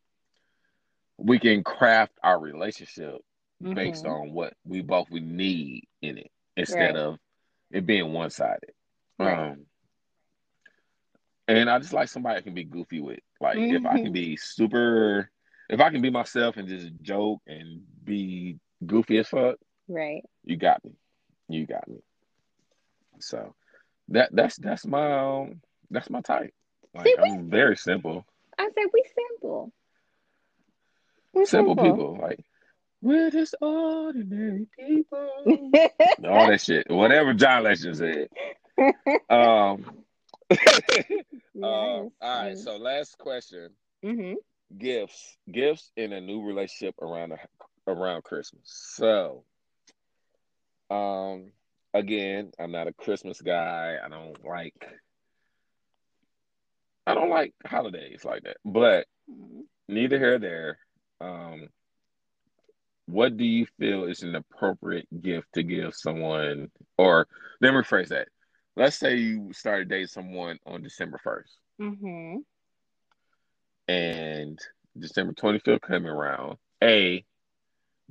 we 1.17 1.39
can 1.39 1.63
craft 1.63 2.13
our 2.24 2.39
relationship 2.39 3.22
based 3.61 4.03
Mhm. 4.05 4.09
on 4.22 4.34
what 4.34 4.53
we 4.65 4.82
both 4.82 5.09
we 5.11 5.22
need 5.22 5.88
in 6.01 6.17
it, 6.17 6.24
Right. 6.24 6.32
instead 6.57 6.95
of 6.97 7.19
it 7.69 7.86
being 7.86 8.11
one 8.11 8.32
sided. 8.32 8.74
Right. 9.17 9.51
Um, 9.51 9.65
and 11.47 11.69
I 11.69 11.80
just 11.80 11.93
like 11.93 12.09
somebody 12.09 12.38
I 12.38 12.41
can 12.41 12.53
be 12.53 12.63
goofy 12.65 12.99
with. 12.99 13.19
Like 13.39 13.57
if 13.59 13.86
I 13.86 14.01
can 14.01 14.11
be 14.11 14.36
super, 14.36 15.30
if 15.72 15.80
I 15.80 15.89
can 15.89 16.01
be 16.01 16.09
myself 16.11 16.57
and 16.57 16.67
just 16.67 16.89
joke 17.01 17.39
and 17.47 17.82
be 18.03 18.59
goofy 18.86 19.17
as 19.19 19.28
fuck, 19.30 19.55
Right. 19.88 20.24
you 20.43 20.57
got 20.57 20.84
me. 20.86 20.91
You 21.49 21.65
got 21.65 21.88
me. 21.88 21.97
So 23.19 23.55
that 24.09 24.30
that's 24.34 24.57
that's 24.57 24.86
my 24.86 25.11
um, 25.41 25.61
that's 25.89 26.09
my 26.09 26.22
type. 26.22 26.53
Like 26.93 27.07
See, 27.07 27.15
we- 27.17 27.30
I'm 27.30 27.49
very 27.49 27.78
simple. 27.78 28.26
I 28.59 28.69
said 28.76 28.86
we 28.93 29.03
simple. 29.15 29.72
We're 31.34 31.45
Simple 31.45 31.76
people. 31.78 32.17
Like 32.22 32.39
we're 33.01 33.32
just 33.32 33.55
ordinary 33.61 34.67
people. 34.78 35.30
All 36.28 36.47
that 36.47 36.61
shit. 36.61 36.89
Whatever 36.89 37.34
John 37.34 37.63
Legend 37.63 37.97
said. 37.97 38.28
Um, 39.30 40.03
um 41.63 41.63
all 41.63 42.11
right, 42.22 42.57
so 42.57 42.78
last 42.78 43.17
question. 43.17 43.69
hmm 44.03 44.34
Gifts. 44.78 45.38
Gifts 45.51 45.91
in 45.95 46.13
a 46.13 46.22
new 46.22 46.43
relationship 46.43 46.95
around 47.01 47.30
the, 47.30 47.91
around 47.91 48.24
Christmas. 48.24 48.61
So 48.95 49.43
um 50.89 51.51
again, 51.93 52.51
I'm 52.59 52.72
not 52.72 52.88
a 52.88 52.93
Christmas 52.93 53.41
guy. 53.41 53.97
I 54.03 54.09
don't 54.09 54.43
like 54.43 54.86
I 57.05 57.13
don't 57.13 57.30
like 57.30 57.53
holidays 57.65 58.24
like 58.24 58.43
that. 58.43 58.57
But 58.63 59.05
neither 59.88 60.17
here 60.17 60.32
nor 60.32 60.39
there. 60.39 60.80
Um, 61.19 61.67
what 63.05 63.38
do 63.38 63.43
you 63.43 63.65
feel 63.80 64.05
is 64.05 64.24
an 64.24 64.36
appropriate 64.36 65.07
gift 65.22 65.47
to 65.53 65.63
give 65.63 65.93
someone? 65.93 66.72
Or 66.97 67.28
let 67.59 67.74
me 67.74 67.80
rephrase 67.80 68.09
that. 68.09 68.30
Let's 68.76 68.97
say 68.97 69.15
you 69.17 69.51
started 69.53 69.89
dating 69.89 70.07
someone 70.07 70.57
on 70.65 70.82
December 70.82 71.19
first, 71.22 71.57
hmm 71.78 72.38
and 73.91 74.59
December 74.97 75.33
twenty 75.33 75.59
fifth 75.59 75.81
coming 75.81 76.09
around. 76.09 76.57
A, 76.83 77.23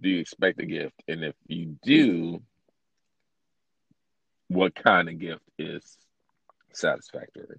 do 0.01 0.09
you 0.09 0.21
expect 0.21 0.61
a 0.61 0.67
gift? 0.67 0.95
And 1.09 1.25
if 1.25 1.35
you 1.47 1.77
do, 1.83 2.43
what 4.49 4.75
kind 4.75 5.09
of 5.09 5.19
gift 5.19 5.43
is 5.59 5.97
satisfactory. 6.73 7.59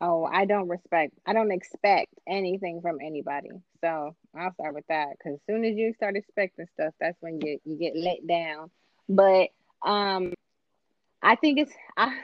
Oh, 0.00 0.24
I 0.24 0.46
don't 0.46 0.68
respect. 0.68 1.12
I 1.26 1.32
don't 1.32 1.52
expect 1.52 2.12
anything 2.26 2.80
from 2.80 2.98
anybody. 3.00 3.50
So 3.80 4.16
I'll 4.36 4.52
start 4.54 4.74
with 4.74 4.86
that 4.88 5.10
because 5.18 5.34
as 5.34 5.40
soon 5.46 5.64
as 5.64 5.76
you 5.76 5.92
start 5.94 6.16
expecting 6.16 6.66
stuff, 6.74 6.94
that's 7.00 7.16
when 7.20 7.40
you 7.40 7.60
you 7.64 7.76
get 7.76 7.96
let 7.96 8.26
down. 8.26 8.70
But 9.08 9.50
um, 9.82 10.32
I 11.22 11.36
think 11.36 11.60
it's 11.60 11.72
I 11.96 12.16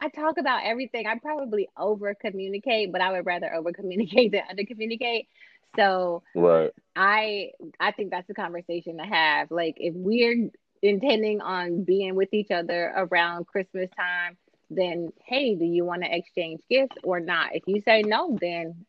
I 0.00 0.08
talk 0.08 0.38
about 0.38 0.64
everything. 0.64 1.06
I 1.06 1.18
probably 1.18 1.68
over 1.76 2.14
communicate, 2.14 2.92
but 2.92 3.00
I 3.00 3.12
would 3.12 3.26
rather 3.26 3.52
over 3.54 3.72
communicate 3.72 4.32
than 4.32 4.42
under 4.48 4.64
communicate. 4.64 5.28
So 5.76 6.22
right. 6.34 6.70
I 6.94 7.50
I 7.80 7.92
think 7.92 8.10
that's 8.10 8.28
a 8.30 8.34
conversation 8.34 8.98
to 8.98 9.04
have. 9.04 9.50
Like 9.50 9.74
if 9.78 9.94
we're 9.94 10.50
intending 10.82 11.40
on 11.40 11.84
being 11.84 12.14
with 12.14 12.32
each 12.32 12.50
other 12.50 12.92
around 12.96 13.46
Christmas 13.46 13.90
time, 13.96 14.36
then 14.70 15.12
hey, 15.24 15.54
do 15.54 15.64
you 15.64 15.84
want 15.84 16.02
to 16.02 16.14
exchange 16.14 16.60
gifts 16.70 16.96
or 17.02 17.20
not? 17.20 17.54
If 17.54 17.64
you 17.66 17.82
say 17.84 18.02
no, 18.02 18.36
then 18.40 18.86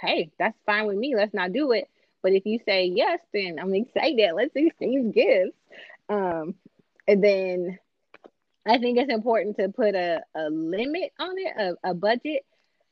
hey, 0.00 0.30
that's 0.38 0.58
fine 0.66 0.86
with 0.86 0.96
me. 0.96 1.14
Let's 1.16 1.34
not 1.34 1.52
do 1.52 1.72
it. 1.72 1.88
But 2.22 2.32
if 2.32 2.44
you 2.44 2.58
say 2.66 2.86
yes, 2.86 3.20
then 3.32 3.58
I'm 3.60 3.74
excited. 3.74 4.32
Let's 4.34 4.54
exchange 4.54 5.14
gifts. 5.14 5.56
Um, 6.08 6.54
and 7.06 7.22
then 7.22 7.78
I 8.66 8.78
think 8.78 8.98
it's 8.98 9.12
important 9.12 9.56
to 9.58 9.68
put 9.68 9.94
a, 9.94 10.22
a 10.34 10.50
limit 10.50 11.12
on 11.18 11.34
it, 11.38 11.76
a, 11.84 11.90
a 11.90 11.94
budget, 11.94 12.44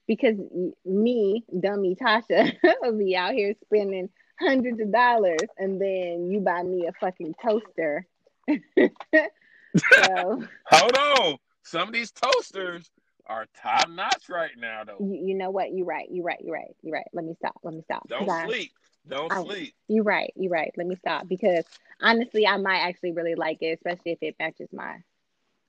because 0.07 0.37
me, 0.85 1.45
dummy 1.59 1.97
Tasha, 1.97 2.55
will 2.83 2.99
be 2.99 3.17
out 3.17 3.35
here 3.35 3.55
spending 3.65 4.09
hundreds 4.39 4.81
of 4.81 4.93
dollars 4.93 5.49
and 5.59 5.81
then 5.81 6.31
you 6.31 6.41
buy 6.41 6.63
me 6.63 6.87
a 6.87 6.93
fucking 6.93 7.35
toaster. 7.43 8.07
so, 8.49 10.45
Hold 10.67 10.97
on. 10.97 11.37
Some 11.63 11.89
of 11.89 11.95
these 11.95 12.13
toasters 12.13 12.91
are 13.27 13.47
top 13.61 13.89
notch 13.89 14.29
right 14.29 14.51
now, 14.57 14.85
though. 14.85 14.99
You, 15.01 15.29
you, 15.29 15.35
know 15.35 15.51
what? 15.51 15.73
You're 15.73 15.87
right. 15.87 16.07
You're 16.11 16.25
right. 16.25 16.41
You're 16.41 16.55
right. 16.55 16.77
You're 16.83 16.95
right. 16.95 17.09
Let 17.13 17.25
me 17.25 17.35
stop. 17.39 17.59
Let 17.63 17.75
me 17.75 17.83
stop. 17.83 18.07
Don't 18.09 18.29
sleep. 18.47 18.73
Don't 19.09 19.33
I, 19.33 19.43
sleep. 19.43 19.75
You're 19.89 20.05
right. 20.05 20.33
You're 20.37 20.53
right. 20.53 20.73
Let 20.77 20.87
me 20.87 20.97
stop 20.97 21.27
because 21.27 21.65
honestly, 22.01 22.47
I 22.47 22.59
might 22.59 22.81
actually 22.81 23.13
really 23.13 23.35
like 23.35 23.59
it, 23.63 23.79
especially 23.79 24.13
if 24.13 24.19
it 24.23 24.37
matches 24.39 24.69
my 24.73 24.99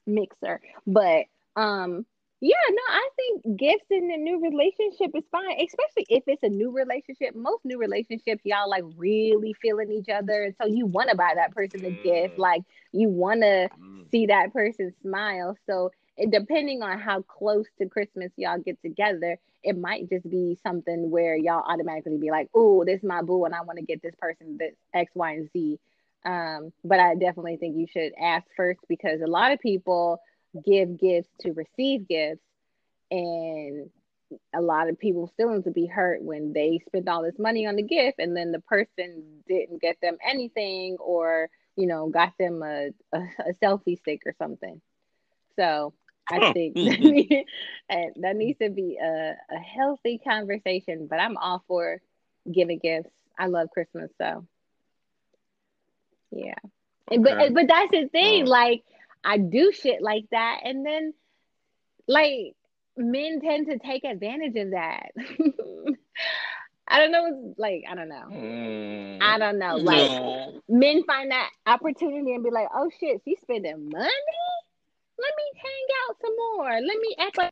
mixer. 0.06 0.62
But 0.86 1.26
um, 1.56 2.06
yeah, 2.42 2.56
no, 2.70 2.82
I 2.90 3.10
think 3.16 3.58
gifts 3.58 3.86
in 3.90 4.12
a 4.12 4.18
new 4.18 4.42
relationship 4.42 5.12
is 5.16 5.24
fine, 5.32 5.58
especially 5.66 6.06
if 6.10 6.24
it's 6.28 6.44
a 6.44 6.50
new 6.50 6.72
relationship. 6.72 7.34
Most 7.34 7.64
new 7.64 7.80
relationships, 7.80 8.42
y'all 8.44 8.70
like 8.70 8.84
really 8.98 9.56
feeling 9.62 9.92
each 9.92 10.10
other, 10.10 10.44
and 10.44 10.56
so 10.62 10.68
you 10.68 10.86
want 10.86 11.10
to 11.10 11.16
buy 11.16 11.34
that 11.36 11.56
person 11.56 11.86
a 11.86 11.92
gift, 11.92 12.36
mm. 12.36 12.40
like 12.40 12.62
you 12.92 13.10
want 13.10 13.42
to 13.42 13.70
mm. 13.82 14.12
see 14.12 14.26
that 14.28 14.52
person 14.54 14.94
smile. 15.02 15.58
So, 15.66 15.92
it, 16.18 16.30
depending 16.30 16.84
on 16.84 17.00
how 17.00 17.22
close 17.22 17.66
to 17.80 17.88
Christmas 17.88 18.32
y'all 18.36 18.60
get 18.60 18.82
together, 18.82 19.40
it 19.64 19.78
might 19.78 20.10
just 20.10 20.30
be 20.30 20.58
something 20.62 21.10
where 21.10 21.38
y'all 21.38 21.64
automatically 21.66 22.18
be 22.18 22.32
like, 22.32 22.50
"Oh, 22.54 22.84
this 22.84 22.98
is 22.98 23.04
my 23.04 23.22
boo, 23.22 23.46
and 23.46 23.56
I 23.56 23.62
want 23.62 23.80
to 23.80 23.86
get 23.86 24.02
this 24.04 24.16
person 24.20 24.58
this 24.60 24.76
X, 24.94 25.10
Y, 25.16 25.32
and 25.32 25.50
Z." 25.52 25.80
Um, 26.26 26.74
but 26.84 27.00
I 27.00 27.16
definitely 27.16 27.58
think 27.58 27.78
you 27.78 27.88
should 27.92 28.14
ask 28.20 28.46
first 28.58 28.80
because 28.90 29.22
a 29.22 29.28
lot 29.28 29.52
of 29.52 29.60
people 29.60 30.20
give 30.66 31.00
gifts 31.00 31.30
to 31.42 31.52
receive 31.52 32.08
gifts, 32.08 32.42
and 33.12 33.90
a 34.54 34.62
lot 34.62 34.90
of 34.90 35.00
people's 35.00 35.32
feelings 35.38 35.66
would 35.66 35.74
be 35.74 35.86
hurt 35.86 36.22
when 36.22 36.52
they 36.54 36.80
spent 36.88 37.08
all 37.08 37.22
this 37.22 37.38
money 37.38 37.68
on 37.68 37.76
the 37.76 37.84
gift 37.84 38.20
and 38.20 38.36
then 38.36 38.52
the 38.52 38.60
person 38.60 39.24
didn't 39.48 39.80
get 39.82 40.02
them 40.02 40.18
anything 40.28 40.98
or 41.00 41.48
you 41.76 41.86
know 41.86 42.10
got 42.10 42.34
them 42.40 42.64
a, 42.64 42.90
a, 43.14 43.18
a 43.50 43.54
selfie 43.62 44.00
stick 44.00 44.22
or 44.26 44.34
something. 44.38 44.82
So 45.56 45.94
I 46.30 46.54
think 46.54 46.76
that 47.90 48.36
needs 48.36 48.60
to 48.60 48.70
be 48.70 48.98
a, 49.02 49.36
a 49.52 49.60
healthy 49.60 50.18
conversation. 50.18 51.08
But 51.08 51.20
I'm 51.20 51.38
all 51.38 51.64
for 51.68 52.02
giving 52.52 52.80
gifts. 52.80 53.12
I 53.38 53.48
love 53.48 53.70
Christmas, 53.72 54.10
so 54.18 54.46
yeah. 56.32 56.56
Okay. 57.12 57.18
But 57.22 57.54
but 57.54 57.68
that's 57.68 57.92
the 57.92 58.08
thing. 58.10 58.46
Like 58.46 58.84
I 59.24 59.38
do 59.38 59.72
shit 59.72 60.02
like 60.02 60.26
that, 60.32 60.62
and 60.64 60.86
then 60.86 61.14
like 62.08 62.56
men 62.98 63.42
tend 63.42 63.68
to 63.68 63.80
take 63.80 64.04
advantage 64.04 64.56
of 64.56 64.72
that. 64.72 65.12
I 66.88 67.00
don't 67.00 67.12
know. 67.12 67.54
Like 67.58 67.84
I 67.90 67.96
don't 67.96 68.10
know. 68.10 68.26
Mm, 68.32 69.22
I 69.22 69.40
don't 69.40 69.58
know. 69.58 69.76
Like 69.76 70.12
no. 70.12 70.62
men 70.70 71.04
find 71.04 71.32
that 71.32 71.50
opportunity 71.66 72.34
and 72.34 72.44
be 72.44 72.52
like, 72.52 72.68
"Oh 72.74 72.90
shit, 73.00 73.22
she's 73.26 73.40
spending 73.42 73.90
money. 73.90 74.10
Let 75.18 75.34
me 75.38 75.62
hang 75.64 75.88
out 76.10 76.18
some 76.22 76.36
more. 76.36 76.72
Let 76.72 77.00
me 77.00 77.16
act 77.20 77.38
like 77.38 77.52